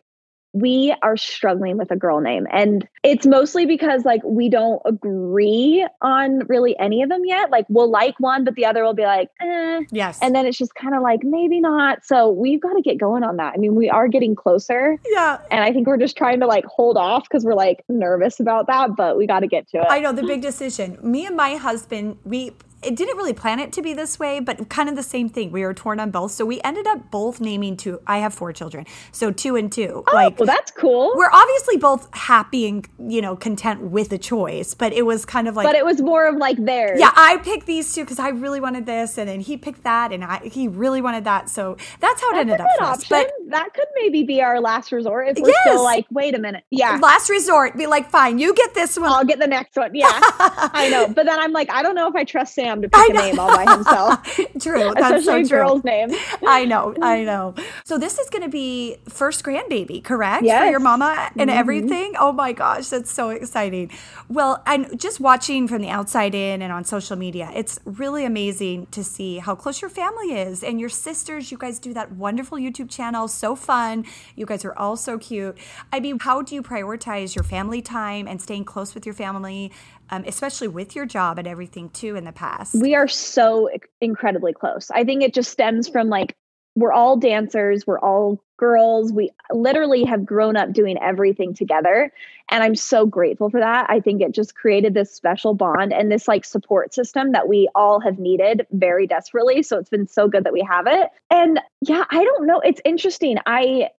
We 0.56 0.96
are 1.02 1.18
struggling 1.18 1.78
with 1.78 1.90
a 1.90 1.96
girl 1.96 2.20
name. 2.22 2.46
And 2.52 2.88
it's 3.04 3.26
mostly 3.26 3.66
because 3.66 4.06
like 4.06 4.22
we 4.24 4.50
don't 4.50 4.80
agree 4.86 5.88
on 6.02 6.46
really 6.48 6.78
any 6.78 7.02
of 7.02 7.10
them 7.10 7.26
yet. 7.26 7.50
Like 7.50 7.66
we'll 7.70 7.90
like 7.90 8.20
one, 8.20 8.44
but 8.44 8.54
the 8.54 8.66
other 8.66 8.84
will 8.84 8.94
be 8.94 9.02
like, 9.04 9.30
eh. 9.42 9.82
Yes. 9.92 10.20
And 10.22 10.36
then 10.36 10.46
it's 10.46 10.58
just 10.58 10.76
kind 10.76 10.94
of 10.94 11.02
like 11.02 11.22
maybe 11.24 11.60
not. 11.60 12.06
So 12.06 12.30
we've 12.30 12.62
got 12.62 12.74
to 12.74 12.82
get 12.82 13.00
going 13.00 13.24
on 13.24 13.38
that. 13.38 13.54
I 13.56 13.58
mean, 13.58 13.74
we 13.74 13.90
are 13.90 14.08
getting 14.08 14.36
closer. 14.36 15.00
yeah. 15.10 15.40
And 15.50 15.64
I 15.64 15.74
think 15.74 15.88
we're 15.88 15.98
just 15.98 16.18
trying 16.18 16.40
to 16.42 16.46
like 16.46 16.66
hold 16.66 16.98
off 16.98 17.24
because 17.24 17.44
we're 17.44 17.56
like 17.56 17.84
nervous 17.90 18.40
about 18.40 18.68
that, 18.68 18.96
but 18.96 19.18
we 19.18 19.26
got 19.26 19.40
to 19.40 19.48
get 19.48 19.68
to 19.70 19.80
it. 19.80 19.88
I 19.90 20.00
know 20.02 20.14
the 20.14 20.24
big 20.24 20.42
decision. 20.42 21.00
Me 21.02 21.26
and 21.26 21.36
my 21.36 21.56
husband, 21.56 22.18
we 22.26 22.52
it 22.86 22.96
didn't 22.96 23.18
really 23.18 23.34
plan 23.34 23.60
it 23.60 23.72
to 23.74 23.82
be 23.82 23.94
this 23.94 24.20
way, 24.20 24.40
but 24.40 24.70
kind 24.70 24.90
of 24.90 24.96
the 24.96 25.04
same 25.04 25.30
thing. 25.30 25.52
We 25.52 25.64
were 25.64 25.74
torn 25.74 26.00
on 26.00 26.12
both, 26.12 26.32
so 26.32 26.46
we 26.46 26.62
ended 26.62 26.88
up 26.88 27.12
both 27.12 27.40
naming 27.42 27.78
two. 27.78 28.00
I 28.08 28.18
have 28.20 28.34
four 28.34 28.54
children, 28.54 28.86
so 29.12 29.32
two 29.32 29.56
and 29.56 29.72
two. 29.72 30.04
Oh, 30.08 30.16
like 30.16 30.40
well, 30.40 30.48
that's 30.48 30.72
cool. 30.72 31.14
we're 31.16 31.32
obviously 31.32 31.78
both 31.78 32.08
happy 32.16 32.68
and 32.68 32.88
you 33.00 33.22
know 33.22 33.36
content 33.36 33.82
with 33.82 34.10
the 34.10 34.18
choice, 34.18 34.74
but 34.74 34.94
it 34.94 35.06
was 35.06 35.26
kind 35.26 35.48
of 35.48 35.56
like 35.56 35.66
but 35.66 35.76
it 35.76 35.86
was 35.86 36.02
more 36.02 36.28
of 36.28 36.36
like 36.38 36.58
theirs. 36.64 37.00
yeah, 37.00 37.12
I 37.16 37.38
picked 37.38 37.66
these 37.66 37.94
two 37.94 38.02
because 38.02 38.20
I 38.20 38.30
really 38.30 38.60
wanted 38.60 38.86
this, 38.86 39.18
and 39.18 39.28
then 39.30 39.40
he 39.40 39.58
picked 39.58 39.84
that, 39.84 40.12
and 40.12 40.24
I, 40.24 40.40
he 40.40 40.68
really 40.68 41.02
wanted 41.02 41.24
that. 41.26 41.50
So 41.50 41.78
that's 42.00 42.22
how 42.22 42.30
it 42.32 42.34
That's 42.34 42.40
ended 42.42 42.62
up 42.62 42.68
for 42.78 42.84
us. 42.84 42.98
option. 43.00 43.08
But 43.18 43.32
that 43.52 43.74
could 43.74 43.88
maybe 43.96 44.24
be 44.24 44.42
our 44.42 44.60
last 44.60 44.92
resort 44.92 45.28
if 45.30 45.38
we're 45.38 45.50
Yes. 45.50 45.58
still 45.66 45.84
like, 45.84 46.06
wait 46.10 46.34
a 46.36 46.40
minute. 46.40 46.64
Yeah. 46.72 46.98
last 47.02 47.30
resort, 47.30 47.78
be 47.78 47.86
like, 47.88 48.10
fine, 48.10 48.40
you 48.40 48.54
get 48.56 48.74
this 48.74 48.98
one. 48.98 49.12
I'll 49.12 49.26
get 49.26 49.40
the 49.40 49.48
next 49.48 49.76
one. 49.76 49.92
Yeah. 49.94 50.08
I 50.12 50.90
know. 50.90 51.08
But 51.08 51.26
then 51.26 51.40
I'm 51.40 51.52
like, 51.52 51.70
I 51.72 51.84
don't 51.84 51.94
know 51.96 52.08
if 52.08 52.16
I 52.16 52.24
trust 52.24 52.56
Sam 52.56 52.73
to 52.82 52.90
I 52.94 53.08
pick 53.08 53.16
a 53.16 53.22
name 53.22 53.40
all 53.40 53.48
by 53.56 53.72
himself. 53.72 54.24
True, 54.62 54.94
that's 54.96 55.20
Especially 55.20 55.42
a 55.42 55.46
so 55.46 55.50
true. 55.50 55.58
girl's 55.60 55.84
name. 55.84 56.10
I 56.46 56.66
know, 56.66 56.96
I 57.02 57.24
know. 57.24 57.54
So 57.86 57.98
this 57.98 58.18
is 58.20 58.30
going 58.30 58.44
to 58.44 58.50
be 58.50 58.98
first 59.08 59.44
grandbaby, 59.44 60.04
correct? 60.04 60.42
For 60.42 60.66
your 60.66 60.80
mama 60.80 61.32
and 61.38 61.50
Mm-hmm. 61.50 61.60
everything. 61.60 62.14
Oh 62.20 62.32
my 62.32 62.54
gosh, 62.54 62.88
that's 62.88 63.12
so 63.12 63.30
exciting. 63.30 63.92
Well, 64.30 64.64
and 64.66 65.00
just 65.00 65.20
watching 65.20 65.68
from 65.68 65.82
the 65.82 65.90
outside 65.90 66.34
in 66.34 66.62
and 66.62 66.72
on 66.74 66.84
social 66.86 67.16
media, 67.18 67.52
it's 67.54 67.80
really 67.86 68.26
amazing 68.26 68.88
to 68.88 69.04
see 69.04 69.38
how 69.38 69.56
close 69.56 69.82
your 69.82 69.90
family 69.90 70.34
is 70.34 70.64
and 70.64 70.80
your 70.80 70.90
sisters. 70.90 71.52
You 71.52 71.58
guys 71.58 71.80
do 71.80 71.94
that 71.94 72.14
wonderful 72.14 72.58
YouTube 72.58 72.90
channel, 72.90 73.28
so 73.28 73.56
fun. 73.56 74.06
You 74.36 74.46
guys 74.46 74.64
are 74.66 74.76
all 74.78 74.96
so 74.98 75.18
cute. 75.18 75.58
I 75.92 76.00
mean, 76.00 76.18
how 76.20 76.42
do 76.42 76.56
you 76.56 76.64
prioritize 76.64 77.36
your 77.36 77.44
family 77.44 77.82
time 77.82 78.28
and 78.28 78.42
staying 78.42 78.66
close 78.66 78.94
with 78.96 79.06
your 79.06 79.16
family, 79.16 79.72
um, 80.14 80.24
especially 80.28 80.68
with 80.68 80.96
your 80.96 81.06
job 81.06 81.40
and 81.40 81.48
everything 81.48 81.90
too 81.90 82.16
in 82.16 82.24
the 82.24 82.32
past? 82.32 82.76
We 82.76 82.94
are 82.94 83.08
so 83.08 83.70
incredibly 84.00 84.54
close. 84.54 84.92
I 84.94 85.04
think 85.04 85.24
it 85.24 85.34
just 85.34 85.52
stems 85.52 85.90
from 85.90 86.10
like 86.10 86.36
we're 86.76 86.94
all 86.94 87.18
dancers, 87.18 87.86
we're 87.86 88.00
all 88.00 88.44
girls. 88.58 89.12
We 89.12 89.32
literally 89.52 90.04
have 90.06 90.26
grown 90.26 90.56
up 90.56 90.72
doing 90.72 90.98
everything 91.00 91.54
together. 91.54 92.12
And 92.50 92.64
I'm 92.64 92.76
so 92.76 93.06
grateful 93.06 93.50
for 93.50 93.60
that. 93.60 93.88
I 93.90 94.00
think 94.00 94.22
it 94.22 94.34
just 94.34 94.56
created 94.56 94.94
this 94.94 95.14
special 95.14 95.54
bond 95.54 95.94
and 95.94 96.12
this 96.12 96.28
like 96.28 96.46
support 96.46 96.94
system 96.94 97.32
that 97.32 97.48
we 97.48 97.70
all 97.76 98.00
have 98.00 98.18
needed 98.18 98.66
very 98.72 99.06
desperately. 99.06 99.62
So 99.62 99.78
it's 99.78 99.90
been 99.90 100.08
so 100.08 100.28
good 100.28 100.44
that 100.46 100.54
we 100.54 100.66
have 100.68 100.88
it. 100.88 101.10
And 101.30 101.60
yeah, 101.82 102.06
I 102.10 102.24
don't 102.24 102.48
know. 102.48 102.60
It's 102.60 102.82
interesting. 102.86 103.38
I 103.46 103.90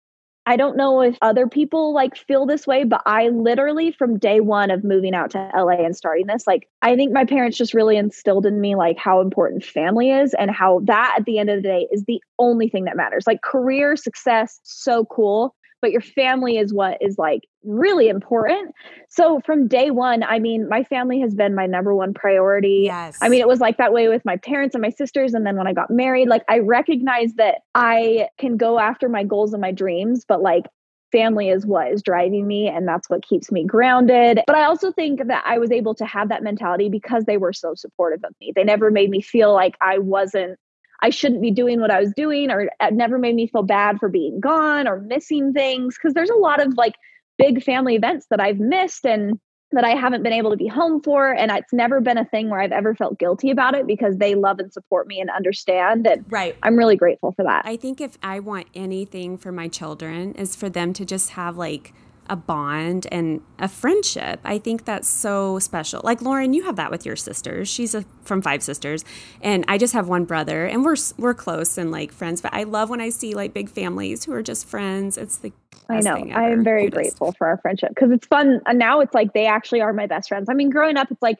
I 0.47 0.57
don't 0.57 0.77
know 0.77 1.01
if 1.01 1.17
other 1.21 1.47
people 1.47 1.93
like 1.93 2.15
feel 2.15 2.45
this 2.45 2.67
way, 2.67 2.83
but 2.83 3.01
I 3.05 3.29
literally 3.29 3.91
from 3.91 4.19
day 4.19 4.39
one 4.39 4.69
of 4.69 4.83
moving 4.83 5.15
out 5.15 5.31
to 5.31 5.51
LA 5.55 5.83
and 5.83 5.95
starting 5.95 6.27
this, 6.27 6.45
like 6.45 6.67
I 6.81 6.95
think 6.95 7.11
my 7.11 7.25
parents 7.25 7.57
just 7.57 7.73
really 7.73 7.97
instilled 7.97 8.45
in 8.45 8.61
me 8.61 8.75
like 8.75 8.97
how 8.97 9.21
important 9.21 9.63
family 9.63 10.11
is 10.11 10.35
and 10.35 10.51
how 10.51 10.81
that 10.85 11.15
at 11.17 11.25
the 11.25 11.39
end 11.39 11.49
of 11.49 11.57
the 11.57 11.67
day 11.67 11.87
is 11.91 12.03
the 12.07 12.21
only 12.37 12.69
thing 12.69 12.85
that 12.85 12.95
matters. 12.95 13.25
Like 13.25 13.41
career 13.41 13.95
success, 13.95 14.59
so 14.63 15.05
cool 15.05 15.55
but 15.81 15.91
your 15.91 16.01
family 16.01 16.57
is 16.57 16.73
what 16.73 16.97
is 17.01 17.17
like 17.17 17.41
really 17.63 18.09
important. 18.09 18.73
So 19.09 19.41
from 19.45 19.67
day 19.67 19.91
one, 19.91 20.23
I 20.23 20.39
mean, 20.39 20.67
my 20.69 20.83
family 20.83 21.19
has 21.21 21.35
been 21.35 21.55
my 21.55 21.65
number 21.65 21.93
one 21.93 22.13
priority. 22.13 22.83
Yes. 22.85 23.17
I 23.21 23.29
mean, 23.29 23.41
it 23.41 23.47
was 23.47 23.59
like 23.59 23.77
that 23.77 23.93
way 23.93 24.07
with 24.07 24.23
my 24.25 24.37
parents 24.37 24.75
and 24.75 24.81
my 24.81 24.89
sisters. 24.89 25.33
And 25.33 25.45
then 25.45 25.57
when 25.57 25.67
I 25.67 25.73
got 25.73 25.89
married, 25.89 26.27
like 26.27 26.43
I 26.49 26.59
recognize 26.59 27.33
that 27.35 27.59
I 27.73 28.29
can 28.37 28.57
go 28.57 28.79
after 28.79 29.09
my 29.09 29.23
goals 29.23 29.53
and 29.53 29.61
my 29.61 29.71
dreams, 29.71 30.25
but 30.27 30.41
like 30.41 30.65
family 31.11 31.49
is 31.49 31.65
what 31.65 31.91
is 31.91 32.01
driving 32.01 32.45
me 32.45 32.67
and 32.67 32.87
that's 32.87 33.09
what 33.09 33.25
keeps 33.25 33.51
me 33.51 33.63
grounded. 33.63 34.41
But 34.47 34.55
I 34.55 34.65
also 34.65 34.91
think 34.91 35.27
that 35.27 35.43
I 35.45 35.57
was 35.57 35.71
able 35.71 35.95
to 35.95 36.05
have 36.05 36.29
that 36.29 36.43
mentality 36.43 36.89
because 36.89 37.25
they 37.25 37.37
were 37.37 37.53
so 37.53 37.73
supportive 37.75 38.23
of 38.23 38.33
me. 38.41 38.51
They 38.55 38.63
never 38.63 38.91
made 38.91 39.09
me 39.09 39.21
feel 39.21 39.53
like 39.53 39.75
I 39.81 39.99
wasn't 39.99 40.59
I 41.01 41.09
shouldn't 41.09 41.41
be 41.41 41.51
doing 41.51 41.81
what 41.81 41.91
I 41.91 41.99
was 41.99 42.11
doing, 42.15 42.51
or 42.51 42.61
it 42.61 42.93
never 42.93 43.17
made 43.17 43.35
me 43.35 43.47
feel 43.47 43.63
bad 43.63 43.99
for 43.99 44.09
being 44.09 44.39
gone 44.39 44.87
or 44.87 45.01
missing 45.01 45.53
things. 45.53 45.97
Cause 45.97 46.13
there's 46.13 46.29
a 46.29 46.35
lot 46.35 46.65
of 46.65 46.75
like 46.75 46.95
big 47.37 47.63
family 47.63 47.95
events 47.95 48.27
that 48.29 48.39
I've 48.39 48.59
missed 48.59 49.05
and 49.05 49.39
that 49.71 49.83
I 49.83 49.89
haven't 49.89 50.23
been 50.23 50.33
able 50.33 50.51
to 50.51 50.57
be 50.57 50.67
home 50.67 51.01
for. 51.01 51.31
And 51.31 51.51
it's 51.51 51.73
never 51.73 51.99
been 51.99 52.17
a 52.17 52.25
thing 52.25 52.49
where 52.49 52.61
I've 52.61 52.71
ever 52.71 52.95
felt 52.95 53.19
guilty 53.19 53.51
about 53.51 53.75
it 53.75 53.87
because 53.87 54.17
they 54.17 54.35
love 54.35 54.59
and 54.59 54.71
support 54.71 55.07
me 55.07 55.19
and 55.19 55.29
understand. 55.29 56.07
And 56.07 56.23
right. 56.31 56.55
I'm 56.63 56.77
really 56.77 56.95
grateful 56.95 57.33
for 57.33 57.43
that. 57.43 57.65
I 57.65 57.75
think 57.75 57.99
if 57.99 58.17
I 58.23 58.39
want 58.39 58.67
anything 58.73 59.37
for 59.37 59.51
my 59.51 59.67
children 59.67 60.33
is 60.35 60.55
for 60.55 60.69
them 60.69 60.93
to 60.93 61.05
just 61.05 61.31
have 61.31 61.57
like 61.57 61.93
a 62.29 62.35
bond 62.35 63.07
and 63.11 63.41
a 63.59 63.67
friendship. 63.67 64.39
I 64.43 64.57
think 64.57 64.85
that's 64.85 65.07
so 65.07 65.59
special. 65.59 66.01
Like 66.03 66.21
Lauren, 66.21 66.53
you 66.53 66.63
have 66.63 66.75
that 66.77 66.91
with 66.91 67.05
your 67.05 67.15
sisters. 67.15 67.67
She's 67.67 67.95
a, 67.95 68.05
from 68.23 68.41
five 68.41 68.63
sisters, 68.63 69.03
and 69.41 69.65
I 69.67 69.77
just 69.77 69.93
have 69.93 70.07
one 70.07 70.25
brother, 70.25 70.65
and 70.65 70.83
we're 70.83 70.95
we're 71.17 71.33
close 71.33 71.77
and 71.77 71.91
like 71.91 72.11
friends. 72.11 72.41
But 72.41 72.53
I 72.53 72.63
love 72.63 72.89
when 72.89 73.01
I 73.01 73.09
see 73.09 73.33
like 73.33 73.53
big 73.53 73.69
families 73.69 74.23
who 74.25 74.33
are 74.33 74.43
just 74.43 74.67
friends. 74.67 75.17
It's 75.17 75.37
the 75.37 75.51
I 75.89 75.99
know. 75.99 76.15
I 76.15 76.49
am 76.49 76.63
very 76.63 76.89
grateful 76.89 77.33
for 77.37 77.47
our 77.47 77.57
friendship 77.57 77.89
because 77.89 78.11
it's 78.11 78.25
fun. 78.25 78.61
And 78.65 78.79
now 78.79 79.01
it's 79.01 79.13
like 79.13 79.33
they 79.33 79.45
actually 79.45 79.81
are 79.81 79.93
my 79.93 80.07
best 80.07 80.29
friends. 80.29 80.49
I 80.49 80.53
mean, 80.53 80.69
growing 80.69 80.97
up, 80.97 81.11
it's 81.11 81.21
like 81.21 81.37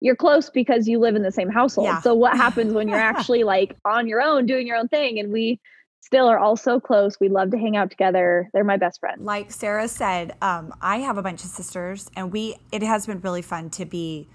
you're 0.00 0.16
close 0.16 0.50
because 0.50 0.86
you 0.86 0.98
live 0.98 1.16
in 1.16 1.22
the 1.22 1.32
same 1.32 1.48
household. 1.48 1.86
Yeah. 1.86 2.00
So 2.00 2.14
what 2.14 2.36
happens 2.36 2.72
when 2.72 2.88
you're 2.88 2.98
actually 2.98 3.44
like 3.44 3.76
on 3.84 4.06
your 4.06 4.22
own 4.22 4.46
doing 4.46 4.66
your 4.66 4.76
own 4.76 4.88
thing? 4.88 5.18
And 5.18 5.32
we 5.32 5.60
still 6.00 6.26
are 6.26 6.38
all 6.38 6.56
so 6.56 6.80
close. 6.80 7.18
We 7.20 7.28
love 7.28 7.50
to 7.50 7.58
hang 7.58 7.76
out 7.76 7.90
together. 7.90 8.48
They're 8.52 8.64
my 8.64 8.76
best 8.76 9.00
friends. 9.00 9.20
Like 9.20 9.50
Sarah 9.52 9.88
said, 9.88 10.36
um, 10.40 10.74
I 10.80 10.98
have 10.98 11.18
a 11.18 11.22
bunch 11.22 11.44
of 11.44 11.50
sisters, 11.50 12.10
and 12.16 12.32
we 12.32 12.56
it 12.72 12.82
has 12.82 13.06
been 13.06 13.20
really 13.20 13.42
fun 13.42 13.70
to 13.70 13.84
be 13.84 14.28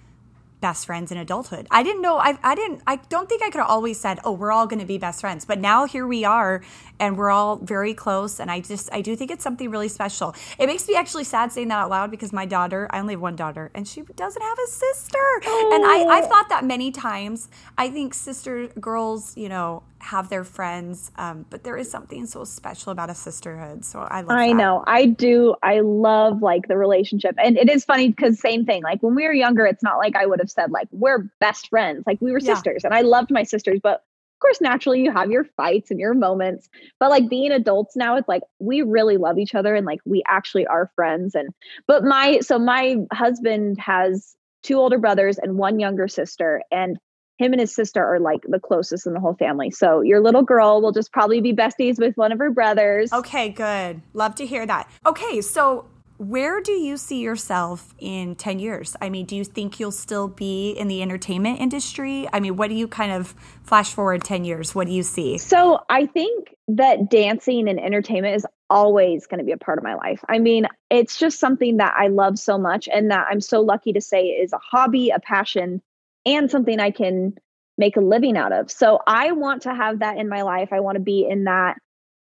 best 0.64 0.86
friends 0.86 1.12
in 1.12 1.18
adulthood. 1.18 1.68
I 1.72 1.84
didn't 1.84 2.02
know 2.02 2.16
I 2.16 2.38
I 2.42 2.56
didn't 2.56 2.82
I 2.88 2.96
don't 2.96 3.28
think 3.28 3.44
I 3.44 3.50
could 3.50 3.60
have 3.60 3.70
always 3.70 4.00
said, 4.00 4.20
"Oh, 4.24 4.32
we're 4.32 4.52
all 4.52 4.66
going 4.66 4.80
to 4.80 4.86
be 4.86 4.98
best 4.98 5.20
friends." 5.20 5.44
But 5.44 5.60
now 5.60 5.86
here 5.86 6.08
we 6.08 6.24
are 6.24 6.64
and 7.02 7.18
we're 7.18 7.32
all 7.32 7.58
very 7.58 7.94
close 7.94 8.40
and 8.40 8.50
I 8.50 8.62
just 8.62 8.90
I 8.94 9.02
do 9.02 9.14
think 9.18 9.30
it's 9.30 9.44
something 9.44 9.70
really 9.70 9.90
special. 9.90 10.34
It 10.58 10.68
makes 10.68 10.88
me 10.88 10.96
actually 10.96 11.26
sad 11.26 11.52
saying 11.52 11.68
that 11.68 11.80
out 11.80 11.90
loud 11.90 12.12
because 12.12 12.32
my 12.32 12.46
daughter, 12.46 12.88
I 12.92 13.02
only 13.02 13.14
have 13.16 13.20
one 13.20 13.36
daughter 13.36 13.72
and 13.76 13.86
she 13.86 14.04
doesn't 14.16 14.42
have 14.42 14.58
a 14.58 14.68
sister. 14.68 15.26
Oh. 15.46 15.72
And 15.74 15.86
I 15.86 16.16
I've 16.16 16.28
thought 16.28 16.48
that 16.48 16.64
many 16.64 16.92
times. 16.92 17.50
I 17.78 17.90
think 17.90 18.14
sister 18.14 18.68
girls, 18.80 19.36
you 19.36 19.50
know, 19.50 19.84
have 20.04 20.30
their 20.30 20.44
friends, 20.44 21.12
um, 21.16 21.46
but 21.50 21.64
there 21.64 21.78
is 21.78 21.90
something 21.90 22.26
so 22.26 22.44
special 22.44 22.92
about 22.92 23.10
a 23.10 23.16
sisterhood. 23.16 23.86
So 23.86 24.00
I 24.00 24.20
love. 24.20 24.32
I 24.32 24.50
that. 24.50 24.54
know, 24.56 24.84
I 24.86 25.06
do. 25.06 25.56
I 25.64 25.80
love 25.80 26.42
like 26.42 26.68
the 26.68 26.78
relationship, 26.78 27.36
and 27.42 27.58
it 27.58 27.70
is 27.70 27.86
funny 27.86 28.10
because 28.10 28.40
same 28.40 28.66
thing. 28.66 28.84
Like 28.84 29.02
when 29.02 29.16
we 29.16 29.24
were 29.24 29.34
younger, 29.34 29.66
it's 29.66 29.82
not 29.82 29.98
like 29.98 30.16
I 30.18 30.26
would 30.26 30.40
have 30.40 30.52
said 30.52 30.72
like 30.72 30.90
we're 30.92 31.30
best 31.40 31.70
friends. 31.70 32.04
Like 32.06 32.18
we 32.22 32.34
were 32.34 32.40
yeah. 32.40 32.54
sisters, 32.54 32.84
and 32.84 32.94
I 32.94 33.02
loved 33.02 33.32
my 33.32 33.44
sisters, 33.44 33.80
but 33.82 33.94
of 33.94 34.40
course, 34.42 34.60
naturally, 34.60 35.02
you 35.02 35.12
have 35.12 35.32
your 35.32 35.46
fights 35.46 35.90
and 35.90 36.02
your 36.02 36.14
moments. 36.14 36.68
But 37.00 37.10
like 37.10 37.30
being 37.30 37.54
adults 37.54 37.96
now, 37.96 38.18
it's 38.18 38.28
like 38.28 38.44
we 38.60 38.82
really 38.82 39.16
love 39.16 39.38
each 39.38 39.56
other, 39.56 39.74
and 39.74 39.86
like 39.86 40.00
we 40.06 40.22
actually 40.28 40.68
are 40.68 40.92
friends. 40.96 41.34
And 41.34 41.50
but 41.88 42.04
my 42.04 42.40
so 42.42 42.60
my 42.60 42.98
husband 43.14 43.80
has 43.80 44.36
two 44.64 44.76
older 44.76 44.98
brothers 44.98 45.38
and 45.38 45.58
one 45.58 45.80
younger 45.80 46.10
sister, 46.10 46.62
and 46.72 46.98
him 47.44 47.54
and 47.54 47.60
his 47.60 47.74
sister 47.74 48.04
are 48.04 48.20
like 48.20 48.44
the 48.48 48.60
closest 48.60 49.06
in 49.06 49.14
the 49.14 49.20
whole 49.20 49.36
family. 49.36 49.72
So 49.72 50.02
your 50.02 50.22
little 50.22 50.44
girl 50.44 50.82
will 50.82 50.92
just 50.92 51.12
probably 51.12 51.42
be 51.42 51.54
besties 51.54 52.00
with 52.00 52.16
one 52.16 52.32
of 52.32 52.40
her 52.40 52.52
brothers. 52.52 53.12
Okay, 53.12 53.50
good. 53.50 54.02
Love 54.14 54.36
to 54.36 54.46
hear 54.46 54.66
that. 54.66 54.90
Okay, 55.06 55.42
so 55.42 55.86
where 56.18 56.62
do 56.62 56.72
you 56.72 56.96
see 56.98 57.20
yourself 57.20 57.94
in 58.00 58.36
10 58.36 58.60
years? 58.60 58.96
I 59.02 59.10
mean, 59.10 59.26
do 59.26 59.36
you 59.36 59.44
think 59.44 59.80
you'll 59.80 59.92
still 59.92 60.28
be 60.28 60.72
in 60.72 60.88
the 60.88 61.02
entertainment 61.02 61.60
industry? 61.60 62.28
I 62.32 62.40
mean, 62.40 62.56
what 62.56 62.70
do 62.70 62.76
you 62.76 62.88
kind 62.88 63.12
of 63.12 63.36
flash 63.64 63.94
forward 63.94 64.24
10 64.24 64.46
years? 64.46 64.74
What 64.76 64.88
do 64.88 64.94
you 64.94 65.04
see? 65.04 65.38
So, 65.38 65.80
I 65.90 66.06
think 66.06 66.56
that 66.70 67.10
dancing 67.10 67.68
and 67.68 67.80
entertainment 67.80 68.36
is 68.36 68.46
always 68.70 69.28
going 69.28 69.40
to 69.40 69.44
be 69.44 69.52
a 69.52 69.58
part 69.58 69.78
of 69.78 69.84
my 69.84 69.96
life. 69.96 70.24
I 70.30 70.40
mean, 70.40 70.68
it's 70.90 71.18
just 71.18 71.40
something 71.40 71.78
that 71.78 71.94
I 71.98 72.08
love 72.08 72.40
so 72.40 72.58
much 72.58 72.88
and 72.92 73.12
that 73.12 73.28
I'm 73.30 73.42
so 73.42 73.62
lucky 73.62 73.94
to 73.94 74.02
say 74.02 74.28
is 74.28 74.54
a 74.54 74.60
hobby, 74.60 75.10
a 75.10 75.20
passion 75.20 75.82
and 76.26 76.50
something 76.50 76.80
I 76.80 76.92
can 76.92 77.36
make 77.78 77.98
a 77.98 78.02
living 78.02 78.38
out 78.38 78.52
of. 78.52 78.72
So 78.72 79.00
I 79.08 79.32
want 79.32 79.64
to 79.64 79.74
have 79.74 80.00
that 80.00 80.18
in 80.18 80.30
my 80.30 80.44
life. 80.44 80.70
I 80.72 80.80
want 80.80 80.96
to 80.96 81.02
be 81.02 81.28
in 81.28 81.46
that 81.46 81.78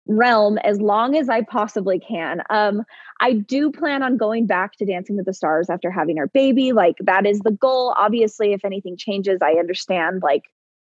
realm 0.06 0.58
as 0.58 0.80
long 0.80 1.16
as 1.16 1.28
I 1.28 1.42
possibly 1.42 2.00
can. 2.00 2.42
Um, 2.50 2.82
I 3.20 3.34
do 3.34 3.70
plan 3.70 4.02
on 4.02 4.16
going 4.16 4.46
back 4.46 4.76
to 4.76 4.86
Dancing 4.86 5.16
with 5.16 5.26
the 5.26 5.34
Stars 5.34 5.70
after 5.70 5.90
having 5.90 6.18
our 6.18 6.26
baby. 6.28 6.72
Like 6.72 6.96
that 7.00 7.26
is 7.26 7.40
the 7.40 7.52
goal. 7.52 7.94
Obviously, 7.96 8.52
if 8.52 8.64
anything 8.64 8.96
changes, 8.96 9.38
I 9.42 9.52
understand 9.52 10.22
like 10.22 10.42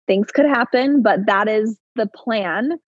things 0.08 0.32
could 0.32 0.46
happen, 0.46 1.02
but 1.02 1.26
that 1.28 1.48
is 1.48 1.78
the 1.96 2.08
plan. 2.08 2.80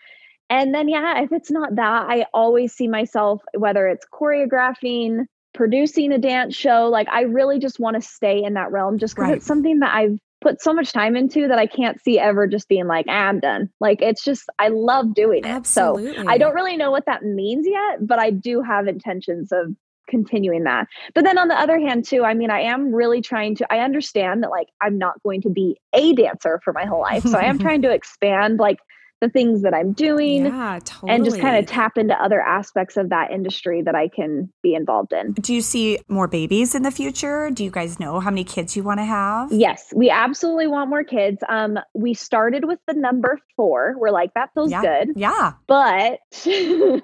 And 0.49 0.73
then, 0.73 0.87
yeah, 0.89 1.21
if 1.21 1.31
it's 1.31 1.51
not 1.51 1.75
that, 1.75 2.05
I 2.07 2.25
always 2.33 2.73
see 2.73 2.87
myself, 2.87 3.41
whether 3.57 3.87
it's 3.87 4.05
choreographing, 4.13 5.25
producing 5.55 6.11
a 6.11 6.17
dance 6.17 6.55
show. 6.55 6.89
Like 6.91 7.07
I 7.09 7.21
really 7.21 7.59
just 7.59 7.79
want 7.79 7.95
to 7.95 8.01
stay 8.01 8.43
in 8.43 8.53
that 8.53 8.71
realm 8.71 8.99
just 8.99 9.15
because 9.15 9.29
right. 9.29 9.37
it's 9.37 9.45
something 9.45 9.79
that 9.79 9.95
I've 9.95 10.19
put 10.41 10.61
so 10.61 10.73
much 10.73 10.93
time 10.93 11.15
into 11.15 11.47
that 11.47 11.57
I 11.57 11.65
can't 11.65 11.99
see 12.03 12.19
ever 12.19 12.45
just 12.45 12.67
being 12.67 12.85
like, 12.85 13.05
ah, 13.09 13.27
I'm 13.29 13.39
done. 13.39 13.69
Like 13.79 14.01
it's 14.01 14.23
just 14.23 14.43
I 14.59 14.67
love 14.67 15.15
doing 15.15 15.39
it. 15.39 15.47
Absolutely. 15.47 16.23
So 16.23 16.29
I 16.29 16.37
don't 16.37 16.53
really 16.53 16.77
know 16.77 16.91
what 16.91 17.05
that 17.07 17.23
means 17.23 17.65
yet, 17.67 18.05
but 18.05 18.19
I 18.19 18.29
do 18.29 18.61
have 18.61 18.87
intentions 18.87 19.51
of 19.51 19.73
continuing 20.07 20.65
that. 20.65 20.87
But 21.15 21.23
then 21.23 21.39
on 21.39 21.47
the 21.47 21.59
other 21.59 21.79
hand 21.79 22.05
too, 22.05 22.23
I 22.23 22.35
mean, 22.35 22.51
I 22.51 22.61
am 22.61 22.93
really 22.93 23.21
trying 23.21 23.55
to 23.55 23.73
I 23.73 23.79
understand 23.79 24.43
that 24.43 24.51
like 24.51 24.67
I'm 24.81 24.97
not 24.97 25.21
going 25.23 25.41
to 25.41 25.49
be 25.49 25.79
a 25.93 26.13
dancer 26.13 26.61
for 26.63 26.73
my 26.73 26.85
whole 26.85 27.01
life. 27.01 27.23
So 27.23 27.39
I 27.39 27.45
am 27.45 27.57
trying 27.65 27.81
to 27.81 27.91
expand 27.91 28.59
like 28.59 28.77
the 29.21 29.29
things 29.29 29.61
that 29.61 29.73
I'm 29.73 29.93
doing 29.93 30.45
yeah, 30.45 30.79
totally. 30.83 31.11
and 31.11 31.25
just 31.25 31.39
kind 31.39 31.57
of 31.57 31.65
tap 31.65 31.97
into 31.97 32.13
other 32.21 32.41
aspects 32.41 32.97
of 32.97 33.09
that 33.09 33.31
industry 33.31 33.81
that 33.81 33.95
I 33.95 34.07
can 34.07 34.51
be 34.61 34.75
involved 34.75 35.13
in. 35.13 35.33
Do 35.33 35.53
you 35.53 35.61
see 35.61 35.99
more 36.07 36.27
babies 36.27 36.75
in 36.75 36.83
the 36.83 36.91
future? 36.91 37.49
Do 37.51 37.63
you 37.63 37.71
guys 37.71 37.99
know 37.99 38.19
how 38.19 38.29
many 38.29 38.43
kids 38.43 38.75
you 38.75 38.83
want 38.83 38.99
to 38.99 39.05
have? 39.05 39.51
Yes, 39.51 39.93
we 39.95 40.09
absolutely 40.09 40.67
want 40.67 40.89
more 40.89 41.03
kids. 41.03 41.41
Um, 41.47 41.79
we 41.93 42.13
started 42.13 42.65
with 42.65 42.79
the 42.87 42.93
number 42.93 43.39
four. 43.55 43.95
We're 43.97 44.11
like, 44.11 44.33
that 44.33 44.49
feels 44.53 44.71
yeah. 44.71 44.81
good. 44.81 45.13
Yeah. 45.15 45.53
But 45.67 46.19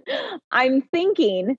I'm 0.52 0.82
thinking 0.82 1.58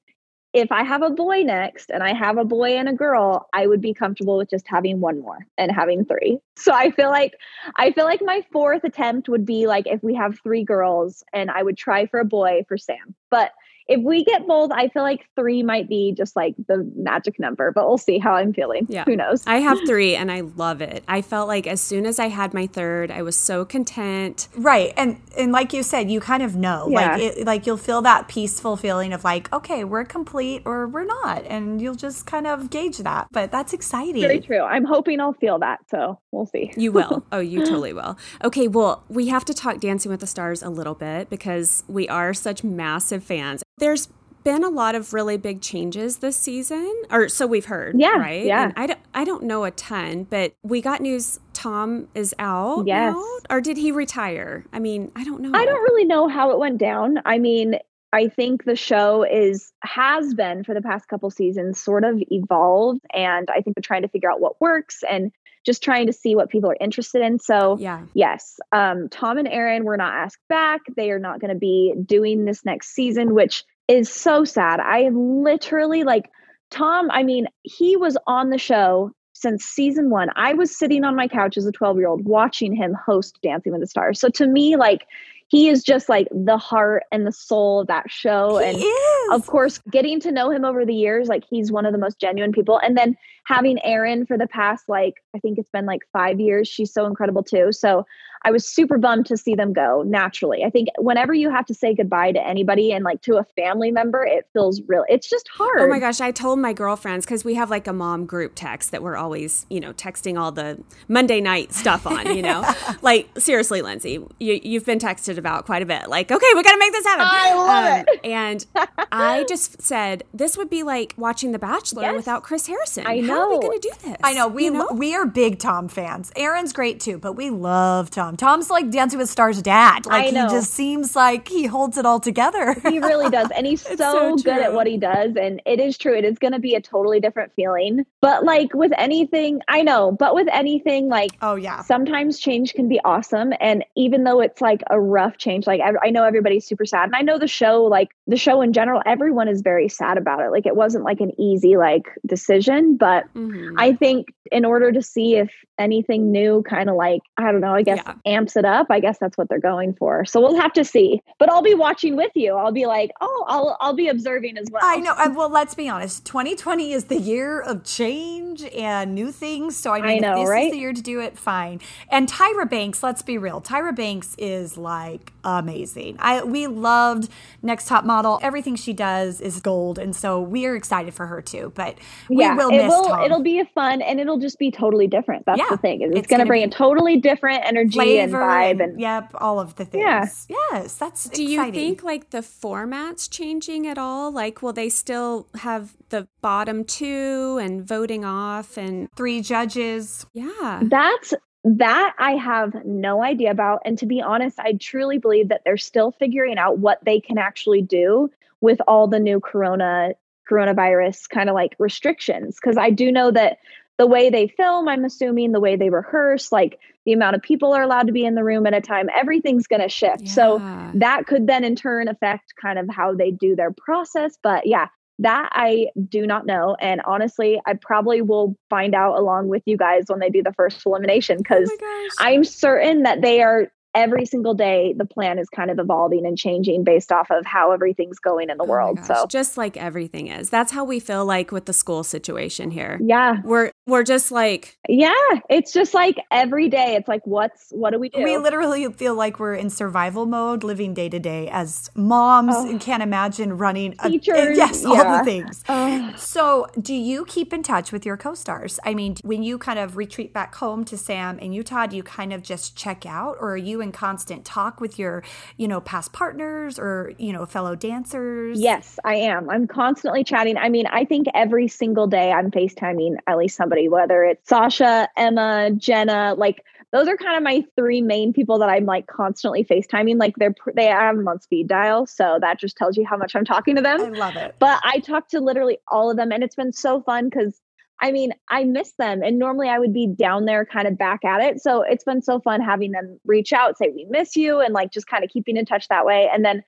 if 0.53 0.71
I 0.71 0.83
have 0.85 1.03
a 1.03 1.11
boy 1.11 1.43
next 1.43 1.91
and 1.91 2.03
I 2.03 2.13
have 2.13 2.37
a 2.37 2.45
boy 2.45 2.77
and 2.77 2.89
a 2.89 2.93
girl, 2.93 3.49
I 3.55 3.67
would 3.67 3.81
be 3.81 3.95
comfortable 3.95 4.37
with 4.37 4.51
just 4.51 4.67
having 4.69 5.01
one 5.01 5.21
more 5.21 5.47
and 5.57 5.73
having 5.73 6.05
three. 6.05 6.41
So 6.57 6.73
I 6.73 6.91
feel 6.91 7.09
like 7.09 7.33
I 7.77 7.93
feel 7.93 8.05
like 8.05 8.21
my 8.23 8.45
fourth 8.53 8.85
attempt 8.85 9.29
would 9.29 9.47
be 9.47 9.67
like 9.67 9.87
if 9.87 10.03
we 10.03 10.15
have 10.15 10.39
three 10.43 10.65
girls 10.65 11.25
and 11.33 11.51
I 11.51 11.63
would 11.63 11.79
try 11.79 12.07
for 12.07 12.21
a 12.21 12.25
boy 12.25 12.65
for 12.69 12.77
Sam. 12.77 13.15
But 13.31 13.53
if 13.93 14.01
we 14.01 14.25
get 14.25 14.47
both, 14.47 14.71
I 14.73 14.89
feel 14.89 15.03
like 15.03 15.29
three 15.37 15.63
might 15.63 15.87
be 15.87 16.15
just 16.17 16.35
like 16.35 16.55
the 16.67 16.91
magic 16.97 17.39
number, 17.39 17.71
but 17.73 17.87
we'll 17.87 17.99
see 17.99 18.19
how 18.19 18.33
I'm 18.35 18.55
feeling. 18.55 18.87
Yeah. 18.89 19.05
Who 19.05 19.17
knows? 19.17 19.45
I 19.47 19.57
have 19.57 19.79
three 19.87 20.17
and 20.17 20.33
I 20.33 20.41
love 20.41 20.81
it. 20.81 21.05
I 21.07 21.21
felt 21.21 21.47
like 21.47 21.67
as 21.67 21.81
soon 21.81 22.07
as 22.07 22.19
I 22.19 22.29
had 22.29 22.55
my 22.55 22.67
third, 22.67 23.11
I 23.11 23.21
was 23.21 23.37
so 23.37 23.65
content. 23.67 24.49
Right. 24.57 24.95
And 24.97 25.21
and 25.37 25.53
like 25.53 25.75
you 25.75 25.83
said, 25.83 26.11
you 26.11 26.21
kind 26.21 26.43
of 26.43 26.57
know. 26.57 26.89
Yeah. 26.89 27.13
Like 27.13 27.23
it, 27.23 27.47
like 27.47 27.67
you'll 27.67 27.77
feel 27.77 28.01
that 28.03 28.29
peaceful 28.29 28.77
feeling 28.77 29.13
of 29.13 29.25
like, 29.25 29.53
okay, 29.53 29.85
we're 29.85 30.05
complete 30.05 30.63
or 30.65 30.89
we're 30.89 31.05
not. 31.05 31.45
And 31.45 31.81
you'll 31.81 31.95
just 31.95 32.25
kind 32.25 32.47
of 32.47 32.71
gauge 32.71 32.99
that. 32.99 33.29
But 33.31 33.53
that's 33.53 33.75
exciting. 33.75 34.23
Very 34.23 34.41
true. 34.41 34.63
I'm 34.63 34.87
hoping 34.87 35.21
I'll 35.21 35.35
feel 35.35 35.59
that. 35.59 35.81
So 35.91 36.19
we'll 36.31 36.47
see. 36.47 36.73
You 36.77 36.93
will. 36.93 37.25
Oh, 37.33 37.39
you 37.39 37.61
totally 37.65 37.95
will. 37.95 38.19
Okay, 38.45 38.69
well, 38.69 39.05
we 39.09 39.29
have 39.29 39.45
to 39.47 39.55
talk 39.55 39.81
Dancing 39.81 40.11
with 40.11 40.21
the 40.21 40.27
Stars 40.27 40.63
a 40.63 40.69
little 40.69 40.95
bit 40.95 41.31
because 41.31 41.83
we 41.89 42.07
are 42.09 42.35
such 42.35 42.63
massive 42.63 43.25
fans. 43.25 43.63
There's 43.83 44.09
been 44.45 44.63
a 44.63 44.69
lot 44.69 44.95
of 44.95 45.13
really 45.13 45.37
big 45.37 45.61
changes 45.61 46.19
this 46.19 46.37
season, 46.37 47.03
or 47.11 47.29
so 47.29 47.49
we've 47.49 47.65
heard. 47.65 47.99
Yeah, 47.99 48.17
right. 48.17 48.45
Yeah. 48.45 48.63
And 48.63 48.73
I 48.77 48.87
don't, 48.87 49.01
I 49.13 49.25
don't 49.25 49.43
know 49.43 49.65
a 49.65 49.73
ton, 49.73 50.23
but 50.25 50.55
we 50.63 50.81
got 50.81 51.01
news. 51.01 51.41
Tom 51.53 52.07
is 52.15 52.33
out. 52.39 52.87
Yes. 52.87 53.15
Now, 53.15 53.25
or 53.51 53.61
did 53.61 53.77
he 53.77 53.91
retire? 53.91 54.65
I 54.73 54.79
mean, 54.79 55.11
I 55.17 55.25
don't 55.25 55.41
know. 55.41 55.51
I 55.53 55.65
don't 55.65 55.83
really 55.83 56.05
know 56.05 56.29
how 56.29 56.53
it 56.53 56.61
went 56.61 56.79
down. 56.79 57.19
I 57.25 57.39
mean, 57.39 57.75
I 58.13 58.29
think 58.29 58.65
the 58.65 58.77
show 58.77 59.25
is 59.25 59.73
has 59.83 60.33
been 60.35 60.63
for 60.63 60.75
the 60.75 60.83
past 60.83 61.09
couple 61.09 61.31
seasons 61.31 61.81
sort 61.81 62.05
of 62.05 62.23
evolved, 62.31 63.01
and 63.13 63.49
I 63.51 63.63
think 63.63 63.75
they're 63.75 63.83
trying 63.83 64.03
to 64.03 64.09
figure 64.09 64.31
out 64.31 64.41
what 64.41 64.61
works 64.61 65.03
and 65.09 65.33
just 65.65 65.83
trying 65.83 66.07
to 66.07 66.13
see 66.13 66.35
what 66.35 66.51
people 66.51 66.71
are 66.71 66.77
interested 66.81 67.23
in. 67.23 67.39
So, 67.39 67.79
yeah, 67.79 68.03
yes, 68.15 68.59
um, 68.73 69.09
Tom 69.09 69.39
and 69.39 69.49
Erin 69.49 69.85
were 69.85 69.97
not 69.97 70.15
asked 70.15 70.43
back. 70.49 70.81
They 70.97 71.11
are 71.11 71.21
not 71.21 71.41
going 71.41 71.53
to 71.53 71.59
be 71.59 71.95
doing 72.05 72.45
this 72.45 72.65
next 72.65 72.95
season, 72.95 73.35
which 73.35 73.65
is 73.93 74.11
so 74.11 74.45
sad. 74.45 74.81
I 74.81 75.11
literally 75.11 76.05
like 76.05 76.31
Tom. 76.71 77.11
I 77.11 77.23
mean, 77.23 77.47
he 77.63 77.97
was 77.97 78.17
on 78.27 78.51
the 78.51 78.59
show 78.59 79.13
since 79.33 79.65
season 79.65 80.11
one. 80.11 80.29
I 80.37 80.55
was 80.55 80.77
sitting 80.77 81.05
on 81.05 81.17
my 81.17 81.29
couch 81.29 81.57
as 81.57 81.67
a 81.67 81.73
12 81.73 81.99
year 81.99 82.09
old 82.09 82.25
watching 82.25 82.75
him 82.75 82.95
host 82.95 83.39
Dancing 83.43 83.73
with 83.73 83.81
the 83.81 83.87
Stars. 83.87 84.21
So 84.21 84.29
to 84.31 84.47
me, 84.47 84.77
like, 84.77 85.07
he 85.53 85.69
is 85.69 85.83
just 85.83 86.09
like 86.09 86.29
the 86.31 86.57
heart 86.57 87.03
and 87.13 87.27
the 87.27 87.33
soul 87.33 87.81
of 87.81 87.87
that 87.89 88.11
show. 88.11 88.57
He 88.57 88.71
and 88.71 88.79
is. 88.79 89.33
of 89.33 89.47
course, 89.47 89.81
getting 89.91 90.19
to 90.21 90.33
know 90.33 90.51
him 90.51 90.65
over 90.65 90.87
the 90.87 90.95
years, 90.95 91.29
like 91.29 91.45
he's 91.49 91.71
one 91.71 91.85
of 91.85 91.93
the 91.93 91.99
most 91.99 92.19
genuine 92.19 92.53
people. 92.53 92.81
And 92.83 92.97
then 92.97 93.19
having 93.45 93.79
Erin 93.85 94.25
for 94.25 94.39
the 94.39 94.47
past, 94.47 94.89
like, 94.89 95.17
I 95.37 95.41
think 95.41 95.59
it's 95.59 95.69
been 95.69 95.85
like 95.85 96.01
five 96.11 96.41
years, 96.41 96.69
she's 96.69 96.91
so 96.91 97.05
incredible 97.05 97.43
too. 97.43 97.71
So 97.71 98.07
I 98.45 98.51
was 98.51 98.67
super 98.67 98.99
bummed 98.99 99.27
to 99.27 99.37
see 99.37 99.55
them 99.55 99.73
go 99.73 100.03
naturally. 100.07 100.65
I 100.65 100.71
think 100.71 100.89
whenever 100.99 101.33
you 101.33 101.51
have 101.51 101.67
to 101.67 101.75
say 101.75 101.95
goodbye 101.95 102.33
to 102.33 102.47
anybody 102.47 102.93
and 102.93 103.05
like 103.05 103.23
to 103.23 103.37
a 103.37 103.45
family 103.57 103.91
member, 103.91 104.25
it 104.25 104.49
feels 104.53 104.83
real. 104.87 105.05
It's 105.09 105.29
just 105.29 105.49
hard. 105.49 105.81
Oh 105.81 105.89
my 105.89 105.99
gosh. 105.99 106.21
I 106.21 106.31
told 106.33 106.59
my 106.59 106.73
girlfriends 106.73 107.25
because 107.25 107.45
we 107.45 107.55
have 107.55 107.71
like 107.71 107.87
a 107.87 107.93
mom 107.93 108.27
group 108.27 108.53
text 108.55 108.91
that 108.91 109.03
we're 109.03 109.17
always, 109.17 109.67
you 109.71 109.81
know, 109.81 109.93
texting 109.93 110.39
all 110.39 110.51
the 110.51 110.83
Monday 111.09 111.41
night 111.41 111.73
stuff 111.73 112.07
on, 112.07 112.35
you 112.35 112.43
know, 112.43 112.69
like 113.03 113.29
seriously, 113.39 113.83
Lindsay, 113.83 114.25
you, 114.39 114.61
you've 114.63 114.87
been 114.87 114.99
texted 114.99 115.39
about 115.39 115.65
quite 115.67 115.83
a 115.83 115.87
bit. 115.87 116.09
Like, 116.09 116.31
okay, 116.31 116.47
we 116.55 116.63
got 116.63 116.73
to 116.73 116.79
make 116.79 116.93
this 116.93 117.05
happen. 117.05 117.27
I 117.29 117.55
love 117.55 117.85
um, 117.85 118.05
it. 118.09 118.21
And 118.25 118.67
I 119.13 119.45
just 119.49 119.81
said, 119.83 120.25
this 120.35 120.57
would 120.57 120.71
be 120.71 120.83
like 120.83 121.15
watching 121.17 121.53
The 121.53 121.59
Bachelor 121.59 122.03
yes. 122.03 122.17
without 122.17 122.43
Chris 122.43 122.67
Harrison. 122.67 123.07
I 123.07 123.21
know. 123.21 123.35
How 123.35 123.41
are 123.43 123.51
we 123.51 123.61
going 123.61 123.81
to 123.81 123.89
do 123.89 124.09
this? 124.09 124.17
I 124.23 124.35
know. 124.35 124.49
We, 124.49 124.65
you 124.65 124.71
know? 124.73 124.89
we 124.93 125.15
are 125.15 125.27
big 125.27 125.59
Tom 125.59 125.89
fans. 125.89 126.33
Erin's 126.37 126.73
great 126.73 127.01
too, 127.01 127.19
but 127.19 127.35
we 127.35 127.51
love 127.51 128.11
Tom. 128.11 128.32
Tom's 128.37 128.71
like 128.71 128.91
Dancing 128.91 129.19
with 129.19 129.29
Stars 129.29 129.61
dad. 129.63 130.07
Like 130.07 130.27
he 130.27 130.33
just 130.33 130.73
seems 130.73 131.15
like 131.17 131.49
he 131.49 131.67
holds 131.67 131.97
it 131.99 132.07
all 132.07 132.21
together. 132.21 132.75
he 132.89 132.99
really 132.99 133.31
does. 133.31 133.49
And 133.55 133.67
he's 133.67 133.83
so, 133.97 133.97
so 133.97 134.37
good 134.37 134.59
at 134.59 134.73
what 134.75 134.87
he 134.87 134.97
does. 134.97 135.37
And 135.37 135.61
it 135.67 135.81
is 135.81 135.99
true. 135.99 136.15
It 136.15 136.25
is 136.25 136.39
going 136.39 136.53
to 136.53 136.59
be 136.59 136.75
a 136.75 136.81
totally 136.81 137.21
different 137.21 137.53
feeling. 137.55 138.05
But 138.21 138.45
like 138.45 138.75
with 138.75 138.93
anything, 138.99 139.61
I 139.69 139.83
know, 139.83 140.13
but 140.13 140.35
with 140.35 140.49
anything, 140.53 141.09
like, 141.09 141.33
oh, 141.43 141.57
yeah. 141.57 141.83
Sometimes 141.83 142.39
change 142.39 142.75
can 142.75 142.89
be 142.89 143.01
awesome. 143.05 143.53
And 143.61 143.85
even 143.97 144.25
though 144.25 144.41
it's 144.41 144.61
like 144.61 144.83
a 144.91 145.01
rough 145.01 145.37
change, 145.39 145.67
like 145.67 145.81
I, 145.81 145.93
I 146.07 146.11
know 146.11 146.25
everybody's 146.25 146.67
super 146.67 146.87
sad. 146.87 147.05
And 147.05 147.17
I 147.17 147.23
know 147.23 147.39
the 147.39 147.49
show, 147.49 147.85
like 147.85 148.11
the 148.27 148.37
show 148.37 148.63
in 148.63 148.73
general, 148.73 149.03
everyone 149.07 149.49
is 149.49 149.63
very 149.63 149.89
sad 149.89 150.19
about 150.19 150.41
it. 150.41 150.51
Like 150.51 150.67
it 150.67 150.77
wasn't 150.77 151.05
like 151.05 151.21
an 151.21 151.33
easy 151.41 151.77
like 151.77 152.07
decision. 152.27 152.97
But 152.97 153.33
mm-hmm. 153.35 153.79
I 153.79 153.95
think 153.95 154.35
in 154.51 154.65
order 154.65 154.93
to 154.93 155.03
see 155.03 155.37
if 155.37 155.51
anything 155.79 156.31
new 156.31 156.63
kind 156.69 156.89
of 156.89 156.97
like, 156.97 157.23
I 157.37 157.51
don't 157.51 157.61
know, 157.61 157.75
I 157.75 157.83
guess 157.83 158.01
yeah. 158.05 158.15
Amps 158.25 158.57
it 158.57 158.65
up, 158.65 158.87
I 158.91 159.01
guess 159.01 159.19
that's 159.19 159.37
what 159.37 159.49
they're 159.49 159.59
going 159.59 159.95
for. 159.95 160.25
So 160.25 160.41
we'll 160.41 160.61
have 160.61 160.73
to 160.75 160.85
see. 160.85 161.23
But 161.39 161.51
I'll 161.51 161.63
be 161.63 161.75
watching 161.75 162.17
with 162.17 162.33
you. 162.35 162.55
I'll 162.55 162.73
be 162.73 162.87
like, 162.87 163.11
oh, 163.21 163.45
I'll 163.49 163.77
I'll 163.81 163.95
be 163.95 164.09
observing 164.09 164.59
as 164.59 164.69
well. 164.71 164.83
I 164.85 164.97
know. 164.97 165.15
Well, 165.35 165.49
let's 165.49 165.75
be 165.75 165.89
honest. 165.89 166.25
2020 166.27 166.93
is 166.93 167.05
the 167.05 167.19
year 167.19 167.61
of 167.61 167.85
change 167.85 168.63
and 168.65 169.15
new 169.15 169.33
things. 169.33 169.77
So 169.77 169.93
I 169.93 170.01
mean, 170.01 170.25
I 170.25 170.29
know, 170.29 170.33
if 170.33 170.39
this 170.41 170.49
right? 170.51 170.67
is 170.67 170.73
the 170.73 170.79
year 170.79 170.93
to 170.93 171.03
do 171.03 171.21
it, 171.21 171.39
fine. 171.39 171.81
And 172.11 172.29
Tyra 172.29 172.69
Banks, 172.69 173.03
let's 173.03 173.23
be 173.23 173.39
real. 173.39 173.61
Tyra 173.61 173.95
Banks 173.95 174.35
is 174.39 174.77
like 174.77 175.33
amazing. 175.45 176.17
I 176.19 176.43
we 176.45 176.67
loved 176.67 177.29
Next 177.63 177.89
Top 177.89 178.05
Model. 178.05 178.39
Everything 178.43 178.77
she 178.77 178.93
does 178.93 179.41
is 179.41 179.61
gold, 179.61 179.99
and 179.99 180.15
so 180.15 180.41
we 180.41 180.67
are 180.67 180.77
excited 180.77 181.15
for 181.15 181.27
her 181.27 181.43
too. 181.43 181.73
But 181.75 181.97
we 182.29 182.41
yeah, 182.41 182.57
will 182.57 182.71
it 182.71 182.79
miss 182.79 182.89
will, 182.89 183.09
Tom. 183.09 183.23
It'll 183.23 183.43
be 183.43 183.63
fun, 183.75 184.03
and 184.03 184.21
it'll 184.21 184.39
just 184.39 184.59
be 184.59 184.71
totally 184.71 185.07
different. 185.07 185.47
That's 185.47 185.59
yeah, 185.59 185.69
the 185.71 185.77
thing. 185.77 186.03
It's, 186.03 186.17
it's 186.17 186.27
going 186.29 186.41
to 186.41 186.47
bring 186.47 186.63
a 186.63 186.69
totally 186.69 187.17
different 187.19 187.65
energy 187.65 188.12
and 188.19 188.33
vibe, 188.33 188.71
and, 188.71 188.81
and 188.81 189.01
yep, 189.01 189.31
all 189.35 189.61
of 189.61 189.77
the 189.77 189.85
things. 189.85 190.03
Yeah. 190.03 190.29
Yes, 190.49 190.97
that's. 190.97 191.29
Do 191.29 191.43
exciting. 191.43 191.67
you 191.67 191.73
think 191.73 192.03
like 192.03 192.31
the 192.31 192.39
formats 192.39 193.31
changing 193.31 193.87
at 193.87 193.99
all? 193.99 194.31
Like, 194.31 194.63
will 194.63 194.73
they 194.73 194.89
still 194.89 195.49
have 195.57 195.97
the 196.09 196.29
bottom 196.41 196.85
two 196.85 197.59
and 197.61 197.87
voting 197.87 198.25
off 198.25 198.77
and 198.77 199.09
three 199.17 199.41
judges? 199.41 200.27
Yeah, 200.35 200.81
that's 200.85 201.35
that 201.65 202.15
I 202.19 202.33
have 202.33 202.75
no 202.85 203.23
idea 203.23 203.51
about. 203.51 203.83
And 203.85 203.97
to 203.99 204.07
be 204.07 204.21
honest, 204.21 204.59
I 204.59 204.75
truly 204.75 205.19
believe 205.19 205.49
that 205.49 205.63
they're 205.65 205.77
still 205.77 206.11
figuring 206.13 206.59
out 206.59 206.79
what 206.79 206.99
they 207.05 207.21
can 207.21 207.39
actually 207.39 207.83
do 207.83 208.31
with 208.61 208.81
all 208.89 209.07
the 209.07 209.21
new 209.21 209.41
corona 209.41 210.15
coronavirus 210.51 211.29
kind 211.29 211.49
of 211.49 211.55
like 211.55 211.77
restrictions. 211.79 212.59
Cause 212.59 212.77
I 212.77 212.91
do 212.91 213.13
know 213.13 213.31
that 213.31 213.59
the 213.97 214.07
way 214.07 214.29
they 214.29 214.49
film, 214.49 214.89
I'm 214.89 215.05
assuming 215.05 215.53
the 215.53 215.61
way 215.61 215.77
they 215.77 215.89
rehearse, 215.89 216.51
like 216.51 216.81
the 217.05 217.13
amount 217.13 217.37
of 217.37 217.43
people 217.43 217.73
are 217.73 217.83
allowed 217.83 218.07
to 218.07 218.13
be 218.13 218.25
in 218.25 218.35
the 218.35 218.45
room 218.45 218.67
at 218.67 218.75
a 218.75 218.81
time, 218.81 219.09
everything's 219.15 219.67
going 219.67 219.83
to 219.83 219.89
shift. 219.89 220.23
Yeah. 220.23 220.33
So 220.33 220.59
that 220.95 221.27
could 221.27 221.47
then 221.47 221.65
in 221.65 221.77
turn 221.77 222.09
affect 222.09 222.55
kind 222.61 222.79
of 222.79 222.89
how 222.91 223.15
they 223.15 223.31
do 223.31 223.57
their 223.57 223.73
process. 223.73 224.37
But 224.43 224.67
yeah, 224.67 224.89
that 225.19 225.49
I 225.53 225.89
do 226.09 226.27
not 226.27 226.47
know. 226.47 226.77
And 226.81 227.01
honestly, 227.05 227.61
I 227.67 227.75
probably 227.75 228.23
will 228.23 228.57
find 228.71 228.95
out 228.95 229.19
along 229.19 229.49
with 229.49 229.63
you 229.67 229.77
guys 229.77 230.05
when 230.09 230.21
they 230.21 230.31
do 230.31 230.43
the 230.43 230.53
first 230.53 230.85
elimination 230.87 231.39
because 231.39 231.71
oh 231.71 232.09
I'm 232.19 232.45
certain 232.45 233.03
that 233.03 233.21
they 233.21 233.43
are 233.43 233.71
every 233.95 234.25
single 234.25 234.55
day 234.55 234.95
the 234.97 235.05
plan 235.05 235.39
is 235.39 235.49
kind 235.49 235.71
of 235.71 235.79
evolving 235.79 236.25
and 236.27 236.39
changing 236.39 236.85
based 236.85 237.13
off 237.13 237.31
of 237.31 237.45
how 237.45 237.73
everything's 237.73 238.19
going 238.19 238.51
in 238.51 238.57
the 238.57 238.65
oh 238.65 238.69
world. 238.69 239.05
So 239.05 239.27
just 239.29 239.57
like 239.57 239.77
everything 239.77 240.29
is. 240.29 240.51
That's 240.51 240.73
how 240.73 240.85
we 240.85 241.01
feel 241.01 241.25
like 241.25 241.53
with 241.53 241.67
the 241.67 241.73
school 241.73 242.05
situation 242.05 242.71
here. 242.71 242.99
Yeah. 243.03 243.41
We're 243.45 243.73
we're 243.87 244.05
just 244.05 244.31
like 244.31 244.79
yeah 244.89 245.13
it's 245.51 245.73
just 245.73 245.93
like 245.93 246.17
every 246.31 246.69
day 246.69 246.95
it's 246.95 247.09
like 247.09 247.27
what's 247.27 247.71
what 247.71 247.93
do 247.93 247.99
we 247.99 248.09
do? 248.09 248.23
We 248.23 248.39
literally 248.39 248.91
feel 248.93 249.15
like 249.15 249.39
we're 249.39 249.55
in 249.55 249.71
survival 249.71 250.27
mode 250.27 250.65
living 250.65 250.95
day 250.95 251.09
to 251.09 251.19
day 251.19 251.49
as 251.51 251.91
moms 251.95 252.55
oh. 252.57 252.69
and 252.69 252.81
can't 252.81 253.03
imagine 253.03 253.59
running 253.59 253.93
teachers 254.05 254.37
a, 254.37 254.57
yes 254.57 254.83
yeah. 254.83 254.89
all 254.89 255.19
the 255.19 255.25
things. 255.25 255.65
Oh. 255.73 256.15
so 256.17 256.67
do 256.81 256.95
you 256.95 257.25
keep 257.25 257.53
in 257.53 257.63
touch 257.63 257.93
with 257.93 258.05
your 258.05 258.17
co-stars? 258.17 258.79
I 258.85 258.95
mean 258.95 259.17
when 259.23 259.43
you 259.43 259.59
kind 259.59 259.79
of 259.79 259.97
retreat 259.97 260.33
back 260.33 260.55
home 260.55 260.85
to 260.87 260.97
sam 260.97 261.39
in 261.39 261.53
utah 261.53 261.87
do 261.87 261.97
you 261.97 262.03
kind 262.03 262.33
of 262.33 262.43
just 262.43 262.77
check 262.77 263.07
out 263.07 263.37
or 263.41 263.53
are 263.53 263.57
you 263.57 263.82
in 263.83 263.93
constant 263.93 264.45
talk 264.45 264.81
with 264.81 264.99
your 264.99 265.23
you 265.57 265.69
know 265.69 265.81
past 265.81 266.13
partners 266.13 266.79
or 266.79 267.13
you 267.19 267.33
know 267.33 267.45
fellow 267.45 267.75
dancers 267.75 268.59
yes 268.61 268.99
i 269.05 269.15
am 269.15 269.51
i'm 269.51 269.67
constantly 269.67 270.25
chatting 270.25 270.57
i 270.57 270.69
mean 270.69 270.87
i 270.87 271.05
think 271.05 271.27
every 271.35 271.69
single 271.69 272.07
day 272.07 272.33
i'm 272.33 272.51
facetiming 272.51 273.17
at 273.27 273.37
least 273.37 273.57
somebody 273.57 273.89
whether 273.89 274.23
it's 274.25 274.53
Sasha, 274.53 275.09
Emma, 275.17 275.71
Jenna, 275.77 276.35
like 276.37 276.63
those 276.93 277.09
are 277.09 277.17
kind 277.17 277.39
of 277.39 277.43
my 277.43 277.65
three 277.75 278.03
main 278.03 278.35
people 278.35 278.59
that 278.59 278.69
I'm 278.69 278.85
like 278.85 279.07
constantly 279.07 279.65
FaceTiming. 279.65 280.21
Like 280.21 280.37
they're 280.37 280.55
they 280.75 280.87
have 280.87 281.17
them 281.17 281.27
on 281.27 281.41
speed 281.41 281.69
dial, 281.69 282.07
so 282.07 282.37
that 282.43 282.61
just 282.61 282.77
tells 282.77 282.99
you 282.99 283.07
how 283.07 283.17
much 283.17 283.35
I'm 283.35 283.47
talking 283.47 283.77
to 283.77 283.83
them. 283.83 283.99
I 283.99 284.09
love 284.09 284.37
it. 284.37 284.57
But 284.59 284.79
I 284.85 284.99
talk 284.99 285.29
to 285.29 285.41
literally 285.41 285.79
all 285.89 286.11
of 286.11 286.19
them, 286.19 286.33
and 286.33 286.45
it's 286.45 286.55
been 286.55 286.75
so 286.75 287.01
fun 287.01 287.31
because 287.31 287.59
I 288.03 288.11
mean 288.13 288.33
I 288.51 288.65
miss 288.65 288.93
them, 288.99 289.23
and 289.23 289.39
normally 289.39 289.69
I 289.69 289.79
would 289.79 289.95
be 289.95 290.09
down 290.09 290.45
there, 290.45 290.67
kind 290.67 290.89
of 290.89 290.99
back 290.99 291.25
at 291.25 291.41
it. 291.41 291.63
So 291.63 291.83
it's 291.83 292.05
been 292.05 292.21
so 292.21 292.41
fun 292.41 292.61
having 292.61 292.91
them 292.91 293.19
reach 293.25 293.53
out, 293.53 293.79
say 293.79 293.91
we 293.95 294.07
miss 294.11 294.37
you, 294.37 294.61
and 294.61 294.75
like 294.75 294.93
just 294.93 295.07
kind 295.07 295.25
of 295.25 295.31
keeping 295.31 295.57
in 295.57 295.65
touch 295.65 295.89
that 295.89 296.05
way. 296.05 296.29
And 296.33 296.45
then 296.45 296.65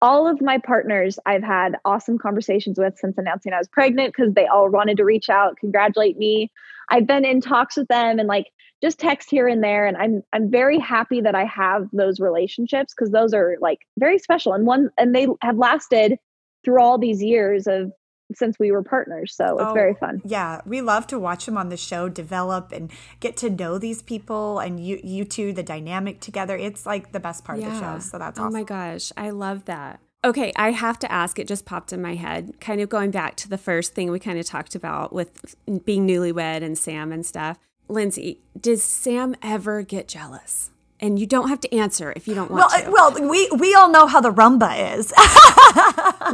all 0.00 0.26
of 0.26 0.40
my 0.40 0.58
partners 0.58 1.18
I've 1.26 1.42
had 1.42 1.76
awesome 1.84 2.18
conversations 2.18 2.78
with 2.78 2.96
since 2.96 3.18
announcing 3.18 3.52
I 3.52 3.58
was 3.58 3.68
pregnant 3.68 4.14
because 4.14 4.32
they 4.34 4.46
all 4.46 4.70
wanted 4.70 4.96
to 4.96 5.04
reach 5.04 5.28
out, 5.28 5.58
congratulate 5.58 6.16
me. 6.16 6.50
I've 6.88 7.06
been 7.06 7.24
in 7.24 7.40
talks 7.40 7.76
with 7.76 7.88
them 7.88 8.18
and 8.18 8.28
like 8.28 8.46
just 8.82 8.98
text 8.98 9.28
here 9.30 9.48
and 9.48 9.62
there 9.62 9.86
and 9.86 9.96
I'm 9.96 10.22
I'm 10.32 10.50
very 10.50 10.78
happy 10.78 11.20
that 11.20 11.34
I 11.34 11.44
have 11.44 11.88
those 11.92 12.20
relationships 12.20 12.94
because 12.94 13.10
those 13.10 13.34
are 13.34 13.56
like 13.60 13.80
very 13.98 14.18
special 14.18 14.52
and 14.52 14.66
one 14.66 14.90
and 14.96 15.14
they 15.14 15.26
have 15.42 15.58
lasted 15.58 16.16
through 16.64 16.80
all 16.80 16.96
these 16.96 17.22
years 17.22 17.66
of 17.66 17.92
since 18.34 18.58
we 18.58 18.70
were 18.70 18.82
partners. 18.82 19.34
So 19.34 19.58
it's 19.58 19.68
oh, 19.68 19.72
very 19.74 19.94
fun. 19.94 20.20
Yeah, 20.24 20.60
we 20.66 20.80
love 20.80 21.06
to 21.08 21.18
watch 21.18 21.46
them 21.46 21.56
on 21.56 21.68
the 21.68 21.76
show 21.76 22.08
develop 22.08 22.72
and 22.72 22.90
get 23.20 23.36
to 23.38 23.50
know 23.50 23.78
these 23.78 24.02
people 24.02 24.58
and 24.58 24.84
you 24.84 25.00
you 25.02 25.24
two 25.24 25.52
the 25.52 25.62
dynamic 25.62 26.20
together. 26.20 26.56
It's 26.56 26.86
like 26.86 27.12
the 27.12 27.20
best 27.20 27.44
part 27.44 27.58
yeah. 27.58 27.68
of 27.68 27.72
the 27.74 27.80
show. 27.80 27.98
So 28.00 28.18
that's 28.18 28.38
awesome. 28.38 28.48
Oh 28.48 28.58
my 28.58 28.62
gosh, 28.64 29.12
I 29.16 29.30
love 29.30 29.64
that. 29.66 30.00
Okay, 30.24 30.52
I 30.56 30.72
have 30.72 30.98
to 31.00 31.12
ask, 31.12 31.38
it 31.38 31.46
just 31.46 31.64
popped 31.64 31.92
in 31.92 32.02
my 32.02 32.16
head, 32.16 32.60
kind 32.60 32.80
of 32.80 32.88
going 32.88 33.12
back 33.12 33.36
to 33.36 33.48
the 33.48 33.56
first 33.56 33.94
thing 33.94 34.10
we 34.10 34.18
kind 34.18 34.36
of 34.36 34.44
talked 34.44 34.74
about 34.74 35.12
with 35.12 35.54
being 35.84 36.08
newlywed 36.08 36.62
and 36.62 36.76
Sam 36.76 37.12
and 37.12 37.24
stuff. 37.24 37.56
Lindsay, 37.88 38.40
does 38.60 38.82
Sam 38.82 39.36
ever 39.42 39.82
get 39.82 40.08
jealous? 40.08 40.72
And 41.00 41.18
you 41.18 41.26
don't 41.26 41.48
have 41.48 41.60
to 41.60 41.74
answer 41.74 42.12
if 42.16 42.26
you 42.26 42.34
don't 42.34 42.50
want 42.50 42.70
well, 42.72 42.80
to. 42.80 42.88
Uh, 42.88 42.90
well, 42.90 43.28
we 43.28 43.48
we 43.50 43.74
all 43.74 43.90
know 43.90 44.06
how 44.06 44.20
the 44.20 44.32
rumba 44.32 44.96
is. 44.96 45.12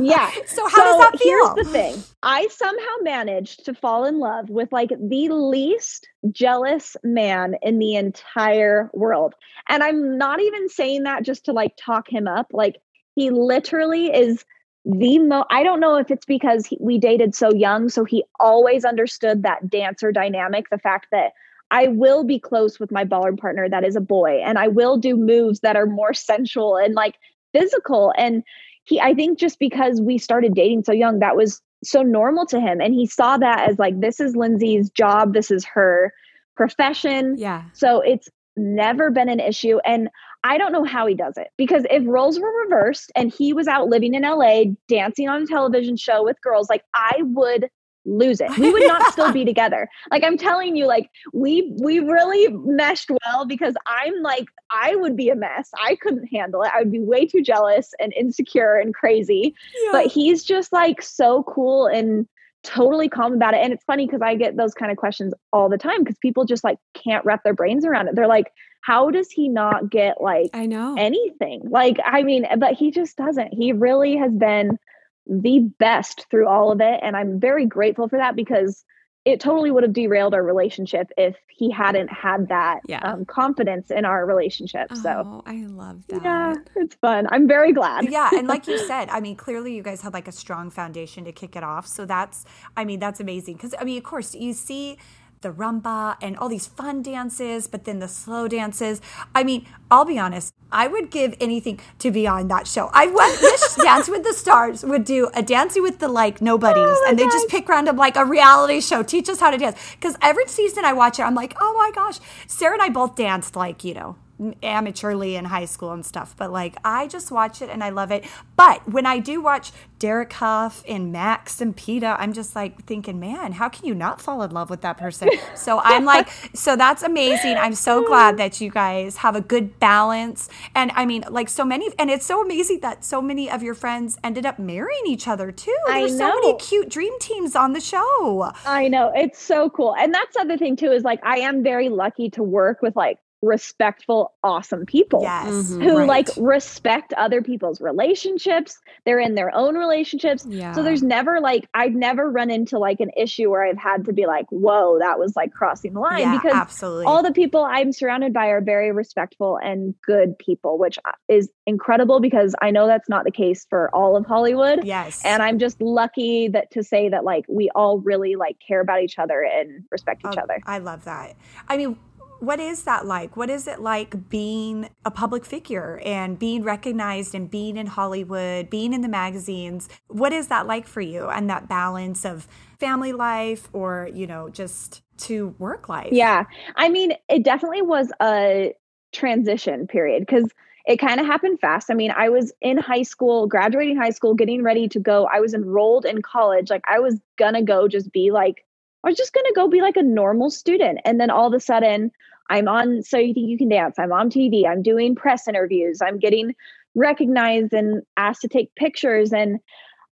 yeah. 0.01 0.31
So 0.47 0.67
how 0.69 0.77
so 0.77 0.85
does 0.85 0.99
that 1.01 1.19
feel? 1.19 1.55
Here's 1.55 1.67
the 1.67 1.73
thing. 1.73 2.03
I 2.23 2.49
somehow 2.49 2.97
managed 3.03 3.65
to 3.67 3.75
fall 3.75 4.05
in 4.05 4.19
love 4.19 4.49
with 4.49 4.73
like 4.73 4.91
the 4.91 5.29
least 5.29 6.09
jealous 6.31 6.97
man 7.03 7.57
in 7.63 7.79
the 7.79 7.97
entire 7.97 8.91
world. 8.95 9.35
And 9.69 9.83
I'm 9.83 10.17
not 10.19 10.41
even 10.41 10.69
saying 10.69 11.03
that 11.05 11.25
just 11.25 11.45
to 11.47 11.53
like 11.53 11.75
talk 11.77 12.11
him 12.11 12.27
up. 12.27 12.49
Like 12.53 12.77
he 13.15 13.31
literally 13.31 14.07
is 14.07 14.45
the 14.85 15.19
mo 15.19 15.45
I 15.51 15.63
don't 15.63 15.81
know 15.81 15.97
if 15.97 16.11
it's 16.11 16.27
because 16.27 16.67
he, 16.67 16.77
we 16.81 16.99
dated 16.99 17.35
so 17.35 17.53
young 17.53 17.89
so 17.89 18.05
he 18.05 18.23
always 18.39 18.85
understood 18.85 19.43
that 19.43 19.71
dancer 19.71 20.13
dynamic, 20.13 20.69
the 20.71 20.79
fact 20.79 21.07
that 21.11 21.33
I 21.75 21.89
will 21.89 22.23
be 22.23 22.39
close 22.39 22.79
with 22.79 22.93
my 22.93 23.03
ballroom 23.03 23.37
partner 23.37 23.69
that 23.69 23.85
is 23.85 23.97
a 23.97 24.01
boy 24.01 24.41
and 24.45 24.59
I 24.59 24.69
will 24.69 24.97
do 24.97 25.17
moves 25.17 25.59
that 25.61 25.75
are 25.75 25.87
more 25.87 26.15
sensual 26.15 26.77
and 26.77 26.95
like 26.95 27.17
physical. 27.53 28.13
And 28.17 28.45
he 28.85 29.01
I 29.01 29.13
think 29.13 29.41
just 29.41 29.59
because 29.59 30.01
we 30.01 30.17
started 30.17 30.55
dating 30.55 30.85
so 30.85 30.93
young 30.93 31.19
that 31.19 31.37
was 31.37 31.61
so 31.83 32.03
normal 32.03 32.47
to 32.47 32.61
him. 32.61 32.81
And 32.81 32.95
he 32.95 33.07
saw 33.07 33.37
that 33.39 33.69
as 33.69 33.81
like 33.81 33.99
this 33.99 34.21
is 34.21 34.37
Lindsay's 34.37 34.89
job 34.89 35.35
this 35.35 35.51
is 35.51 35.65
her 35.65 36.13
profession. 36.55 37.35
Yeah. 37.39 37.65
So 37.73 38.01
it's 38.01 38.29
never 38.57 39.11
been 39.11 39.29
an 39.29 39.41
issue. 39.41 39.79
And 39.85 40.09
I 40.45 40.59
don't 40.59 40.71
know 40.71 40.85
how 40.85 41.09
he 41.09 41.17
does 41.17 41.37
it 41.37 41.49
because 41.59 41.85
if 41.91 42.05
roles 42.07 42.39
were 42.39 42.53
reversed 42.63 43.11
and 43.17 43.35
he 43.37 43.53
was 43.53 43.67
out 43.67 43.89
living 43.89 44.15
in 44.15 44.23
LA 44.23 44.67
dancing 44.87 45.29
on 45.29 45.43
a 45.43 45.47
television 45.47 45.97
show 45.97 46.23
with 46.23 46.41
girls 46.41 46.71
like 46.71 46.85
I 46.95 47.17
would 47.23 47.69
lose 48.05 48.41
it. 48.41 48.57
We 48.59 48.71
would 48.73 48.87
not 48.87 49.13
still 49.13 49.33
be 49.33 49.45
together. 49.55 49.89
Like 50.11 50.25
I'm 50.25 50.37
telling 50.37 50.77
you, 50.77 50.87
like 50.87 51.11
we 51.33 51.73
we 51.83 52.01
really 52.01 52.49
meshed 52.49 53.11
well 53.25 53.45
because 53.47 53.75
I'm 53.87 54.23
like 54.23 54.47
I 54.71 54.95
would 54.97 55.17
be 55.17 55.31
a 55.31 55.35
mess. 55.35 55.71
I 55.83 55.97
couldn't 55.97 56.27
handle 56.27 56.63
it. 56.63 56.71
I 56.75 56.81
would 56.81 56.93
be 56.93 57.01
way 57.01 57.27
too 57.27 57.43
jealous 57.43 57.93
and 58.01 58.13
insecure 58.15 58.77
and 58.77 58.95
crazy. 58.95 59.55
Yeah. 59.85 59.93
But 59.93 60.07
he's 60.07 60.45
just 60.45 60.73
like 60.73 61.03
so 61.03 61.43
cool 61.45 61.87
and 61.87 62.27
totally 62.65 63.09
calm 63.09 63.35
about 63.35 63.55
it. 63.55 63.61
And 63.61 63.73
it's 63.73 63.85
funny 63.85 64.07
because 64.07 64.23
I 64.23 64.35
get 64.35 64.57
those 64.57 64.75
kind 64.75 64.91
of 64.91 64.97
questions 64.97 65.35
all 65.53 65.69
the 65.69 65.79
time 65.79 66.03
because 66.03 66.19
people 66.19 66.45
just 66.45 66.65
like 66.65 66.79
can't 66.95 67.25
wrap 67.25 67.45
their 67.45 67.55
brains 67.55 67.85
around 67.85 68.09
it. 68.09 68.17
They're 68.17 68.27
like, 68.27 68.51
how 68.81 69.11
does 69.11 69.31
he 69.31 69.49
not 69.49 69.89
get 69.91 70.21
like 70.21 70.51
I 70.53 70.67
know 70.67 70.95
anything? 70.99 71.63
Like, 71.71 71.99
I 72.05 72.23
mean, 72.23 72.47
but 72.59 72.75
he 72.75 72.91
just 72.91 73.17
doesn't. 73.17 73.55
He 73.55 73.73
really 73.73 74.17
has 74.17 74.35
been 74.35 74.79
the 75.27 75.61
best 75.79 76.27
through 76.31 76.49
all 76.49 76.73
of 76.73 76.81
it. 76.81 77.01
And 77.03 77.17
I'm 77.17 77.41
very 77.41 77.67
grateful 77.67 78.09
for 78.09 78.19
that 78.19 78.37
because 78.37 78.85
it 79.25 79.41
totally 79.41 79.71
would 79.71 79.83
have 79.83 79.95
derailed 79.95 80.35
our 80.35 80.43
relationship 80.43 81.11
if 81.17 81.35
he 81.49 81.71
hadn't 81.71 82.09
had 82.09 82.49
that 82.49 82.81
yeah. 82.87 82.99
um, 82.99 83.25
confidence 83.25 83.91
in 83.91 84.05
our 84.05 84.27
relationship. 84.27 84.89
Oh, 84.91 85.03
so 85.03 85.43
I 85.47 85.65
love 85.65 86.07
that. 86.09 86.23
Yeah, 86.23 86.55
it's 86.77 86.95
fun. 86.97 87.27
I'm 87.31 87.49
very 87.49 87.73
glad. 87.73 88.11
Yeah, 88.11 88.29
and 88.35 88.47
like 88.47 88.67
you 88.67 88.77
said, 88.87 89.09
I 89.09 89.21
mean, 89.21 89.35
clearly 89.37 89.75
you 89.75 89.83
guys 89.83 90.03
had 90.03 90.13
like 90.13 90.29
a 90.29 90.33
strong 90.33 90.71
foundation 90.71 91.25
to 91.25 91.33
kick 91.33 91.57
it 91.57 91.65
off. 91.65 91.87
So 91.87 92.05
that's, 92.05 92.45
I 92.77 92.85
mean, 92.85 93.01
that's 93.01 93.19
amazing 93.19 93.55
because 93.55 93.75
I 93.79 93.85
mean, 93.85 93.97
of 93.97 94.05
course, 94.05 94.35
you 94.35 94.53
see 94.53 94.99
the 95.45 95.51
rumba 95.51 96.17
and 96.21 96.37
all 96.37 96.49
these 96.49 96.67
fun 96.67 97.03
dances, 97.03 97.69
but 97.69 97.85
then 97.85 98.01
the 98.01 98.09
slow 98.09 98.49
dances. 98.49 99.01
I 99.33 99.45
mean, 99.45 99.67
I'll 99.91 100.05
be 100.05 100.19
honest, 100.19 100.53
I 100.73 100.89
would 100.89 101.11
give 101.11 101.37
anything 101.41 101.79
to 102.01 102.11
be 102.11 102.27
on 102.27 102.49
that 102.49 102.67
show. 102.67 102.91
I 102.93 103.07
wish 103.43 103.75
Dance 103.77 104.09
with 104.09 104.25
the 104.25 104.33
Stars 104.33 104.83
would 104.83 105.05
do 105.05 105.31
a 105.35 105.43
Dancing 105.43 105.83
with 105.83 106.01
the 106.01 106.09
like 106.09 106.43
nobodies, 106.43 106.83
oh 106.83 107.07
and 107.09 107.17
they 107.17 107.25
just 107.25 107.49
pick 107.49 107.69
random 107.69 107.97
like 107.97 108.17
a 108.17 108.25
reality 108.25 108.81
show, 108.81 109.05
teach 109.05 109.29
us 109.29 109.39
how 109.39 109.51
to 109.51 109.59
dance. 109.59 109.79
Because 109.93 110.17
every 110.21 110.49
season 110.49 110.85
I 110.85 110.95
watch 110.95 111.21
it, 111.21 111.23
I'm 111.23 111.37
like, 111.37 111.55
oh 111.61 111.75
my 111.77 111.93
gosh, 111.95 112.19
Sarah 112.49 112.73
and 112.73 112.83
I 112.83 112.89
both 112.89 113.15
danced 113.15 113.55
like 113.55 113.85
you 113.85 113.95
know 113.95 114.17
amateurly 114.41 115.37
in 115.37 115.45
high 115.45 115.65
school 115.65 115.93
and 115.93 116.05
stuff, 116.05 116.35
but 116.37 116.51
like 116.51 116.77
I 116.85 117.07
just 117.07 117.31
watch 117.31 117.63
it 117.63 117.71
and 117.71 117.85
I 117.85 117.91
love 117.91 118.11
it. 118.11 118.25
But 118.57 118.87
when 118.89 119.07
I 119.07 119.19
do 119.19 119.41
watch 119.41 119.73
Derek 119.99 120.33
Hough 120.35 120.83
and 120.89 121.13
Max 121.13 121.61
and 121.61 121.75
Peta, 121.75 122.17
I'm 122.19 122.33
just 122.33 122.57
like 122.57 122.85
thinking, 122.85 123.21
man, 123.21 123.53
how 123.53 123.69
can 123.69 123.87
you 123.87 123.95
not 123.95 124.21
fall 124.21 124.43
in 124.43 124.51
love 124.51 124.71
with 124.71 124.81
that 124.81 124.99
person? 124.99 125.31
so 125.55 125.81
I'm 125.85 126.05
like, 126.05 126.29
so 126.53 126.77
that's 126.77 127.03
amazing. 127.03 127.57
I'm 127.57 127.75
so 127.75 128.07
glad 128.07 128.37
that 128.39 128.61
you 128.61 128.71
guys 128.71 129.19
have 129.19 129.37
a 129.37 129.41
good 129.41 129.79
balance. 129.79 130.49
And 130.75 130.91
I 130.95 131.07
mean, 131.07 131.25
like 131.31 131.49
so 131.49 131.65
many, 131.65 131.89
and 131.99 132.11
it's 132.11 132.27
so 132.27 132.43
amazing 132.43 132.81
that 132.81 133.05
so 133.05 133.23
many 133.23 133.51
of 133.51 133.63
your 133.63 133.75
friends 133.75 134.19
ended 134.25 134.47
up 134.47 134.59
marrying 134.59 135.07
each 135.07 135.29
other 135.29 135.53
too. 135.53 135.77
There's 135.87 136.19
so 136.19 136.35
many 136.35 136.57
cute 136.59 136.89
dream 136.89 137.17
teams 137.21 137.55
on 137.55 137.73
the 137.73 137.81
show. 137.81 138.51
I 138.67 138.89
know. 138.89 139.13
It's 139.15 139.41
so 139.41 139.71
cool. 139.71 139.95
And 139.97 140.13
that's 140.13 140.35
the 140.35 140.41
other 140.41 140.59
thing 140.59 140.77
too 140.77 140.91
is 140.91 141.05
like, 141.05 141.21
I 141.25 141.39
am 141.39 141.63
very 141.63 141.89
lucky 141.89 142.31
to 142.31 142.43
work 142.43 142.83
with 142.83 142.97
like 142.97 143.19
respectful, 143.45 144.33
awesome 144.43 144.87
people 144.87 145.23
yes, 145.23 145.47
mm-hmm, 145.47 145.83
who 145.83 145.99
right. 145.99 146.09
like 146.09 146.29
respect 146.37 147.13
other 147.15 147.43
people's 147.43 147.81
relationships. 147.81 148.79
They're 149.05 149.21
in 149.21 149.35
their 149.35 149.55
own 149.55 149.77
relationships. 149.77 150.47
Yeah. 150.49 150.73
So 150.73 150.83
there's 150.83 151.03
never 151.03 151.41
like, 151.41 151.69
I've 151.75 151.95
never 151.95 152.31
run 152.31 152.51
into 152.51 152.79
like 152.79 153.01
an 153.01 153.11
issue 153.17 153.51
where 153.51 153.65
I've 153.65 153.79
had 153.79 154.05
to 154.07 154.13
be 154.13 154.27
like, 154.27 154.47
whoa, 154.51 154.99
that 154.99 155.19
was 155.19 155.37
like 155.37 155.53
crossing 155.53 155.95
the 155.95 156.01
line. 156.01 156.21
Yeah, 156.21 156.37
because 156.37 156.55
absolutely. 156.55 157.07
all 157.07 157.23
the 157.23 157.33
people 157.33 157.65
I'm 157.65 157.93
surrounded 157.93 158.33
by 158.33 158.47
are 158.47 158.61
very 158.61 158.93
respectful 158.93 159.59
and 159.63 159.95
good 160.03 160.39
people, 160.39 160.79
which 160.79 160.99
uh, 161.05 161.13
is 161.29 161.51
incredible 161.67 162.21
because 162.21 162.55
I 162.61 162.71
know 162.71 162.87
that's 162.87 163.09
not 163.09 163.25
the 163.25 163.31
case 163.31 163.67
for 163.69 163.95
all 163.95 164.17
of 164.17 164.27
Hollywood. 164.27 164.85
Yes. 164.85 165.21
And 165.25 165.43
I'm 165.43 165.59
just 165.59 165.81
lucky 165.81 166.49
that 166.49 166.71
to 166.73 166.83
say 166.83 167.09
that 167.09 167.25
like 167.25 167.45
we 167.49 167.71
all 167.75 167.99
really 167.99 168.37
like 168.37 168.57
care 168.67 168.81
about 168.81 169.03
each 169.03 169.19
other 169.19 169.43
and 169.43 169.85
respect 169.91 170.23
each 170.27 170.37
oh, 170.39 170.43
other. 170.43 170.61
I 170.67 170.79
love 170.79 171.05
that. 171.05 171.37
I 171.69 171.77
mean, 171.77 171.99
what 172.41 172.61
is 172.61 172.85
that 172.85 173.07
like? 173.07 173.37
What 173.37 173.51
is 173.51 173.67
it 173.67 173.81
like 173.81 174.29
being 174.29 174.91
a 175.05 175.11
public 175.11 175.45
figure 175.45 176.01
and 176.05 176.39
being 176.39 176.63
recognized 176.63 177.35
and 177.35 177.51
being 177.51 177.77
in 177.77 177.87
Hollywood, 177.87 178.71
being 178.71 178.93
in 178.93 179.01
the 179.01 179.09
magazines? 179.09 179.89
What 180.09 180.33
is 180.33 180.49
that 180.49 180.67
like 180.67 180.87
for 180.87 181.01
you 181.01 181.29
and 181.29 181.49
that 181.51 181.69
balance 181.69 182.25
of 182.25 182.47
family 182.79 183.13
life 183.13 183.69
or, 183.73 184.09
you 184.13 184.27
know, 184.27 184.49
just 184.49 185.03
to 185.19 185.55
work 185.59 185.89
life? 185.89 186.13
Yeah. 186.13 186.45
I 186.77 186.89
mean, 186.89 187.15
it 187.29 187.45
definitely 187.45 187.83
was 187.83 188.13
a 188.21 188.75
transition 189.13 189.87
period 189.87 190.27
because 190.27 190.51
it 190.87 190.99
kind 190.99 191.19
of 191.19 191.27
happened 191.27 191.61
fast. 191.61 191.91
I 191.91 191.95
mean, 191.95 192.13
I 192.15 192.29
was 192.29 192.53
in 192.61 192.77
high 192.77 193.03
school, 193.03 193.47
graduating 193.47 193.97
high 193.97 194.11
school, 194.11 194.35
getting 194.35 194.63
ready 194.63 194.87
to 194.89 195.01
go. 195.01 195.27
I 195.33 195.41
was 195.41 195.55
enrolled 195.55 196.05
in 196.05 196.21
college. 196.21 196.69
Like, 196.69 196.85
I 196.87 196.99
was 196.99 197.19
gonna 197.39 197.63
go 197.63 197.89
just 197.89 198.13
be 198.13 198.31
like 198.31 198.67
I 199.05 199.09
was 199.09 199.17
just 199.17 199.35
going 199.35 199.45
to 199.47 199.53
go 199.55 199.69
be 199.69 199.83
like 199.83 199.97
a 199.97 200.03
normal 200.03 200.51
student. 200.51 201.01
And 201.05 201.21
then 201.21 201.31
all 201.31 201.47
of 201.47 201.53
a 201.53 201.61
sudden, 201.61 202.11
I'm 202.51 202.69
on 202.69 203.03
So 203.03 203.19
You 203.19 203.35
Think 203.35 203.49
You 203.49 203.59
Can 203.59 203.69
Dance. 203.69 203.99
I'm 203.99 204.13
on 204.13 204.31
TV. 204.31 204.67
I'm 204.67 204.83
doing 204.83 205.15
press 205.15 205.47
interviews. 205.49 206.01
I'm 206.03 206.19
getting 206.19 206.55
recognized 206.95 207.73
and 207.73 208.03
asked 208.17 208.43
to 208.43 208.49
take 208.49 208.75
pictures. 208.77 209.33
And 209.33 209.61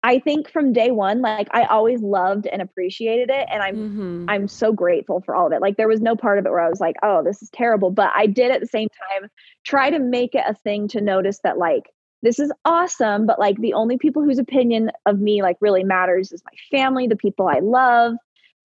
I 0.04 0.20
think 0.20 0.50
from 0.50 0.74
day 0.74 0.92
one, 0.92 1.22
like 1.22 1.48
I 1.52 1.64
always 1.66 2.02
loved 2.02 2.48
and 2.48 2.62
appreciated 2.62 3.30
it. 3.30 3.48
And 3.52 3.62
I'm 3.64 3.76
mm-hmm. 3.76 4.26
I'm 4.30 4.48
so 4.48 4.72
grateful 4.72 5.22
for 5.22 5.36
all 5.36 5.48
of 5.48 5.54
it. 5.54 5.62
Like 5.62 5.78
there 5.78 5.88
was 5.88 6.02
no 6.02 6.16
part 6.16 6.40
of 6.40 6.46
it 6.46 6.50
where 6.50 6.62
I 6.62 6.70
was 6.70 6.80
like, 6.80 6.96
oh, 7.04 7.24
this 7.24 7.42
is 7.42 7.50
terrible. 7.50 7.90
But 7.90 8.12
I 8.16 8.28
did 8.28 8.52
at 8.52 8.62
the 8.62 8.68
same 8.68 8.90
time 8.90 9.30
try 9.64 9.90
to 9.90 10.00
make 10.00 10.36
it 10.36 10.44
a 10.48 10.54
thing 10.54 10.88
to 10.90 11.02
notice 11.02 11.40
that 11.44 11.58
like 11.58 11.90
this 12.24 12.40
is 12.40 12.52
awesome, 12.66 13.26
but 13.26 13.40
like 13.40 13.58
the 13.58 13.74
only 13.74 13.98
people 13.98 14.24
whose 14.24 14.40
opinion 14.40 14.92
of 15.06 15.20
me 15.20 15.42
like 15.42 15.58
really 15.62 15.84
matters 15.84 16.32
is 16.32 16.42
my 16.46 16.78
family, 16.78 17.08
the 17.08 17.16
people 17.16 17.48
I 17.48 17.60
love, 17.60 18.14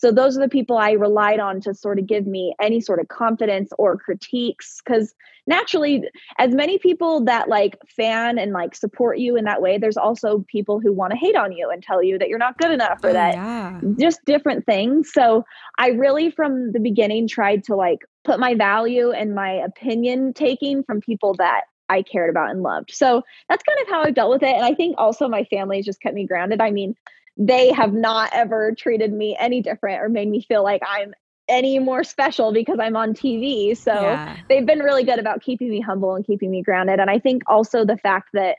so 0.03 0.11
those 0.11 0.37
are 0.37 0.41
the 0.41 0.49
people 0.49 0.79
I 0.79 0.91
relied 0.93 1.39
on 1.39 1.61
to 1.61 1.73
sort 1.73 2.01
of 2.01 2.09
give 2.09 2.27
me 2.27 2.57
any 2.61 2.81
sort 2.81 2.99
of 2.99 3.07
confidence 3.07 3.71
or 3.79 3.97
critiques. 3.97 4.81
Cause 4.81 5.15
naturally, 5.47 6.03
as 6.39 6.53
many 6.53 6.77
people 6.77 7.25
that 7.27 7.49
like 7.49 7.79
fan 7.97 8.37
and 8.37 8.53
like 8.53 8.75
support 8.75 9.19
you 9.19 9.37
in 9.37 9.45
that 9.45 9.63
way, 9.63 9.79
there's 9.79 9.97
also 9.97 10.45
people 10.49 10.81
who 10.81 10.93
want 10.93 11.13
to 11.13 11.17
hate 11.17 11.37
on 11.37 11.53
you 11.53 11.71
and 11.71 11.85
tell 11.85 12.03
you 12.03 12.19
that 12.19 12.29
you're 12.29 12.37
not 12.37 12.59
good 12.59 12.73
enough 12.73 12.99
or 13.05 13.11
oh, 13.11 13.13
that 13.13 13.35
yeah. 13.35 13.81
just 13.97 14.19
different 14.25 14.67
things. 14.67 15.13
So 15.13 15.45
I 15.79 15.91
really, 15.91 16.33
from 16.33 16.73
the 16.73 16.81
beginning, 16.81 17.29
tried 17.29 17.63
to 17.65 17.77
like 17.77 18.01
put 18.25 18.41
my 18.41 18.57
value 18.57 19.13
and 19.13 19.37
my 19.37 19.53
opinion 19.53 20.33
taking 20.33 20.83
from 20.83 21.01
people 21.01 21.35
that 21.35 21.63
I 21.89 22.03
cared 22.03 22.29
about 22.29 22.51
and 22.51 22.65
loved. 22.65 22.91
So 22.93 23.23
that's 23.49 23.63
kind 23.63 23.79
of 23.83 23.89
how 23.89 24.03
I've 24.03 24.15
dealt 24.15 24.33
with 24.33 24.43
it. 24.43 24.57
And 24.57 24.65
I 24.65 24.75
think 24.75 24.97
also 24.99 25.29
my 25.29 25.45
family 25.45 25.81
just 25.81 26.01
kept 26.01 26.17
me 26.17 26.27
grounded. 26.27 26.61
I 26.61 26.73
mean, 26.73 26.97
they 27.37 27.73
have 27.73 27.93
not 27.93 28.31
ever 28.33 28.75
treated 28.77 29.13
me 29.13 29.37
any 29.39 29.63
different 29.63 30.01
or 30.01 30.09
made 30.09 30.29
me 30.29 30.43
feel 30.43 30.63
like 30.63 30.83
I'm 30.87 31.15
any 31.49 31.79
more 31.79 32.05
special 32.05 32.53
because 32.53 32.79
I'm 32.81 32.97
on 32.97 33.15
TV. 33.15 33.77
So 33.77 33.93
yeah. 33.93 34.37
they've 34.49 34.65
been 34.65 34.81
really 34.81 35.05
good 35.05 35.19
about 35.19 35.43
keeping 35.43 35.71
me 35.71 35.81
humble 35.81 36.15
and 36.15 36.25
keeping 36.25 36.51
me 36.51 36.63
grounded. 36.63 37.01
And 37.01 37.11
I 37.11 37.19
think 37.19 37.43
also 37.47 37.85
the 37.85 37.97
fact 37.97 38.29
that 38.35 38.59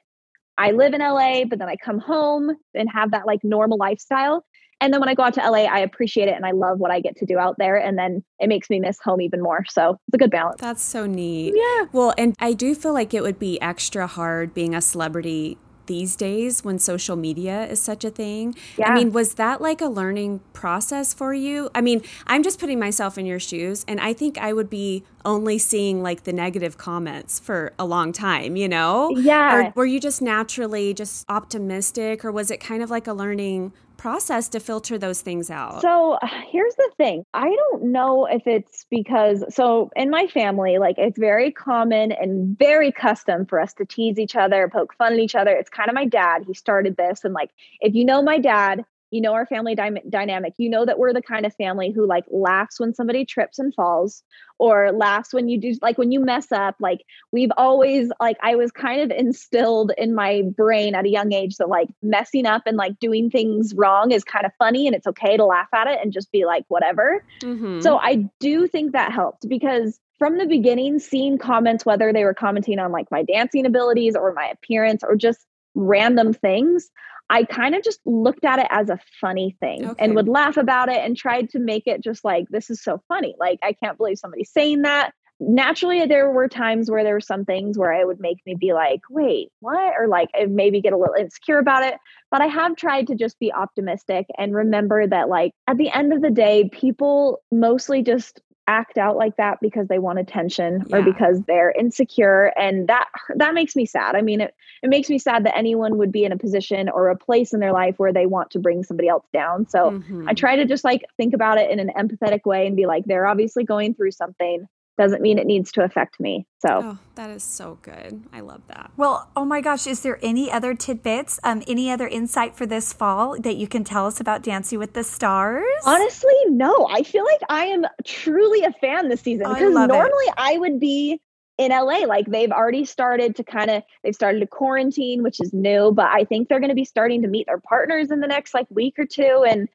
I 0.57 0.71
live 0.71 0.93
in 0.93 1.01
LA, 1.01 1.45
but 1.45 1.59
then 1.59 1.69
I 1.69 1.75
come 1.83 1.99
home 1.99 2.51
and 2.75 2.89
have 2.91 3.11
that 3.11 3.25
like 3.25 3.43
normal 3.43 3.77
lifestyle. 3.77 4.45
And 4.81 4.93
then 4.93 4.99
when 4.99 5.07
I 5.07 5.13
go 5.15 5.23
out 5.23 5.33
to 5.35 5.49
LA, 5.49 5.63
I 5.63 5.79
appreciate 5.79 6.27
it 6.27 6.35
and 6.35 6.45
I 6.45 6.51
love 6.51 6.77
what 6.77 6.91
I 6.91 6.99
get 6.99 7.15
to 7.17 7.25
do 7.25 7.37
out 7.37 7.55
there. 7.57 7.77
And 7.77 7.97
then 7.97 8.23
it 8.39 8.47
makes 8.47 8.69
me 8.69 8.79
miss 8.79 8.99
home 9.01 9.21
even 9.21 9.41
more. 9.41 9.63
So 9.69 9.91
it's 10.07 10.15
a 10.15 10.17
good 10.17 10.29
balance. 10.29 10.59
That's 10.59 10.83
so 10.83 11.05
neat. 11.05 11.53
Yeah. 11.55 11.85
Well, 11.93 12.13
and 12.17 12.35
I 12.39 12.53
do 12.53 12.75
feel 12.75 12.93
like 12.93 13.13
it 13.13 13.23
would 13.23 13.39
be 13.39 13.61
extra 13.61 14.07
hard 14.07 14.53
being 14.53 14.75
a 14.75 14.81
celebrity 14.81 15.57
these 15.85 16.15
days 16.15 16.63
when 16.63 16.79
social 16.79 17.15
media 17.15 17.65
is 17.67 17.81
such 17.81 18.03
a 18.03 18.09
thing. 18.09 18.55
Yeah. 18.77 18.89
I 18.89 18.95
mean, 18.95 19.11
was 19.11 19.35
that 19.35 19.61
like 19.61 19.81
a 19.81 19.87
learning 19.87 20.41
process 20.53 21.13
for 21.13 21.33
you? 21.33 21.69
I 21.75 21.81
mean, 21.81 22.01
I'm 22.27 22.43
just 22.43 22.59
putting 22.59 22.79
myself 22.79 23.17
in 23.17 23.25
your 23.25 23.39
shoes 23.39 23.85
and 23.87 23.99
I 23.99 24.13
think 24.13 24.37
I 24.37 24.53
would 24.53 24.69
be 24.69 25.03
only 25.25 25.57
seeing 25.57 26.01
like 26.01 26.23
the 26.23 26.33
negative 26.33 26.77
comments 26.77 27.39
for 27.39 27.73
a 27.79 27.85
long 27.85 28.11
time, 28.11 28.55
you 28.55 28.67
know? 28.67 29.09
Yeah. 29.15 29.67
Or 29.67 29.73
were 29.75 29.85
you 29.85 29.99
just 29.99 30.21
naturally 30.21 30.93
just 30.93 31.25
optimistic 31.29 32.25
or 32.25 32.31
was 32.31 32.51
it 32.51 32.59
kind 32.59 32.83
of 32.83 32.89
like 32.89 33.07
a 33.07 33.13
learning 33.13 33.73
process 34.03 34.49
to 34.49 34.59
filter 34.59 34.97
those 34.97 35.21
things 35.21 35.49
out? 35.49 35.81
So 35.81 36.19
here's 36.51 36.75
the 36.75 36.91
thing. 36.97 37.23
I 37.33 37.47
don't 37.47 37.85
know 37.85 38.25
if 38.25 38.45
it's 38.45 38.85
because, 38.89 39.45
so 39.55 39.91
in 39.95 40.09
my 40.09 40.27
family, 40.27 40.77
like 40.77 40.95
it's 40.97 41.17
very 41.17 41.53
common 41.53 42.11
and 42.11 42.59
very 42.59 42.91
custom 42.91 43.45
for 43.45 43.61
us 43.61 43.73
to 43.75 43.85
tease 43.85 44.19
each 44.19 44.35
other, 44.35 44.69
poke 44.69 44.93
fun 44.97 45.13
at 45.13 45.19
each 45.19 45.35
other. 45.35 45.51
It's 45.51 45.69
kind 45.69 45.87
of 45.87 45.95
my 45.95 46.03
dad. 46.03 46.43
He 46.45 46.53
started 46.53 46.97
this. 46.97 47.23
And 47.23 47.33
like, 47.33 47.51
if 47.79 47.95
you 47.95 48.03
know 48.03 48.21
my 48.21 48.39
dad, 48.39 48.83
you 49.13 49.21
know 49.21 49.33
our 49.33 49.45
family 49.45 49.75
dy- 49.75 50.01
dynamic 50.09 50.53
you 50.57 50.69
know 50.69 50.85
that 50.85 50.97
we're 50.97 51.13
the 51.13 51.21
kind 51.21 51.45
of 51.45 51.53
family 51.55 51.91
who 51.91 52.05
like 52.05 52.25
laughs 52.31 52.79
when 52.79 52.93
somebody 52.93 53.23
trips 53.23 53.59
and 53.59 53.73
falls 53.75 54.23
or 54.57 54.91
laughs 54.91 55.33
when 55.33 55.47
you 55.47 55.59
do 55.59 55.73
like 55.81 55.97
when 55.97 56.11
you 56.11 56.19
mess 56.19 56.51
up 56.51 56.75
like 56.79 57.01
we've 57.31 57.51
always 57.55 58.11
like 58.19 58.37
i 58.41 58.55
was 58.55 58.71
kind 58.71 58.99
of 59.01 59.15
instilled 59.17 59.91
in 59.97 60.15
my 60.15 60.41
brain 60.57 60.95
at 60.95 61.05
a 61.05 61.09
young 61.09 61.31
age 61.31 61.57
that 61.57 61.69
like 61.69 61.87
messing 62.01 62.45
up 62.45 62.63
and 62.65 62.75
like 62.75 62.97
doing 62.99 63.29
things 63.29 63.73
wrong 63.75 64.11
is 64.11 64.23
kind 64.23 64.45
of 64.45 64.51
funny 64.57 64.87
and 64.87 64.95
it's 64.95 65.07
okay 65.07 65.37
to 65.37 65.45
laugh 65.45 65.67
at 65.73 65.87
it 65.87 65.99
and 66.01 66.11
just 66.11 66.31
be 66.31 66.45
like 66.45 66.65
whatever 66.67 67.23
Mm-hmm. 67.41 67.81
so 67.81 67.97
i 67.97 68.15
do 68.39 68.67
think 68.67 68.93
that 68.93 69.11
helped 69.11 69.47
because 69.47 69.99
from 70.17 70.37
the 70.37 70.45
beginning 70.45 70.97
seeing 70.99 71.37
comments 71.37 71.85
whether 71.85 72.11
they 72.11 72.23
were 72.23 72.33
commenting 72.33 72.79
on 72.79 72.91
like 72.91 73.11
my 73.11 73.21
dancing 73.21 73.65
abilities 73.65 74.15
or 74.15 74.33
my 74.33 74.47
appearance 74.47 75.03
or 75.03 75.15
just 75.15 75.45
random 75.75 76.33
things 76.33 76.89
I 77.33 77.45
kind 77.45 77.73
of 77.73 77.83
just 77.83 77.99
looked 78.05 78.45
at 78.45 78.59
it 78.59 78.67
as 78.69 78.89
a 78.89 78.99
funny 79.19 79.57
thing 79.59 79.85
Okay. 79.85 80.05
and 80.05 80.13
would 80.15 80.27
laugh 80.27 80.55
about 80.55 80.89
it 80.89 80.97
and 80.97 81.17
tried 81.17 81.49
to 81.49 81.59
make 81.59 81.87
it 81.87 82.03
just 82.03 82.23
like, 82.23 82.45
this 82.49 82.69
is 82.69 82.83
so 82.83 83.01
funny. 83.07 83.35
Like, 83.39 83.57
I 83.63 83.73
can't 83.73 83.97
believe 83.97 84.19
somebody's 84.19 84.51
saying 84.51 84.83
that. 84.83 85.13
Naturally, 85.39 86.05
there 86.05 86.29
were 86.29 86.47
times 86.47 86.91
where 86.91 87.03
there 87.03 87.15
were 87.15 87.19
some 87.19 87.43
things 87.43 87.75
where 87.77 87.91
it 87.91 88.05
would 88.05 88.19
make 88.19 88.37
me 88.45 88.53
be 88.53 88.71
like, 88.71 89.01
wait, 89.09 89.49
what? 89.61 89.93
Or 89.99 90.07
like 90.07 90.29
maybe 90.47 90.79
get 90.79 90.93
a 90.93 90.97
little 90.97 91.15
insecure 91.15 91.57
about 91.57 91.83
it. 91.83 91.95
But 92.29 92.41
I 92.41 92.45
have 92.47 92.75
tried 92.75 93.07
to 93.07 93.15
just 93.15 93.39
be 93.39 93.51
optimistic 93.51 94.27
and 94.37 94.53
remember 94.53 95.07
that, 95.07 95.29
like, 95.29 95.51
at 95.67 95.77
the 95.77 95.89
end 95.89 96.13
of 96.13 96.21
the 96.21 96.29
day, 96.29 96.69
people 96.71 97.41
mostly 97.51 98.03
just 98.03 98.41
act 98.67 98.97
out 98.97 99.17
like 99.17 99.35
that 99.37 99.59
because 99.61 99.87
they 99.87 99.99
want 99.99 100.19
attention 100.19 100.85
or 100.93 101.01
because 101.01 101.41
they're 101.47 101.71
insecure 101.71 102.53
and 102.57 102.87
that 102.87 103.09
that 103.35 103.53
makes 103.53 103.75
me 103.75 103.85
sad. 103.85 104.15
I 104.15 104.21
mean 104.21 104.39
it 104.41 104.55
it 104.81 104.89
makes 104.89 105.09
me 105.09 105.17
sad 105.17 105.45
that 105.45 105.57
anyone 105.57 105.97
would 105.97 106.11
be 106.11 106.23
in 106.23 106.31
a 106.31 106.37
position 106.37 106.87
or 106.89 107.09
a 107.09 107.17
place 107.17 107.53
in 107.53 107.59
their 107.59 107.73
life 107.73 107.95
where 107.97 108.13
they 108.13 108.25
want 108.25 108.51
to 108.51 108.59
bring 108.59 108.83
somebody 108.83 109.09
else 109.09 109.25
down. 109.33 109.67
So 109.67 109.91
Mhm. 109.91 110.25
I 110.27 110.33
try 110.33 110.55
to 110.55 110.65
just 110.65 110.83
like 110.83 111.03
think 111.17 111.33
about 111.33 111.57
it 111.57 111.71
in 111.71 111.79
an 111.79 111.91
empathetic 111.97 112.45
way 112.45 112.65
and 112.65 112.75
be 112.75 112.85
like 112.85 113.03
they're 113.05 113.25
obviously 113.25 113.65
going 113.65 113.95
through 113.95 114.11
something 114.11 114.67
doesn't 114.97 115.21
mean 115.21 115.39
it 115.39 115.45
needs 115.47 115.71
to 115.73 115.83
affect 115.83 116.19
me. 116.19 116.45
So 116.59 116.69
Oh, 116.83 116.97
that 117.15 117.29
is 117.29 117.43
so 117.43 117.77
good. 117.81 118.23
I 118.31 118.41
love 118.41 118.61
that. 118.67 118.91
Well, 118.95 119.29
oh 119.35 119.45
my 119.45 119.61
gosh, 119.61 119.87
is 119.87 120.01
there 120.01 120.19
any 120.21 120.51
other 120.51 120.73
tidbits, 120.75 121.39
um, 121.43 121.63
any 121.67 121.89
other 121.89 122.07
insight 122.07 122.55
for 122.55 122.65
this 122.65 122.93
fall 122.93 123.39
that 123.41 123.55
you 123.55 123.67
can 123.67 123.83
tell 123.83 124.05
us 124.05 124.19
about 124.19 124.43
Dancing 124.43 124.79
with 124.79 124.93
the 124.93 125.03
Stars? 125.03 125.65
Honestly, 125.85 126.33
no. 126.47 126.87
I 126.91 127.03
feel 127.03 127.25
like 127.25 127.41
I 127.49 127.65
am 127.65 127.85
truly 128.05 128.63
a 128.63 128.71
fan 128.73 129.09
this 129.09 129.21
season 129.21 129.47
I 129.47 129.53
because 129.55 129.73
love 129.73 129.89
it. 129.89 129.93
normally 129.93 130.25
I 130.37 130.57
would 130.57 130.79
be 130.79 131.19
in 131.57 131.71
LA. 131.71 132.05
Like 132.07 132.25
they've 132.27 132.51
already 132.51 132.85
started 132.85 133.35
to 133.37 133.43
kind 133.43 133.69
of 133.69 133.83
they've 134.03 134.15
started 134.15 134.39
to 134.39 134.47
quarantine, 134.47 135.23
which 135.23 135.39
is 135.41 135.53
new, 135.53 135.91
but 135.91 136.07
I 136.07 136.23
think 136.23 136.49
they're 136.49 136.59
going 136.59 136.69
to 136.69 136.75
be 136.75 136.85
starting 136.85 137.21
to 137.23 137.27
meet 137.27 137.47
their 137.47 137.59
partners 137.59 138.11
in 138.11 138.19
the 138.19 138.27
next 138.27 138.53
like 138.53 138.67
week 138.69 138.97
or 138.97 139.05
two 139.05 139.45
and 139.47 139.69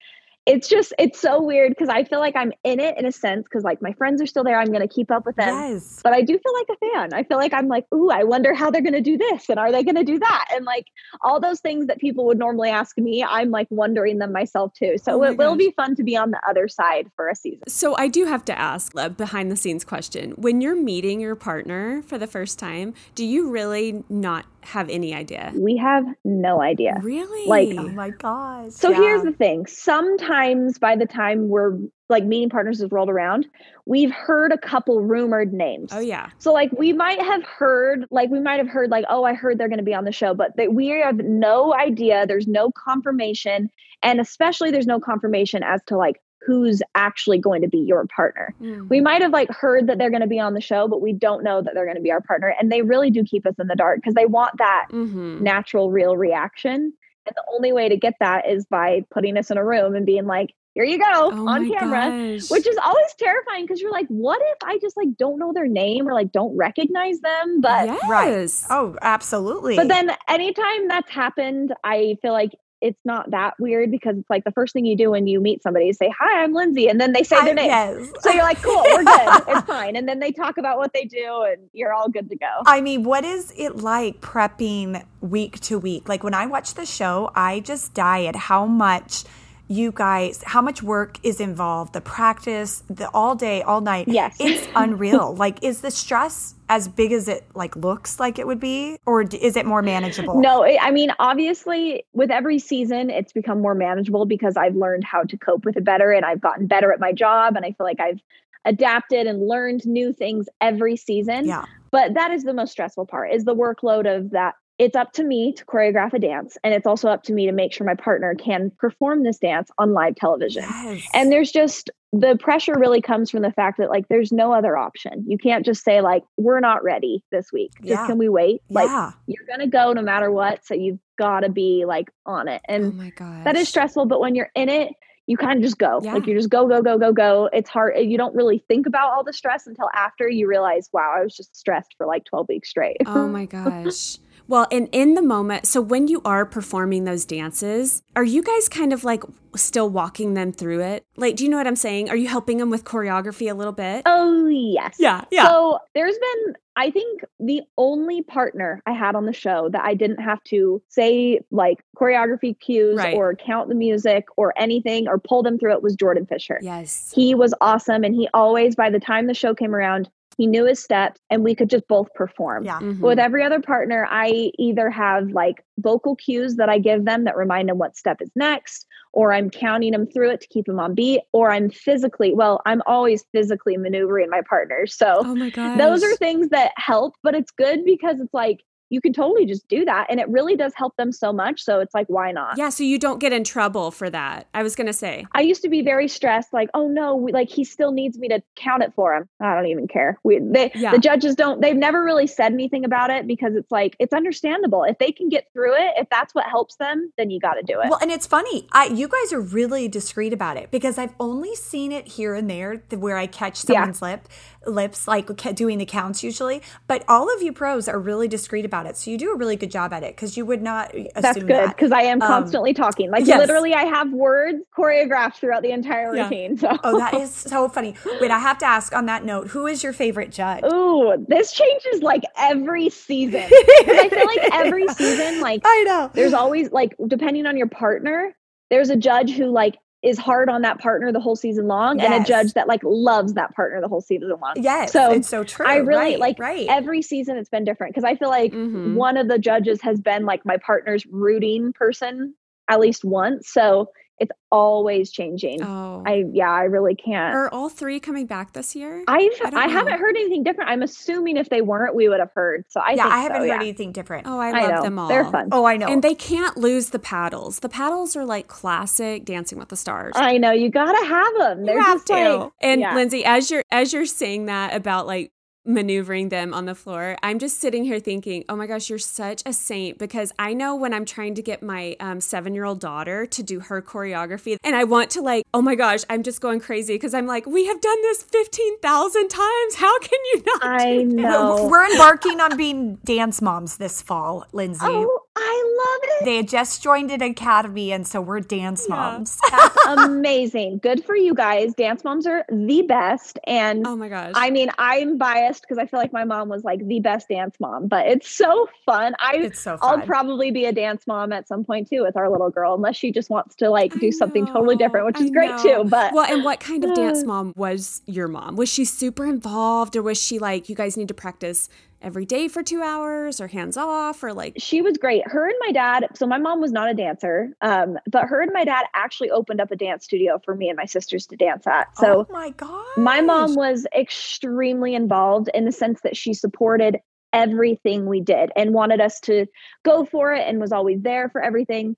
it's 0.49 0.67
just 0.67 0.95
it's 0.99 1.21
so 1.21 1.43
weird 1.43 1.71
because 1.71 1.91
I 1.91 2.05
feel 2.05 2.21
like 2.21 2.35
I'm 2.35 2.53
in 2.65 2.81
it 2.81 2.97
in 2.99 3.05
a 3.05 3.13
sense 3.13 3.45
because 3.45 3.65
like 3.65 3.83
my 3.83 3.93
friends 3.93 4.23
are 4.23 4.27
still 4.27 4.45
there. 4.45 4.59
I'm 4.59 4.69
going 4.69 4.81
to 4.81 4.89
keep 4.89 5.11
up 5.11 5.27
with 5.27 5.37
them. 5.37 5.49
Yes. 5.49 6.01
But 6.03 6.15
I 6.15 6.23
do 6.23 6.39
feel 6.39 6.55
like 6.55 6.67
a 6.71 6.93
fan. 6.93 7.13
I 7.13 7.23
feel 7.25 7.37
like 7.37 7.53
I'm 7.53 7.69
like, 7.69 7.85
ooh, 7.95 8.11
I 8.11 8.25
wonder 8.25 8.55
how 8.55 8.71
they're 8.71 8.83
going 8.83 8.95
to 8.95 9.03
do 9.03 9.19
this 9.19 9.51
and 9.51 9.59
are 9.59 9.71
they 9.71 9.85
going 9.85 9.97
to 9.97 10.05
do 10.05 10.19
that? 10.19 10.49
And 10.55 10.65
like 10.65 10.87
all 11.21 11.39
those 11.39 11.61
things 11.61 11.87
that 11.89 11.99
people 11.99 12.25
would 12.27 12.39
normally 12.39 12.71
ask 12.71 12.97
me, 12.97 13.23
I'm 13.23 13.51
like 13.51 13.67
wondering 13.71 14.19
them 14.19 14.33
myself 14.33 14.73
too. 14.73 14.97
So 14.97 15.17
Oh 15.17 15.21
my 15.21 15.29
it 15.33 15.37
will 15.37 15.57
be 15.57 15.71
fun 15.73 15.95
to 15.97 16.03
be 16.03 16.17
on 16.17 16.31
the 16.31 16.41
other 16.49 16.67
side 16.67 17.11
for 17.15 17.29
a 17.29 17.35
season. 17.35 17.69
So 17.69 17.95
I 17.99 18.09
do 18.09 18.25
have 18.25 18.45
to 18.47 18.59
ask 18.59 18.93
a 18.97 19.11
behind 19.11 19.53
the 19.53 19.57
scenes 19.57 19.85
question. 19.85 20.31
When 20.33 20.63
you're 20.63 20.77
meeting 20.77 21.21
your 21.21 21.37
partner 21.37 22.03
for 22.03 22.17
the 22.17 22.27
first 22.27 22.59
time, 22.59 22.95
do 23.15 23.25
you 23.25 23.51
really 23.51 24.03
not 24.09 24.47
have 24.63 24.89
any 24.89 25.15
idea? 25.15 25.53
We 25.55 25.77
have 25.77 26.05
no 26.25 26.63
idea. 26.63 26.99
Really? 27.03 27.47
Like, 27.47 27.79
Oh 27.79 27.89
my 27.89 28.11
gosh. 28.11 28.73
So 28.73 28.91
yeah. 28.91 28.97
here's 28.97 29.23
the 29.23 29.33
thing. 29.33 29.67
Sometimes 29.67 30.38
by 30.81 30.97
the 30.97 31.07
time 31.07 31.49
we're 31.49 31.79
like 32.09 32.25
meeting 32.25 32.49
partners 32.49 32.81
has 32.81 32.91
rolled 32.91 33.11
around, 33.11 33.47
we've 33.87 34.11
heard 34.11 34.51
a 34.53 34.59
couple 34.59 35.03
rumored 35.03 35.53
names. 35.53 35.91
oh 35.93 35.99
yeah. 35.99 36.31
So 36.39 36.53
like 36.53 36.71
we 36.73 36.93
might 36.93 37.21
have 37.21 37.45
heard, 37.45 38.07
like 38.11 38.31
we 38.31 38.41
might 38.41 38.59
have 38.59 38.69
heard, 38.69 38.91
like 38.91 39.05
oh, 39.09 39.25
I 39.25 39.35
heard 39.35 39.59
they're 39.59 39.69
going 39.69 39.79
to 39.79 39.85
be 39.85 39.95
on 39.95 40.05
the 40.05 40.13
show, 40.13 40.35
but 40.35 40.57
that 40.57 40.73
we 40.73 40.89
have 40.89 41.17
no 41.19 41.75
idea. 41.75 42.27
There's 42.27 42.47
no 42.47 42.71
confirmation, 42.73 43.71
and 44.03 44.21
especially 44.21 44.71
there's 44.71 44.87
no 44.87 45.01
confirmation 45.01 45.63
as 45.63 45.83
to 45.87 45.97
like 45.97 46.21
who's 46.47 46.81
actually 46.95 47.37
going 47.39 47.61
to 47.61 47.69
be 47.69 47.79
your 47.79 48.07
partner. 48.07 48.55
Mm. 48.63 48.89
We 48.89 49.03
might 49.03 49.21
have 49.21 49.33
like 49.33 49.51
heard 49.51 49.87
that 49.89 49.99
they're 49.99 50.09
going 50.09 50.23
to 50.23 50.27
be 50.29 50.39
on 50.41 50.55
the 50.55 50.63
show, 50.63 50.89
but 50.89 51.03
we 51.03 51.13
don't 51.13 51.43
know 51.45 51.61
that 51.61 51.75
they're 51.75 51.85
going 51.85 51.97
to 51.97 52.03
be 52.03 52.13
our 52.13 52.23
partner, 52.23 52.55
and 52.59 52.73
they 52.73 52.81
really 52.83 53.11
do 53.11 53.23
keep 53.25 53.47
us 53.47 53.55
in 53.59 53.67
the 53.67 53.77
dark 53.77 53.99
because 53.99 54.15
they 54.15 54.25
want 54.27 54.57
that 54.59 54.87
Mhm. 54.91 55.41
natural, 55.43 55.91
real 55.91 56.17
reaction. 56.17 56.95
And 57.29 57.37
the 57.37 57.45
only 57.55 57.73
way 57.73 57.89
to 57.91 57.97
get 57.97 58.15
that 58.21 58.49
is 58.49 58.65
by 58.67 59.05
putting 59.11 59.37
us 59.37 59.51
in 59.51 59.59
a 59.59 59.65
room 59.65 59.95
and 59.95 60.07
being 60.07 60.25
like, 60.27 60.55
here 60.75 60.85
you 60.85 60.99
go 60.99 61.05
Oh 61.33 61.49
on 61.49 61.69
camera 61.69 62.11
gosh. 62.39 62.51
which 62.51 62.67
is 62.67 62.77
always 62.85 63.13
terrifying 63.19 63.65
because 63.65 63.81
you're 63.81 63.91
like, 63.93 64.07
what 64.09 64.41
if 64.53 64.59
I 64.65 64.79
just 64.79 64.97
like 64.97 65.09
don't 65.19 65.39
know 65.39 65.53
their 65.53 65.67
name 65.67 66.09
or 66.09 66.15
like 66.15 66.31
don't 66.33 66.57
recognize 66.57 67.21
them? 67.21 67.61
But 67.61 67.87
yes. 67.87 68.01
Right. 68.09 68.51
Oh, 68.71 68.97
absolutely. 69.03 69.77
but 69.77 69.89
then 69.89 70.11
anytime 70.29 70.89
that's 70.89 71.11
happened, 71.11 71.75
I 71.85 72.17
feel 72.23 72.33
like 72.33 72.53
it's 72.81 72.99
not 73.05 73.31
that 73.33 73.55
weird 73.59 73.91
because 73.91 74.17
it's 74.19 74.31
like 74.31 74.45
the 74.45 74.53
first 74.53 74.73
thing 74.73 74.85
you 74.87 74.97
do 74.97 75.11
when 75.11 75.27
you 75.27 75.41
meet 75.41 75.63
somebody 75.63 75.89
is 75.89 75.97
say, 75.97 76.13
Hi, 76.19 76.43
I'm 76.43 76.53
Lindsay, 76.53 76.89
and 76.89 77.01
then 77.01 77.13
they 77.13 77.23
say 77.23 77.37
I- 77.37 77.45
their 77.45 77.55
name. 77.55 77.67
yes. 77.67 78.09
So 78.21 78.31
you're 78.31 78.43
like, 78.43 78.63
cool, 78.63 78.83
we're 78.85 79.05
good. 79.05 79.43
It's 79.49 79.67
fine. 79.67 79.97
And 79.97 80.09
then 80.09 80.19
they 80.21 80.31
talk 80.33 80.59
about 80.59 80.79
what 80.79 80.93
they 80.93 81.05
do 81.05 81.45
and 81.49 81.69
you're 81.73 81.93
all 81.93 82.09
good 82.09 82.29
to 82.31 82.37
go. 82.37 82.47
I 82.67 82.81
mean, 82.81 83.03
what 83.05 83.25
is 83.25 83.53
it 83.57 83.77
like 83.77 84.21
prepping 84.21 85.05
week 85.21 85.59
to 85.61 85.79
week? 85.79 86.09
Like 86.09 86.23
when 86.23 86.35
I 86.35 86.47
watch 86.47 86.75
the 86.75 86.87
show, 86.87 87.31
I 87.35 87.61
just 87.61 87.95
die 87.95 88.25
at 88.27 88.37
how 88.37 88.67
much 88.67 89.25
you 89.69 89.93
guys, 89.93 90.43
how 90.45 90.63
much 90.63 90.83
work 90.83 91.19
is 91.23 91.41
involved, 91.41 91.93
the 91.93 92.01
practice, 92.01 92.83
the 92.89 93.09
all 93.13 93.35
day, 93.35 93.63
all 93.63 93.81
night. 93.81 94.09
Yes. 94.09 94.37
It's 94.41 94.67
unreal. 94.75 95.35
like 95.35 95.63
is 95.63 95.83
the 95.83 95.91
stress 95.91 96.55
as 96.71 96.89
big 96.89 97.13
as 97.13 97.29
it 97.29 97.47
like 97.55 97.77
looks 97.77 98.19
like 98.19 98.39
it 98.39 98.47
would 98.47 98.61
be 98.61 98.99
or 99.07 99.23
is 99.23 99.57
it 99.57 99.67
more 99.67 99.83
manageable? 99.83 100.41
No, 100.41 100.65
I 100.65 100.91
mean, 100.91 101.11
obviously, 101.19 102.05
with 102.13 102.31
every 102.31 102.59
season, 102.59 103.11
it's 103.11 103.33
become 103.33 103.61
more 103.61 103.75
manageable 103.75 104.27
because 104.27 104.57
I've 104.57 104.75
learned 104.75 105.05
how 105.05 105.23
to 105.25 105.37
cope 105.37 105.65
with 105.65 105.77
it 105.77 105.85
better 105.85 106.13
and 106.13 106.25
I've 106.25 106.41
gotten 106.41 106.67
better 106.67 106.93
at 106.93 107.01
my 107.01 107.13
job. 107.13 107.57
And 107.57 107.65
I 107.65 107.73
feel 107.73 107.87
like 107.87 108.01
I've 108.01 108.21
adapted 108.65 109.27
and 109.27 109.47
learned 109.47 109.87
new 109.87 110.13
things 110.13 110.47
every 110.61 110.97
season. 110.97 111.47
Yeah. 111.47 111.65
But 111.91 112.15
that 112.15 112.31
is 112.31 112.45
the 112.45 112.53
most 112.53 112.73
stressful 112.73 113.07
part 113.07 113.33
is 113.33 113.45
the 113.45 113.55
workload 113.55 114.15
of 114.15 114.31
that. 114.31 114.55
It's 114.79 114.95
up 114.97 115.13
to 115.15 115.25
me 115.25 115.53
to 115.55 115.65
choreograph 115.65 116.13
a 116.13 116.19
dance. 116.21 116.57
And 116.63 116.73
it's 116.73 116.87
also 116.87 117.09
up 117.09 117.25
to 117.25 117.33
me 117.33 117.47
to 117.47 117.53
make 117.53 117.73
sure 117.73 117.87
my 117.87 117.95
partner 117.95 118.35
can 118.35 118.71
perform 118.79 119.25
this 119.25 119.39
dance 119.39 119.71
on 119.79 119.93
live 119.93 120.15
television. 120.17 120.63
Yes. 120.63 121.03
And 121.15 121.33
there's 121.33 121.51
just 121.51 121.91
the 122.13 122.37
pressure 122.41 122.75
really 122.79 123.03
comes 123.03 123.29
from 123.31 123.43
the 123.43 123.51
fact 123.53 123.77
that 123.79 123.91
like 123.91 124.07
there's 124.09 124.31
no 124.33 124.53
other 124.53 124.77
option. 124.77 125.25
You 125.27 125.37
can't 125.37 125.65
just 125.65 125.85
say 125.85 126.01
like 126.01 126.23
we're 126.37 126.61
not 126.61 126.83
ready 126.85 127.23
this 127.33 127.53
week. 127.53 127.73
Just 127.79 127.89
Yeah. 127.89 128.07
can 128.07 128.19
we 128.19 128.29
wait? 128.29 128.63
Like 128.71 128.89
yeah. 128.89 129.13
you're 129.27 129.45
going 129.47 129.61
to 129.61 129.67
go 129.67 129.93
no 129.93 130.01
matter 130.03 130.31
what, 130.31 130.65
so 130.65 130.75
you've 130.75 131.01
got 131.19 131.41
to 131.41 131.49
be 131.51 131.85
like 131.87 132.09
on 132.25 132.47
it. 132.49 132.63
Oh 132.69 132.75
And 132.75 132.97
my 132.97 133.11
gosh. 133.11 133.45
that 133.45 133.57
is 133.57 133.69
stressful, 133.69 134.07
but 134.07 134.21
when 134.21 134.35
you're 134.35 134.51
in 134.55 134.69
it, 134.69 134.93
you 135.27 135.37
kind 135.37 135.59
of 135.59 135.63
just 135.63 135.77
go. 135.77 136.01
Yeah. 136.03 136.15
Like 136.15 136.27
you 136.27 136.35
just 136.35 136.49
go 136.49 136.67
go 136.67 136.81
go 136.81 136.97
go 136.97 137.13
go. 137.13 137.51
It's 137.53 137.69
hard 137.69 137.95
you 137.99 138.17
don't 138.17 138.35
really 138.35 138.65
think 138.69 138.87
about 138.87 139.11
all 139.13 139.23
the 139.25 139.33
stress 139.35 139.67
until 139.67 139.91
after 139.95 140.27
you 140.27 140.49
realize, 140.49 140.89
wow, 140.95 141.15
I 141.19 141.23
was 141.23 141.37
just 141.37 141.55
stressed 141.55 141.95
for 141.99 142.07
like 142.07 142.25
12 142.25 142.47
weeks 142.49 142.71
straight. 142.71 142.97
Oh 143.05 143.29
my 143.29 143.45
gosh. 143.57 144.17
Well, 144.49 144.67
and 144.73 144.89
in 144.93 145.13
the 145.15 145.23
moment, 145.23 145.67
so 145.67 145.81
when 145.81 146.09
you 146.09 146.23
are 146.25 146.47
performing 146.47 147.05
those 147.05 147.25
dances, 147.27 148.03
are 148.17 148.25
you 148.25 148.43
guys 148.43 148.69
kind 148.69 148.93
of 148.93 149.05
like 149.05 149.23
still 149.55 149.91
walking 149.91 150.35
them 150.35 150.53
through 150.53 150.81
it? 150.81 151.05
Like, 151.17 151.37
do 151.37 151.45
you 151.45 151.51
know 151.51 151.59
what 151.59 151.67
I'm 151.67 151.77
saying? 151.77 152.09
Are 152.09 152.17
you 152.17 152.29
helping 152.29 152.57
them 152.59 152.71
with 152.71 152.85
choreography 152.85 153.51
a 153.51 153.55
little 153.55 153.73
bit? 153.75 154.03
Oh, 154.07 154.47
yes. 154.47 154.97
Yeah, 154.99 155.25
yeah. 155.31 155.45
So 155.49 155.79
there's 155.95 156.17
been, 156.19 156.55
I 156.77 156.91
think, 156.91 157.23
the 157.39 157.61
only 157.77 158.23
partner 158.23 158.83
I 158.87 158.93
had 158.93 159.15
on 159.17 159.27
the 159.27 159.33
show 159.35 159.69
that 159.71 159.83
I 159.85 159.93
didn't 159.95 160.21
have 160.23 160.43
to 160.45 160.83
say 160.89 161.41
like 161.51 161.79
choreography 161.97 162.59
cues 162.59 162.97
Right. 162.97 163.15
or 163.15 163.35
count 163.35 163.69
the 163.69 163.75
music 163.75 164.25
or 164.39 164.55
anything 164.59 165.09
or 165.09 165.19
pull 165.19 165.43
them 165.43 165.59
through 165.59 165.73
it 165.75 165.83
was 165.83 165.95
Jordan 165.95 166.25
Fisher. 166.25 166.59
yes. 166.63 167.13
He 167.15 167.35
was 167.35 167.53
awesome. 167.61 168.03
And 168.03 168.15
he 168.15 168.29
always, 168.33 168.77
by 168.77 168.89
the 168.89 169.01
time 169.01 169.27
the 169.27 169.35
show 169.35 169.55
came 169.55 169.75
around, 169.75 170.09
he 170.39 170.47
knew 170.47 170.65
his 170.65 170.83
steps 170.83 171.21
and 171.29 171.43
we 171.43 171.55
could 171.55 171.69
just 171.69 171.87
both 171.89 172.15
perform. 172.15 172.65
Yeah. 172.65 172.79
Mhm. 172.79 173.01
With 173.01 173.19
every 173.19 173.43
other 173.43 173.61
partner, 173.61 174.07
I 174.09 174.53
either 174.57 174.89
have 174.89 175.31
like 175.33 175.65
vocal 175.79 176.15
cues 176.17 176.57
that 176.57 176.69
I 176.69 176.79
give 176.79 177.05
them 177.05 177.25
that 177.25 177.37
remind 177.37 177.69
them 177.69 177.77
what 177.77 177.97
step 177.97 178.23
is 178.23 178.31
next, 178.37 178.87
or 179.13 179.33
I'm 179.33 179.51
counting 179.51 179.93
them 179.93 180.07
through 180.07 180.31
it 180.31 180.41
to 180.41 180.49
keep 180.49 180.67
them 180.67 180.79
on 180.79 180.95
beat, 180.95 181.23
or 181.33 181.51
I'm 181.51 181.69
physically, 181.69 182.33
well, 182.35 182.63
I'm 182.67 182.83
always 182.87 183.25
physically 183.33 183.77
maneuvering 183.77 184.31
my 184.31 184.43
partners. 184.49 184.95
So 184.97 185.23
oh 185.25 185.35
my 185.35 185.51
god. 185.51 185.79
those 185.79 186.05
are 186.05 186.15
things 186.17 186.51
that 186.51 186.71
help, 186.77 187.15
but 187.25 187.35
it's 187.35 187.51
good 187.51 187.85
because 187.85 188.21
it's 188.21 188.33
like 188.33 188.61
you 188.91 189.01
can 189.01 189.13
totally 189.13 189.47
just 189.47 189.69
do 189.69 189.85
that. 189.85 190.07
And 190.11 190.19
it 190.21 190.29
really 190.29 190.57
does 190.57 190.73
help 190.75 190.97
them 190.97 191.13
so 191.13 191.33
much. 191.33 191.63
So 191.63 191.81
it's 191.81 191.95
like, 191.95 192.07
why 192.09 192.33
not? 192.33 192.57
Yeah, 192.57 192.69
so 192.71 192.83
you 192.83 192.99
don't 192.99 193.19
get 193.19 193.33
in 193.33 193.45
trouble 193.45 193.91
for 193.91 194.09
that. 194.11 194.49
I 194.55 194.63
was 194.63 194.75
going 194.75 194.87
to 194.87 194.93
say. 194.93 195.27
I 195.33 195.43
used 195.43 195.63
to 195.63 195.69
be 195.69 195.83
very 195.83 196.09
stressed, 196.09 196.53
like, 196.53 196.71
oh 196.75 196.89
no, 196.89 197.15
we, 197.17 197.33
like 197.33 197.49
he 197.51 197.65
still 197.65 197.93
needs 197.93 198.19
me 198.19 198.29
to 198.29 198.43
count 198.57 198.83
it 198.83 198.93
for 198.95 199.15
him. 199.15 199.29
I 199.41 199.55
don't 199.55 199.67
even 199.67 199.89
care. 199.89 200.19
We, 200.25 200.39
they, 200.41 200.71
Yeah. 200.75 200.93
the 200.93 200.99
judges 200.99 201.35
don't. 201.35 201.61
They've 201.61 201.77
never 201.77 202.03
really 202.03 202.27
said 202.27 202.53
anything 202.53 202.85
about 202.85 203.11
it 203.11 203.27
because 203.27 203.55
it's 203.55 203.71
like 203.71 203.97
it's 203.99 204.13
understandable 204.13 204.85
if 204.85 204.99
they 204.99 205.13
can 205.13 205.29
get 205.29 205.47
through 205.53 205.75
it. 205.75 205.95
If 205.97 206.09
that's 206.11 206.35
what 206.35 206.47
helps 206.47 206.77
them, 206.77 207.13
then 207.17 207.31
you 207.31 207.41
got 207.41 207.55
to 207.55 207.63
do 207.63 207.81
it. 207.81 207.89
Well, 207.91 207.99
and 208.01 208.11
it's 208.11 208.27
funny. 208.27 208.67
I 208.73 208.87
you 208.87 209.09
guys 209.09 209.33
are 209.33 209.41
really 209.41 209.89
discreet 209.89 210.33
about 210.33 210.57
it 210.57 210.71
because 210.71 210.99
I've 210.99 211.15
only 211.21 211.55
seen 211.55 211.93
it 211.93 212.09
here 212.09 212.35
and 212.35 212.49
there 212.49 212.83
where 212.91 213.17
I 213.17 213.27
catch 213.27 213.65
Yeah. 213.69 213.75
someone's 213.81 214.03
lip 214.03 214.29
lips 214.67 215.07
like 215.09 215.27
doing 215.55 215.79
the 215.79 215.87
counts 215.87 216.23
usually. 216.23 216.63
But 216.87 217.05
all 217.09 217.35
of 217.35 217.43
you 217.43 217.53
pros 217.53 217.89
are 217.89 217.99
really 217.99 218.29
discreet 218.29 218.65
about 218.65 218.87
it, 218.87 218.97
so 218.97 219.11
you 219.11 219.19
do 219.19 219.33
a 219.33 219.37
really 219.37 219.57
good 219.57 219.71
job 219.71 219.93
at 219.93 220.03
it 220.03 220.15
because 220.17 220.37
you 220.37 220.45
would 220.47 220.63
not 220.63 220.95
assume 220.95 221.09
that's 221.15 221.39
good 221.39 221.49
that. 221.49 221.77
because 221.77 221.93
I 221.93 222.03
am 222.03 222.21
Um, 222.23 222.29
constantly 222.29 222.75
talking. 222.75 223.11
Like 223.11 223.27
yes. 223.27 223.39
literally, 223.39 223.75
I 223.75 223.85
have 223.85 224.13
words 224.13 224.59
choreographed 224.77 225.37
throughout 225.37 225.63
the 225.63 225.71
entire 225.71 226.15
Yeah. 226.15 226.25
routine. 226.25 226.57
So. 226.59 226.77
Oh, 226.85 226.99
that 226.99 227.15
is 227.21 227.31
so 227.33 227.69
funny. 227.69 227.95
Wait, 228.21 228.31
I 228.31 228.39
have 228.39 228.59
to 228.59 228.67
ask 228.67 228.95
on 228.95 229.07
that 229.07 229.25
note, 229.25 229.49
who 229.49 229.67
is 229.67 229.83
your 229.83 229.93
favorite 229.93 230.33
judge? 230.33 230.65
Ooh, 230.65 231.25
this 231.29 231.53
changes 231.53 232.03
like 232.03 232.23
every 232.37 232.91
season. 232.91 233.43
I 233.45 234.09
feel 234.11 234.27
like 234.27 234.53
every 234.53 234.89
season, 234.95 235.41
like 235.41 235.63
I 235.65 235.85
know. 235.85 236.11
there's 236.15 236.35
always 236.35 236.71
like 236.73 236.95
depending 237.07 237.47
on 237.47 237.57
your 237.57 237.69
partner 237.69 238.35
there's 238.71 238.91
a 238.91 238.97
judge 238.97 239.31
who 239.33 239.47
like 239.47 239.77
is 240.03 240.17
hard 240.17 240.49
on 240.49 240.63
that 240.63 240.79
partner 240.79 241.11
the 241.13 241.19
whole 241.21 241.35
season 241.35 241.67
long 241.67 242.01
and 242.01 242.15
a 242.15 242.25
judge 242.25 242.53
that 242.53 242.69
like 242.69 242.81
loves 242.85 243.35
that 243.35 243.53
partner 243.55 243.81
the 243.81 243.89
whole 243.89 244.01
season 244.01 244.31
long 244.41 244.53
Yes, 244.57 244.93
so 244.93 245.11
it's 245.11 245.29
so 245.29 245.43
true. 245.43 245.67
i 245.67 245.77
really 245.77 245.97
right, 246.13 246.19
like 246.21 246.39
right. 246.39 246.67
every 246.69 247.03
season 247.03 247.37
it's 247.37 247.49
been 247.49 247.65
different 247.65 247.93
because 247.95 248.05
i 248.05 248.15
feel 248.15 248.29
like 248.29 248.53
Mhm. 248.53 248.95
one 248.95 249.17
of 249.17 249.27
the 249.27 249.39
judges 249.39 249.81
has 249.83 250.01
been 250.01 250.25
like 250.25 250.45
my 250.47 250.57
partner's 250.59 251.05
rooting 251.07 251.73
person 251.73 252.35
at 252.69 252.79
least 252.79 253.05
once 253.05 253.49
so 253.51 253.89
it's 254.21 254.33
always 254.51 255.11
changing 255.11 255.63
Oh. 255.63 256.03
i 256.07 256.25
yeah 256.33 256.51
i 256.51 256.65
really 256.65 256.95
can't 256.95 257.35
are 257.35 257.49
all 257.53 257.69
three 257.69 258.01
coming 258.01 258.27
back 258.27 258.53
this 258.53 258.75
year? 258.75 259.05
I've 259.07 259.31
I 259.45 259.51
I, 259.55 259.69
haven't 259.69 259.99
heard 259.99 260.17
anything 260.17 260.43
different. 260.43 260.71
I'm 260.71 260.83
assuming 260.83 261.37
if 261.37 261.49
they 261.49 261.61
weren't, 261.63 261.95
we 261.95 262.09
would 262.09 262.21
have 262.21 262.33
heard. 262.35 262.65
So 262.69 262.81
I 262.81 262.93
yeah, 262.93 263.03
think 263.05 263.15
I 263.15 263.19
haven't 263.21 263.37
so, 263.37 263.41
heard 263.41 263.47
yeah. 263.49 263.55
anything 263.57 263.93
different. 263.93 264.27
oh, 264.27 264.39
I 264.39 264.49
I 264.49 264.63
love 264.63 264.71
know 264.71 264.83
them 264.83 264.99
all. 264.99 265.09
they're 265.09 265.25
fun. 265.31 265.49
Oh, 265.53 265.65
I 265.65 265.77
know. 265.77 265.87
And 265.87 266.03
they 266.03 266.15
can't 266.15 266.57
lose 266.57 266.91
the 266.91 266.99
paddles. 266.99 267.61
The 267.61 267.69
paddles 267.69 268.17
are 268.17 268.25
like 268.25 268.49
classic 268.49 269.25
Dancing 269.25 269.59
with 269.59 269.69
the 269.69 269.77
Stars. 269.77 270.15
I 270.17 270.39
know 270.39 270.51
you 270.53 270.71
gotta 270.71 271.05
have 271.07 271.35
them. 271.39 271.65
They're 271.65 271.77
you 271.77 271.83
have 271.83 272.05
to. 272.07 272.15
like 272.15 272.53
and 272.61 272.81
yeah. 272.81 272.95
Lindsay, 272.95 273.25
as 273.25 273.51
you're 273.51 273.63
as 273.71 273.93
you're 273.93 274.07
saying 274.07 274.47
that 274.47 274.75
about 274.75 275.07
like 275.07 275.33
maneuvering 275.69 276.31
them 276.31 276.55
on 276.55 276.65
the 276.65 276.75
floor, 276.75 277.17
I'm 277.23 277.39
just 277.39 277.59
sitting 277.59 277.85
here 277.85 278.01
thinking, 278.01 278.45
oh 278.49 278.57
my 278.57 278.67
gosh, 278.67 278.89
you're 278.89 278.99
such 278.99 279.43
a 279.47 279.53
saint 279.53 279.99
because 279.99 280.33
I 280.39 280.55
know 280.55 280.75
when 280.75 280.95
I'm 280.95 281.05
trying 281.05 281.35
to 281.35 281.43
get 281.43 281.63
my 281.63 281.97
um, 282.01 282.21
seven 282.21 282.55
year 282.55 282.65
old 282.65 282.81
daughter 282.81 283.27
to 283.27 283.43
do 283.43 283.61
her 283.61 283.83
choreography, 283.83 284.57
and 284.65 284.75
I 284.75 284.85
want 284.85 285.11
to 285.11 285.21
like, 285.21 285.45
oh 285.55 285.63
my 285.63 285.75
gosh, 285.75 286.01
I'm 286.11 286.23
just 286.23 286.41
going 286.41 286.61
crazy 286.61 286.95
because 286.95 287.15
I'm 287.15 287.27
like, 287.27 287.47
we 287.47 287.67
have 287.67 287.81
done 287.81 288.03
this 288.03 288.23
fifteen 288.23 288.81
thousand 288.81 289.29
times. 289.29 289.75
How 289.77 289.99
can 290.01 290.19
you 290.33 290.43
not? 290.47 290.65
I 290.65 290.97
do 290.97 291.05
this?" 291.05 291.15
know. 291.15 291.69
We're 291.71 291.91
embarking 291.91 292.41
on 292.41 292.57
being 292.57 292.97
dance 293.05 293.43
moms 293.43 293.77
this 293.77 294.01
fall, 294.03 294.47
Lindsay. 294.53 294.81
Oh, 294.83 295.21
I 295.41 295.75
love 295.79 296.11
it. 296.21 296.25
They 296.25 296.37
had 296.39 296.49
just 296.49 296.83
joined 296.83 297.11
an 297.11 297.23
academy, 297.23 297.93
and 297.93 298.07
so 298.07 298.21
we're 298.21 298.41
dance 298.41 298.87
Yeah. 298.89 298.97
moms. 298.97 299.39
That's 299.51 299.77
amazing. 299.87 300.79
Good 300.83 301.05
for 301.05 301.15
you 301.15 301.35
guys. 301.35 301.75
Dance 301.75 302.03
moms 302.05 302.27
are 302.27 302.45
the 302.51 302.83
best. 302.83 303.39
And 303.47 303.87
Oh 303.87 303.97
my 303.97 304.09
gosh. 304.09 304.33
I 304.35 304.51
mean, 304.51 304.71
I'm 304.79 305.17
biased 305.19 305.63
because 305.63 305.79
I 305.79 305.87
feel 305.87 306.01
like 306.01 306.13
my 306.13 306.25
mom 306.25 306.49
was 306.49 306.65
like 306.65 306.87
the 306.87 307.01
best 307.01 307.29
dance 307.29 307.57
mom, 307.61 307.87
but 307.87 308.07
it's 308.07 308.29
so 308.29 308.69
fun. 308.85 309.15
I 309.21 309.37
It's 309.37 309.61
so 309.61 309.77
fun. 309.79 310.01
I'll 310.01 310.07
probably 310.07 310.51
be 310.51 310.65
a 310.65 310.73
dance 310.73 311.07
mom 311.07 311.33
at 311.33 311.47
some 311.49 311.65
point 311.65 311.89
too 311.89 312.03
with 312.03 312.17
our 312.17 312.29
little 312.31 312.51
girl, 312.51 312.75
unless 312.75 312.97
she 312.97 313.13
just 313.13 313.31
wants 313.31 313.55
to 313.57 313.71
like 313.71 313.95
I 313.97 313.99
do 314.01 314.11
something 314.13 314.47
totally 314.47 314.77
different, 314.77 315.07
which 315.07 315.21
I 315.21 315.25
is 315.25 315.31
great 315.31 315.51
know. 315.51 315.63
too. 315.83 315.85
But 315.89 316.13
well, 316.13 316.31
and 316.31 316.43
what 316.45 316.61
kind 316.61 316.85
of 316.85 316.95
dance 316.95 317.23
mom 317.27 317.53
was 317.57 318.03
your 318.07 318.29
mom? 318.29 318.57
Was 318.57 318.69
she 318.69 318.85
super 318.85 319.25
involved, 319.25 319.95
or 319.97 320.03
was 320.03 320.21
she 320.21 320.39
like, 320.39 320.69
you 320.69 320.75
guys 320.75 320.97
need 320.97 321.09
to 321.09 321.15
practice 321.15 321.69
every 322.01 322.25
day 322.25 322.49
for 322.49 322.63
two 322.63 322.83
hours, 322.83 323.41
or 323.41 323.49
hands 323.49 323.77
off, 323.77 324.23
or 324.23 324.33
like, 324.33 324.55
she 324.59 324.83
was 324.83 324.97
great. 324.97 325.27
Her 325.27 325.47
and 325.47 325.57
my 325.61 325.73
dad. 325.73 326.07
So 326.15 326.27
my 326.27 326.39
mom 326.39 326.61
was 326.61 326.73
not 326.73 326.91
a 326.91 326.95
dancer, 326.95 327.55
um, 327.61 327.99
but 328.11 328.25
her 328.25 328.41
and 328.41 328.53
my 328.53 328.65
dad 328.65 328.87
actually 328.95 329.31
opened 329.31 329.61
up 329.61 329.71
a 329.71 329.77
dance 329.77 330.05
studio 330.05 330.41
for 330.45 330.55
me 330.55 330.69
and 330.69 330.77
my 330.77 330.85
sisters 330.85 331.27
to 331.27 331.37
dance 331.37 331.67
at. 331.67 331.97
So 331.97 332.27
oh 332.29 332.33
my 332.33 332.51
god, 332.51 332.85
my 332.97 333.21
mom 333.21 333.55
was 333.55 333.87
extremely 333.97 334.95
involved 334.95 335.49
in 335.55 335.65
the 335.65 335.73
sense 335.73 336.01
that 336.03 336.17
she 336.17 336.35
supported 336.35 336.99
everything 337.33 338.07
we 338.07 338.21
did 338.21 338.51
and 338.57 338.73
wanted 338.73 339.01
us 339.01 339.21
to 339.21 339.47
go 339.85 340.05
for 340.05 340.33
it 340.33 340.47
and 340.49 340.61
was 340.61 340.73
always 340.73 341.01
there 341.03 341.29
for 341.29 341.43
everything. 341.43 341.97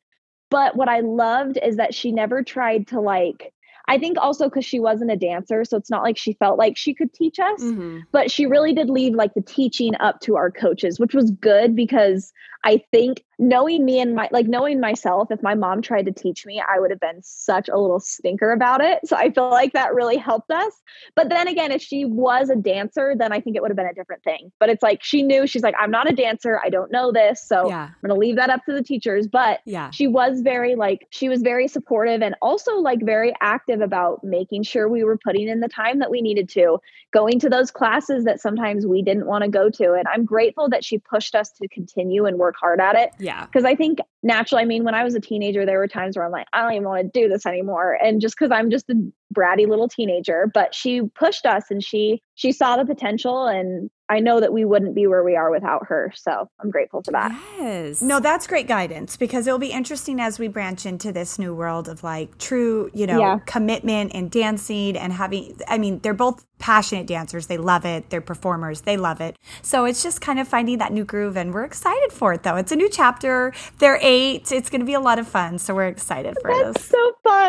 But 0.51 0.77
what 0.77 0.89
I 0.89 1.01
loved 1.01 1.59
is 1.63 1.77
that 1.77 1.95
she 1.95 2.11
never 2.11 2.43
tried 2.43 2.89
to 2.89 3.01
like, 3.01 3.53
I 3.91 3.99
think 3.99 4.17
also 4.19 4.49
because 4.49 4.65
she 4.65 4.79
wasn't 4.79 5.11
a 5.11 5.17
dancer. 5.17 5.65
So 5.65 5.77
it's 5.77 5.91
not 5.91 6.05
like 6.05 6.17
she 6.17 6.35
felt 6.35 6.59
like 6.59 6.77
she 6.77 6.95
could 6.95 7.13
teach 7.13 7.39
us 7.39 7.61
mhm. 7.61 8.03
but 8.13 8.31
she 8.31 8.47
really 8.47 8.73
did 8.73 8.89
leave 8.89 9.15
like 9.15 9.35
the 9.35 9.43
teaching 9.43 9.95
up 10.01 10.21
to 10.21 10.37
our 10.37 10.51
coaches 10.51 11.01
which 11.01 11.15
was 11.15 11.31
good 11.33 11.75
because 11.75 12.33
i 12.65 12.83
think 12.93 13.25
knowing 13.41 13.87
me 13.87 13.99
and 13.99 14.15
my 14.15 14.29
like 14.31 14.47
knowing 14.47 14.81
myself 14.81 15.31
if 15.31 15.43
my 15.43 15.55
mom 15.55 15.81
tried 15.81 16.05
to 16.05 16.13
teach 16.13 16.45
me 16.45 16.63
i 16.69 16.79
would 16.79 16.91
have 16.91 17.01
been 17.01 17.21
such 17.23 17.69
a 17.71 17.79
little 17.79 17.99
stinker 17.99 18.53
about 18.53 18.83
it. 18.83 19.01
So 19.07 19.17
i 19.17 19.31
feel 19.31 19.49
like 19.49 19.73
that 19.73 19.95
really 19.95 20.19
helped 20.19 20.51
us. 20.51 20.73
But 21.17 21.31
then 21.31 21.49
again 21.49 21.73
if 21.73 21.81
she 21.81 22.05
was 22.05 22.51
a 22.51 22.57
dancer 22.57 23.15
then 23.17 23.33
i 23.33 23.41
think 23.41 23.57
it 23.57 23.63
would 23.63 23.71
have 23.71 23.77
been 23.77 23.87
a 23.87 23.95
different 23.95 24.23
thing. 24.23 24.53
But 24.61 24.69
it's 24.69 24.83
like 24.83 25.03
she 25.03 25.23
knew 25.23 25.47
she's 25.47 25.63
like 25.63 25.75
i'm 25.81 25.91
not 25.91 26.11
a 26.11 26.15
dancer 26.15 26.61
i 26.63 26.69
don't 26.69 26.93
know 26.93 27.13
this 27.13 27.43
so 27.43 27.69
yeah, 27.69 27.85
i'm 27.85 28.09
going 28.09 28.15
to 28.15 28.21
leave 28.21 28.37
that 28.37 28.51
up 28.51 28.65
to 28.67 28.75
the 28.75 28.83
teachers. 28.83 29.27
But 29.27 29.61
yeah, 29.65 29.91
she 29.91 30.07
was 30.07 30.43
very 30.43 30.75
like 30.75 31.07
she 31.11 31.31
was 31.31 31.41
very 31.41 31.67
supportive 31.67 32.23
and 32.23 32.35
also 32.43 32.77
like 32.77 33.01
very 33.03 33.33
active 33.41 33.81
about 33.81 34.23
making 34.23 34.65
sure 34.65 34.89
we 34.89 35.03
were 35.03 35.17
putting 35.17 35.49
in 35.49 35.61
the 35.61 35.69
time 35.69 35.99
that 36.01 36.11
we 36.11 36.21
needed 36.21 36.49
to. 36.51 36.79
Going 37.13 37.41
to 37.41 37.49
those 37.49 37.71
classes 37.71 38.25
that 38.25 38.41
sometimes 38.41 38.87
we 38.87 39.03
didn't 39.03 39.27
want 39.27 39.45
to 39.45 39.51
go 39.51 39.71
to 39.71 39.95
and 39.95 40.07
i'm 40.09 40.25
grateful 40.25 40.69
that 40.69 40.85
she 40.85 40.99
pushed 40.99 41.35
us 41.35 41.51
to 41.53 41.67
continue 41.69 42.27
and 42.27 42.39
work 42.39 42.50
hard 42.57 42.81
at 42.81 42.97
it 42.97 43.11
yeah. 43.19 43.45
because 43.47 43.65
i 43.65 43.75
think 43.75 43.99
naturally 44.23 44.63
i 44.63 44.67
mean 44.67 44.85
when 44.85 44.95
i 44.95 45.05
was 45.05 45.15
a 45.15 45.21
teenager 45.21 45.65
there 45.67 45.79
were 45.79 45.89
times 45.89 46.17
where 46.17 46.25
i'm 46.25 46.33
like 46.33 46.47
i 46.53 46.63
don't 46.63 46.73
even 46.73 46.85
want 46.89 47.01
to 47.13 47.21
do 47.21 47.29
this 47.29 47.47
anymore 47.47 47.99
and 48.03 48.21
just 48.21 48.35
because 48.39 48.51
i'm 48.51 48.71
just 48.71 48.89
a 48.91 48.95
bratty 49.35 49.67
little 49.69 49.89
teenager 49.89 50.51
but 50.53 50.75
she 50.75 51.03
pushed 51.15 51.47
us 51.47 51.65
and 51.71 51.85
she 51.85 52.21
she 52.35 52.51
saw 52.53 52.77
the 52.77 52.85
potential 52.85 53.47
and 53.47 53.89
i 54.09 54.19
know 54.19 54.41
that 54.41 54.53
we 54.53 54.65
wouldn't 54.65 54.95
be 54.95 55.07
where 55.07 55.23
we 55.23 55.37
are 55.37 55.51
without 55.51 55.87
her 55.87 56.13
so 56.17 56.49
i'm 56.61 56.71
grateful 56.71 57.03
for 57.03 57.13
that 57.13 57.31
Yes. 57.59 58.01
No, 58.03 58.21
that's 58.21 58.47
great 58.47 58.67
guidance 58.67 59.17
because 59.17 59.47
it'll 59.47 59.59
be 59.59 59.71
interesting 59.71 60.21
as 60.21 60.39
we 60.39 60.49
branch 60.49 60.87
into 60.87 61.13
this 61.13 61.39
new 61.39 61.55
world 61.55 61.89
of 61.89 62.03
like 62.03 62.39
true, 62.39 62.91
you 62.95 63.07
know, 63.07 63.19
Yeah. 63.19 63.39
commitment 63.47 64.13
and 64.15 64.31
dancing 64.31 64.97
and 64.97 65.13
having. 65.13 65.59
I 65.69 65.79
mean, 65.79 66.01
they're 66.01 66.15
both 66.15 66.45
passionate 66.61 67.07
dancers. 67.07 67.49
They 67.49 67.59
love 67.59 67.85
it. 67.85 68.11
They're 68.11 68.21
performers. 68.21 68.83
They 68.83 68.97
love 68.97 69.21
it. 69.21 69.37
So 69.63 69.85
it's 69.87 70.03
just 70.03 70.21
kind 70.21 70.39
of 70.39 70.47
finding 70.47 70.79
that 70.79 70.93
new 70.93 71.05
groove, 71.05 71.37
and 71.37 71.53
we're 71.53 71.65
excited 71.65 72.13
for 72.13 72.35
it. 72.35 72.45
Though 72.45 72.57
it's 72.57 72.71
a 72.71 72.77
new 72.77 72.89
chapter. 72.89 73.53
They're 73.79 73.99
eight. 74.01 74.53
It's 74.53 74.71
going 74.71 74.81
to 74.81 74.87
be 74.87 74.95
a 74.95 75.01
lot 75.01 75.19
of 75.19 75.27
fun. 75.27 75.59
So 75.59 75.75
we're 75.75 75.89
excited 75.89 76.37
for 76.41 76.55
that's 76.55 76.79
this. 76.79 76.89
so 76.89 77.13
fun 77.25 77.41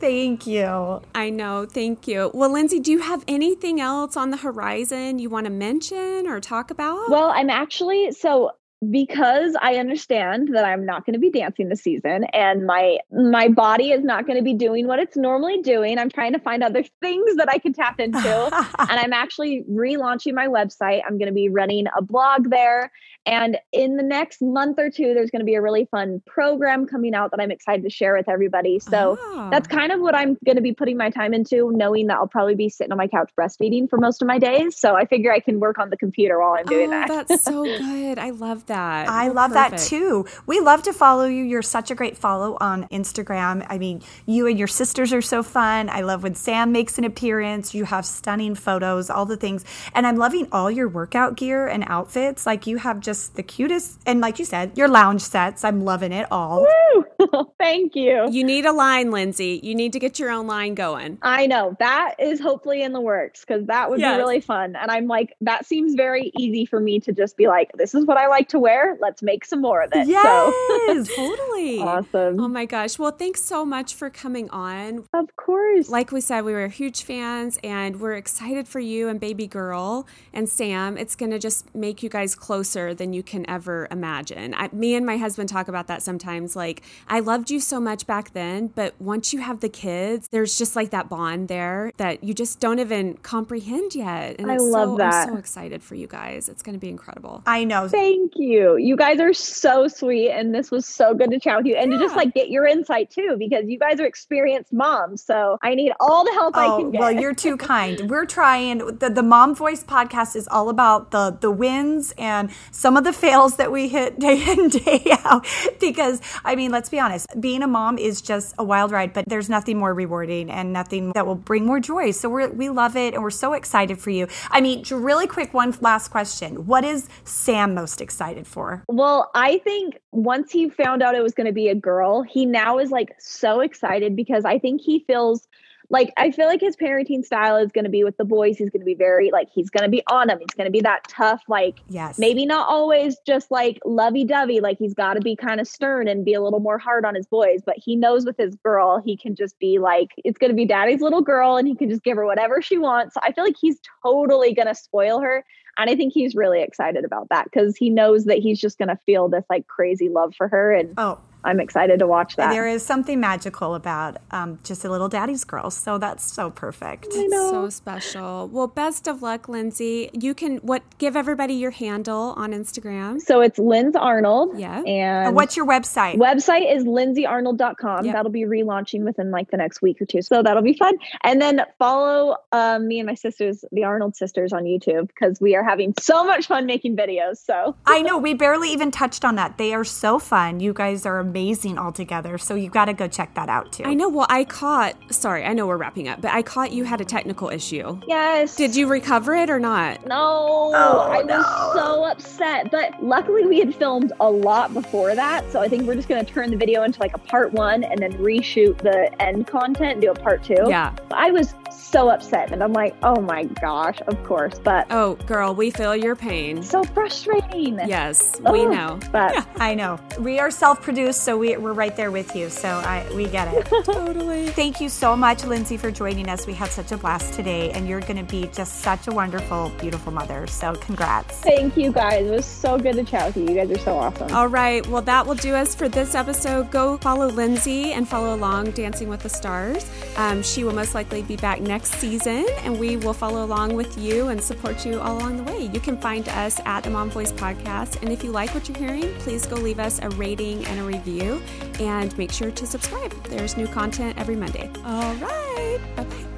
Thank 0.00 0.46
you. 0.46 1.02
I 1.14 1.30
know. 1.30 1.66
Thank 1.66 2.06
you. 2.08 2.30
Well, 2.32 2.52
Lindsay, 2.52 2.80
do 2.80 2.90
you 2.92 3.00
have 3.00 3.24
anything 3.28 3.80
else 3.80 4.16
on 4.16 4.30
the 4.30 4.36
horizon 4.36 5.18
you 5.18 5.28
want 5.28 5.46
to 5.46 5.50
mention 5.50 6.26
or 6.26 6.40
talk 6.40 6.70
about? 6.70 7.10
Well, 7.10 7.30
I'm 7.30 7.50
actually 7.50 8.12
so 8.12 8.52
because 8.88 9.54
I 9.60 9.74
understand 9.74 10.54
that 10.54 10.64
I'm 10.64 10.86
not 10.86 11.04
going 11.04 11.12
to 11.12 11.20
be 11.20 11.30
dancing 11.30 11.68
this 11.68 11.82
season 11.82 12.24
and 12.32 12.64
my 12.64 12.98
my 13.12 13.48
body 13.48 13.90
is 13.90 14.02
not 14.02 14.26
going 14.26 14.38
to 14.38 14.42
be 14.42 14.54
doing 14.54 14.86
what 14.86 14.98
it's 14.98 15.18
normally 15.18 15.60
doing. 15.60 15.98
I'm 15.98 16.08
trying 16.08 16.32
to 16.32 16.38
find 16.38 16.62
other 16.62 16.82
things 17.00 17.36
that 17.36 17.50
I 17.50 17.58
can 17.58 17.74
tap 17.74 18.00
into. 18.00 18.16
and 18.78 18.90
I'm 18.90 19.12
actually 19.12 19.64
relaunching 19.70 20.32
my 20.32 20.46
website. 20.46 21.02
I'm 21.06 21.18
going 21.18 21.28
to 21.28 21.34
be 21.34 21.50
running 21.50 21.86
a 21.94 22.00
blog 22.00 22.48
there 22.48 22.90
and 23.26 23.58
in 23.72 23.96
the 23.96 24.02
next 24.02 24.40
month 24.40 24.78
or 24.78 24.90
two 24.90 25.12
there's 25.14 25.30
going 25.30 25.40
to 25.40 25.46
be 25.46 25.54
a 25.54 25.60
really 25.60 25.86
fun 25.90 26.22
program 26.26 26.86
coming 26.86 27.14
out 27.14 27.30
that 27.32 27.40
I'm 27.40 27.50
excited 27.50 27.82
to 27.82 27.90
share 27.90 28.16
with 28.16 28.28
everybody. 28.28 28.78
So 28.78 29.18
oh. 29.20 29.48
that's 29.50 29.68
kind 29.68 29.92
of 29.92 30.00
what 30.00 30.14
I'm 30.14 30.38
going 30.44 30.56
to 30.56 30.62
be 30.62 30.72
putting 30.72 30.96
my 30.96 31.10
time 31.10 31.34
into 31.34 31.70
knowing 31.72 32.06
that 32.06 32.16
I'll 32.16 32.26
probably 32.26 32.54
be 32.54 32.70
sitting 32.70 32.92
on 32.92 32.98
my 32.98 33.08
couch 33.08 33.30
breastfeeding 33.38 33.90
for 33.90 33.98
most 33.98 34.22
of 34.22 34.28
my 34.28 34.38
days. 34.38 34.78
So 34.78 34.96
I 34.96 35.04
figure 35.04 35.32
I 35.32 35.40
can 35.40 35.60
work 35.60 35.78
on 35.78 35.90
the 35.90 35.98
computer 35.98 36.40
while 36.40 36.54
I'm 36.58 36.64
doing 36.64 36.88
oh, 36.88 36.90
that. 36.90 37.28
that's 37.28 37.42
so 37.42 37.64
good. 37.78 38.18
I 38.18 38.30
love 38.30 38.66
that. 38.66 39.08
I 39.08 39.26
You're 39.26 39.34
love 39.34 39.52
perfect. 39.52 39.82
that 39.82 39.86
too. 39.86 40.26
We 40.46 40.60
love 40.60 40.82
to 40.84 40.92
follow 40.92 41.26
you. 41.26 41.44
You're 41.44 41.62
such 41.62 41.90
a 41.90 41.94
great 41.94 42.16
follow 42.16 42.56
on 42.60 42.88
Instagram. 42.88 43.66
I 43.68 43.76
mean, 43.76 44.00
you 44.24 44.46
and 44.46 44.58
your 44.58 44.68
sisters 44.68 45.12
are 45.12 45.22
so 45.22 45.42
fun. 45.42 45.90
I 45.90 46.00
love 46.00 46.22
when 46.22 46.34
Sam 46.34 46.72
makes 46.72 46.96
an 46.96 47.04
appearance. 47.04 47.74
You 47.74 47.84
have 47.84 48.06
stunning 48.06 48.54
photos, 48.54 49.10
all 49.10 49.26
the 49.26 49.36
things. 49.36 49.64
And 49.94 50.06
I'm 50.06 50.16
loving 50.16 50.48
all 50.52 50.70
your 50.70 50.88
workout 50.88 51.36
gear 51.36 51.66
and 51.66 51.84
outfits. 51.86 52.46
Like 52.46 52.66
you 52.66 52.78
have 52.78 53.00
just 53.00 53.09
the 53.10 53.42
cutest, 53.42 54.00
and 54.06 54.20
like 54.20 54.38
you 54.38 54.44
said, 54.44 54.76
your 54.76 54.88
lounge 54.88 55.22
sets. 55.22 55.64
I'm 55.64 55.84
loving 55.84 56.12
it 56.12 56.26
all. 56.30 56.66
Woo! 56.94 57.04
Thank 57.58 57.94
you. 57.94 58.28
You 58.30 58.44
need 58.44 58.66
a 58.66 58.72
line, 58.72 59.10
Lindsay. 59.10 59.60
You 59.62 59.74
need 59.74 59.92
to 59.92 59.98
get 59.98 60.18
your 60.18 60.30
own 60.30 60.46
line 60.46 60.74
going. 60.74 61.18
I 61.22 61.46
know 61.46 61.76
that 61.78 62.14
is 62.18 62.40
hopefully 62.40 62.82
in 62.82 62.92
the 62.92 63.00
works 63.00 63.44
because 63.44 63.66
that 63.66 63.90
would 63.90 64.00
yes. 64.00 64.14
be 64.14 64.18
really 64.18 64.40
fun. 64.40 64.76
And 64.76 64.90
I'm 64.90 65.06
like, 65.06 65.36
that 65.40 65.66
seems 65.66 65.94
very 65.94 66.32
easy 66.38 66.66
for 66.66 66.80
me 66.80 67.00
to 67.00 67.12
just 67.12 67.36
be 67.36 67.46
like, 67.46 67.70
this 67.74 67.94
is 67.94 68.04
what 68.04 68.16
I 68.16 68.28
like 68.28 68.48
to 68.50 68.58
wear. 68.58 68.96
Let's 69.00 69.22
make 69.22 69.44
some 69.44 69.60
more 69.60 69.82
of 69.82 69.90
it. 69.94 70.08
Yes, 70.08 70.24
so. 70.24 71.14
totally. 71.16 71.80
Awesome. 71.80 72.40
Oh 72.40 72.48
my 72.48 72.64
gosh. 72.64 72.98
Well, 72.98 73.12
thanks 73.12 73.42
so 73.42 73.64
much 73.64 73.94
for 73.94 74.10
coming 74.10 74.48
on. 74.50 75.04
Of 75.12 75.34
course. 75.36 75.88
Like 75.88 76.12
we 76.12 76.20
said, 76.20 76.42
we 76.42 76.52
were 76.52 76.68
huge 76.68 77.02
fans 77.02 77.58
and 77.62 78.00
we're 78.00 78.14
excited 78.14 78.68
for 78.68 78.80
you 78.80 79.08
and 79.08 79.20
baby 79.20 79.46
girl 79.46 80.06
and 80.32 80.48
Sam. 80.48 80.96
It's 80.96 81.16
going 81.16 81.30
to 81.30 81.38
just 81.38 81.74
make 81.74 82.02
you 82.02 82.08
guys 82.08 82.34
closer 82.34 82.94
than 83.00 83.14
you 83.14 83.22
can 83.22 83.48
ever 83.48 83.88
imagine. 83.90 84.52
I, 84.54 84.68
me 84.72 84.94
and 84.94 85.06
my 85.06 85.16
husband 85.16 85.48
talk 85.48 85.68
about 85.68 85.86
that 85.86 86.02
sometimes. 86.02 86.54
Like, 86.54 86.82
I 87.08 87.20
loved 87.20 87.50
you 87.50 87.58
so 87.58 87.80
much 87.80 88.06
back 88.06 88.34
then, 88.34 88.66
but 88.68 88.94
once 89.00 89.32
you 89.32 89.40
have 89.40 89.60
the 89.60 89.70
kids, 89.70 90.28
there's 90.30 90.58
just 90.58 90.76
like 90.76 90.90
that 90.90 91.08
bond 91.08 91.48
there 91.48 91.92
that 91.96 92.22
you 92.22 92.34
just 92.34 92.60
don't 92.60 92.78
even 92.78 93.14
comprehend 93.14 93.94
yet. 93.94 94.36
And 94.38 94.52
I 94.52 94.58
love 94.58 94.90
so, 94.90 94.96
that. 94.98 95.28
I'm 95.28 95.34
so 95.34 95.38
excited 95.38 95.82
for 95.82 95.94
you 95.94 96.06
guys. 96.06 96.50
It's 96.50 96.62
going 96.62 96.74
to 96.74 96.78
be 96.78 96.90
incredible. 96.90 97.42
I 97.46 97.64
know. 97.64 97.88
Thank 97.88 98.32
you. 98.36 98.76
You 98.76 98.96
guys 98.96 99.18
are 99.18 99.32
so 99.32 99.88
sweet. 99.88 100.30
And 100.30 100.54
this 100.54 100.70
was 100.70 100.84
so 100.84 101.14
good 101.14 101.30
to 101.30 101.40
chat 101.40 101.56
with 101.56 101.66
you 101.66 101.76
and 101.76 101.90
yeah. 101.90 101.98
to 101.98 102.04
just 102.04 102.16
like 102.16 102.34
get 102.34 102.50
your 102.50 102.66
insight 102.66 103.10
too, 103.10 103.36
because 103.38 103.64
you 103.66 103.78
guys 103.78 103.98
are 103.98 104.06
experienced 104.06 104.74
moms. 104.74 105.24
So 105.24 105.56
I 105.62 105.74
need 105.74 105.92
all 106.00 106.22
the 106.24 106.32
help 106.32 106.54
oh, 106.54 106.60
I 106.60 106.80
can 106.80 106.90
get. 106.90 107.00
Well, 107.00 107.12
you're 107.12 107.34
too 107.34 107.56
kind. 107.56 108.10
We're 108.10 108.26
trying. 108.26 108.98
The, 108.98 109.08
the 109.08 109.22
Mom 109.22 109.54
Voice 109.54 109.82
podcast 109.82 110.36
is 110.36 110.46
all 110.48 110.68
about 110.68 111.12
the, 111.12 111.38
the 111.40 111.50
wins 111.50 112.12
and 112.18 112.50
some 112.70 112.89
of 112.96 113.04
the 113.04 113.12
fails 113.12 113.56
that 113.56 113.72
we 113.72 113.88
hit 113.88 114.18
day 114.18 114.42
in, 114.52 114.68
day 114.68 115.04
out. 115.24 115.46
Because, 115.80 116.20
I 116.44 116.56
mean, 116.56 116.70
let's 116.70 116.88
be 116.88 116.98
honest, 116.98 117.26
being 117.40 117.62
a 117.62 117.68
mom 117.68 117.98
is 117.98 118.20
just 118.20 118.54
a 118.58 118.64
wild 118.64 118.90
ride, 118.90 119.12
but 119.12 119.24
there's 119.28 119.48
nothing 119.48 119.78
more 119.78 119.94
rewarding 119.94 120.50
and 120.50 120.72
nothing 120.72 121.12
that 121.12 121.26
will 121.26 121.34
bring 121.34 121.66
more 121.66 121.80
joy. 121.80 122.10
So 122.10 122.28
we 122.28 122.46
we 122.48 122.68
love 122.68 122.96
it 122.96 123.14
and 123.14 123.22
we're 123.22 123.30
so 123.30 123.52
excited 123.52 123.98
for 123.98 124.10
you. 124.10 124.28
I 124.50 124.60
mean, 124.60 124.84
really 124.90 125.26
quick, 125.26 125.54
one 125.54 125.74
last 125.80 126.08
question. 126.08 126.66
What 126.66 126.84
is 126.84 127.08
Sam 127.24 127.74
most 127.74 128.00
excited 128.00 128.46
for? 128.46 128.84
Well, 128.88 129.30
I 129.34 129.58
think 129.58 129.98
once 130.12 130.50
he 130.50 130.68
found 130.68 131.02
out 131.02 131.14
it 131.14 131.22
was 131.22 131.34
going 131.34 131.46
to 131.46 131.52
be 131.52 131.68
a 131.68 131.74
girl, 131.74 132.22
he 132.22 132.46
now 132.46 132.78
is 132.78 132.90
like 132.90 133.14
so 133.18 133.60
excited 133.60 134.16
because 134.16 134.44
I 134.44 134.58
think 134.58 134.80
he 134.80 135.04
feels 135.06 135.48
like 135.90 136.12
I 136.16 136.30
feel 136.30 136.46
like 136.46 136.60
his 136.60 136.76
parenting 136.76 137.24
style 137.24 137.56
is 137.56 137.72
going 137.72 137.84
to 137.84 137.90
be 137.90 138.04
with 138.04 138.16
the 138.16 138.24
boys. 138.24 138.56
He's 138.56 138.70
going 138.70 138.80
to 138.80 138.86
be 138.86 138.94
very 138.94 139.30
like 139.32 139.48
he's 139.52 139.68
going 139.68 139.82
to 139.82 139.90
be 139.90 140.02
on 140.08 140.28
them. 140.28 140.38
He's 140.38 140.54
going 140.56 140.66
to 140.66 140.70
be 140.70 140.80
that 140.80 141.06
tough, 141.08 141.42
like 141.48 141.80
yes, 141.88 142.18
maybe 142.18 142.46
not 142.46 142.68
always 142.68 143.16
just 143.26 143.50
like 143.50 143.80
lovey 143.84 144.24
dovey. 144.24 144.60
Like 144.60 144.78
he's 144.78 144.94
got 144.94 145.14
to 145.14 145.20
be 145.20 145.34
kind 145.34 145.60
of 145.60 145.66
stern 145.66 146.06
and 146.06 146.24
be 146.24 146.32
a 146.32 146.40
little 146.40 146.60
more 146.60 146.78
hard 146.78 147.04
on 147.04 147.14
his 147.14 147.26
boys. 147.26 147.60
But 147.66 147.76
he 147.76 147.96
knows 147.96 148.24
with 148.24 148.36
his 148.36 148.54
girl, 148.56 149.02
he 149.04 149.16
can 149.16 149.34
just 149.34 149.58
be 149.58 149.78
like 149.78 150.10
it's 150.18 150.38
going 150.38 150.50
to 150.50 150.56
be 150.56 150.64
daddy's 150.64 151.00
little 151.00 151.22
girl, 151.22 151.56
and 151.56 151.66
he 151.66 151.74
can 151.74 151.90
just 151.90 152.04
give 152.04 152.16
her 152.16 152.24
whatever 152.24 152.62
she 152.62 152.78
wants. 152.78 153.14
So 153.14 153.20
I 153.22 153.32
feel 153.32 153.44
like 153.44 153.56
he's 153.60 153.80
totally 154.02 154.54
going 154.54 154.68
to 154.68 154.74
spoil 154.74 155.20
her. 155.20 155.44
And 155.78 155.88
I 155.88 155.96
think 155.96 156.12
he's 156.12 156.34
really 156.34 156.62
excited 156.62 157.04
about 157.04 157.28
that 157.30 157.44
because 157.44 157.76
he 157.76 157.90
knows 157.90 158.24
that 158.26 158.38
he's 158.38 158.60
just 158.60 158.76
going 158.76 158.88
to 158.88 158.98
feel 159.06 159.28
this 159.28 159.44
like 159.48 159.66
crazy 159.66 160.08
love 160.08 160.34
for 160.36 160.46
her. 160.48 160.72
And 160.72 160.92
oh, 160.98 161.18
I'm 161.44 161.60
excited 161.60 161.98
to 162.00 162.06
watch 162.06 162.36
that. 162.36 162.50
There 162.50 162.66
is 162.66 162.84
something 162.84 163.20
magical 163.20 163.74
about 163.74 164.18
um, 164.30 164.58
just 164.62 164.84
a 164.84 164.90
little 164.90 165.08
daddy's 165.08 165.44
girl. 165.44 165.70
So 165.70 165.98
that's 165.98 166.30
so 166.30 166.50
perfect. 166.50 167.08
I 167.14 167.26
know. 167.26 167.50
So 167.50 167.70
special. 167.70 168.48
Well, 168.48 168.66
best 168.66 169.06
of 169.08 169.22
luck, 169.22 169.48
Lindsay. 169.48 170.10
You 170.12 170.34
can 170.34 170.58
what 170.58 170.82
give 170.98 171.16
everybody 171.16 171.54
your 171.54 171.70
handle 171.70 172.34
on 172.36 172.52
Instagram. 172.52 173.20
So 173.20 173.40
it's 173.40 173.58
Linds 173.58 173.96
Arnold. 173.96 174.58
Yeah. 174.58 174.82
And 174.82 175.34
what's 175.34 175.56
your 175.56 175.66
website? 175.66 176.16
Website 176.16 176.72
is 176.74 176.84
lindsayarnold.com. 176.84 178.04
Yep. 178.04 178.14
That'll 178.14 178.30
be 178.30 178.44
relaunching 178.44 179.04
within 179.04 179.30
like 179.30 179.50
the 179.50 179.56
next 179.56 179.80
week 179.82 180.00
or 180.00 180.06
two. 180.06 180.22
So 180.22 180.42
that'll 180.42 180.62
be 180.62 180.74
fun. 180.74 180.98
And 181.24 181.40
then 181.40 181.62
follow 181.78 182.36
um, 182.52 182.86
me 182.88 183.00
and 183.00 183.06
my 183.06 183.14
sisters, 183.14 183.64
the 183.72 183.84
Arnold 183.84 184.16
sisters 184.16 184.52
on 184.52 184.64
YouTube, 184.64 185.08
because 185.08 185.40
we 185.40 185.56
are 185.56 185.64
having 185.64 185.94
so 185.98 186.24
much 186.24 186.46
fun 186.46 186.66
making 186.66 186.96
videos. 186.96 187.38
So 187.38 187.76
I 187.86 188.02
know 188.02 188.18
we 188.18 188.34
barely 188.34 188.70
even 188.70 188.90
touched 188.90 189.24
on 189.24 189.36
that. 189.36 189.58
They 189.58 189.72
are 189.74 189.84
so 189.84 190.18
fun. 190.18 190.60
You 190.60 190.72
guys 190.72 191.06
are 191.06 191.29
amazing 191.30 191.78
altogether. 191.78 192.38
So 192.38 192.54
you've 192.54 192.72
got 192.72 192.86
to 192.86 192.92
go 192.92 193.06
check 193.06 193.34
that 193.34 193.48
out 193.48 193.72
too. 193.72 193.84
I 193.84 193.94
know. 193.94 194.08
Well, 194.08 194.26
I 194.28 194.44
caught, 194.44 194.96
sorry, 195.12 195.44
I 195.44 195.52
know 195.52 195.66
we're 195.66 195.76
wrapping 195.76 196.08
up, 196.08 196.20
but 196.20 196.32
I 196.32 196.42
caught 196.42 196.72
you 196.72 196.84
had 196.84 197.00
a 197.00 197.04
technical 197.04 197.48
issue. 197.48 198.00
Yes. 198.06 198.56
Did 198.56 198.74
you 198.74 198.88
recover 198.88 199.34
it 199.34 199.48
or 199.48 199.60
not? 199.60 200.06
No. 200.06 200.72
Oh, 200.74 201.08
I 201.08 201.22
no. 201.22 201.38
was 201.38 201.74
so 201.74 202.04
upset. 202.04 202.70
But 202.70 203.02
luckily, 203.02 203.46
we 203.46 203.60
had 203.60 203.74
filmed 203.74 204.12
a 204.20 204.28
lot 204.30 204.74
before 204.74 205.14
that. 205.14 205.50
So 205.52 205.60
I 205.60 205.68
think 205.68 205.84
we're 205.84 205.94
just 205.94 206.08
going 206.08 206.24
to 206.24 206.32
turn 206.32 206.50
the 206.50 206.56
video 206.56 206.82
into 206.82 207.00
like 207.00 207.14
a 207.14 207.18
part 207.18 207.52
one 207.52 207.84
and 207.84 208.00
then 208.00 208.12
reshoot 208.14 208.78
the 208.78 209.10
end 209.22 209.46
content 209.46 209.92
and 209.92 210.00
do 210.00 210.10
a 210.10 210.14
part 210.14 210.42
two. 210.42 210.64
Yeah. 210.66 210.94
I 211.12 211.30
was 211.30 211.54
so 211.70 212.10
upset. 212.10 212.52
And 212.52 212.62
I'm 212.62 212.72
like, 212.72 212.96
oh 213.02 213.20
my 213.20 213.44
gosh, 213.44 214.00
of 214.06 214.22
course. 214.24 214.58
But 214.58 214.86
oh, 214.90 215.14
girl, 215.26 215.54
we 215.54 215.70
feel 215.70 215.94
your 215.94 216.16
pain. 216.16 216.62
So 216.62 216.82
frustrating. 216.82 217.78
Yes, 217.86 218.40
oh, 218.44 218.52
we 218.52 218.66
know. 218.66 218.98
But 219.12 219.34
yeah, 219.34 219.44
I 219.56 219.74
know. 219.74 219.98
We 220.18 220.38
are 220.38 220.50
self 220.50 220.82
produced, 220.82 221.19
so 221.20 221.36
we, 221.36 221.56
we're 221.56 221.72
right 221.72 221.94
there 221.94 222.10
with 222.10 222.34
you. 222.34 222.48
So 222.50 222.68
I 222.68 223.06
we 223.14 223.26
get 223.26 223.52
it. 223.52 223.66
totally. 223.84 224.48
Thank 224.48 224.80
you 224.80 224.88
so 224.88 225.16
much, 225.16 225.44
Lindsay, 225.44 225.76
for 225.76 225.90
joining 225.90 226.28
us. 226.28 226.46
We 226.46 226.54
had 226.54 226.70
such 226.70 226.92
a 226.92 226.96
blast 226.96 227.34
today, 227.34 227.70
and 227.72 227.86
you're 227.88 228.00
going 228.00 228.16
to 228.16 228.30
be 228.30 228.48
just 228.48 228.80
such 228.80 229.06
a 229.06 229.12
wonderful, 229.12 229.70
beautiful 229.80 230.12
mother. 230.12 230.46
So 230.46 230.74
congrats. 230.76 231.36
Thank 231.40 231.76
you 231.76 231.92
guys. 231.92 232.26
It 232.26 232.30
was 232.30 232.46
so 232.46 232.78
good 232.78 232.94
to 232.94 233.04
chat 233.04 233.26
with 233.26 233.36
you. 233.36 233.54
You 233.54 233.60
guys 233.60 233.70
are 233.70 233.78
so 233.78 233.98
awesome. 233.98 234.32
All 234.32 234.48
right. 234.48 234.86
Well, 234.86 235.02
that 235.02 235.26
will 235.26 235.34
do 235.34 235.54
us 235.54 235.74
for 235.74 235.88
this 235.88 236.14
episode. 236.14 236.70
Go 236.70 236.96
follow 236.98 237.28
Lindsay 237.28 237.92
and 237.92 238.08
follow 238.08 238.34
along 238.34 238.70
Dancing 238.72 239.08
with 239.08 239.22
the 239.22 239.28
Stars. 239.28 239.88
Um, 240.16 240.42
she 240.42 240.64
will 240.64 240.74
most 240.74 240.94
likely 240.94 241.22
be 241.22 241.36
back 241.36 241.60
next 241.60 241.92
season, 241.94 242.46
and 242.64 242.78
we 242.78 242.96
will 242.96 243.14
follow 243.14 243.44
along 243.44 243.74
with 243.74 243.98
you 243.98 244.28
and 244.28 244.42
support 244.42 244.86
you 244.86 245.00
all 245.00 245.18
along 245.18 245.36
the 245.36 245.42
way. 245.44 245.66
You 245.66 245.80
can 245.80 245.96
find 245.98 246.28
us 246.30 246.60
at 246.64 246.84
the 246.84 246.90
Mom 246.90 247.10
Voice 247.10 247.32
Podcast. 247.32 248.00
And 248.02 248.10
if 248.10 248.24
you 248.24 248.30
like 248.30 248.54
what 248.54 248.68
you're 248.68 248.78
hearing, 248.78 249.12
please 249.18 249.46
go 249.46 249.56
leave 249.56 249.78
us 249.78 249.98
a 250.00 250.08
rating 250.10 250.64
and 250.66 250.80
a 250.80 250.84
review 251.10 251.42
and 251.80 252.16
make 252.18 252.32
sure 252.32 252.50
to 252.50 252.66
subscribe. 252.66 253.12
There's 253.24 253.56
new 253.56 253.66
content 253.66 254.18
every 254.18 254.36
Monday. 254.36 254.70
All 254.84 255.14
right. 255.16 255.78
Bye 255.96 256.04
bye. 256.04 256.29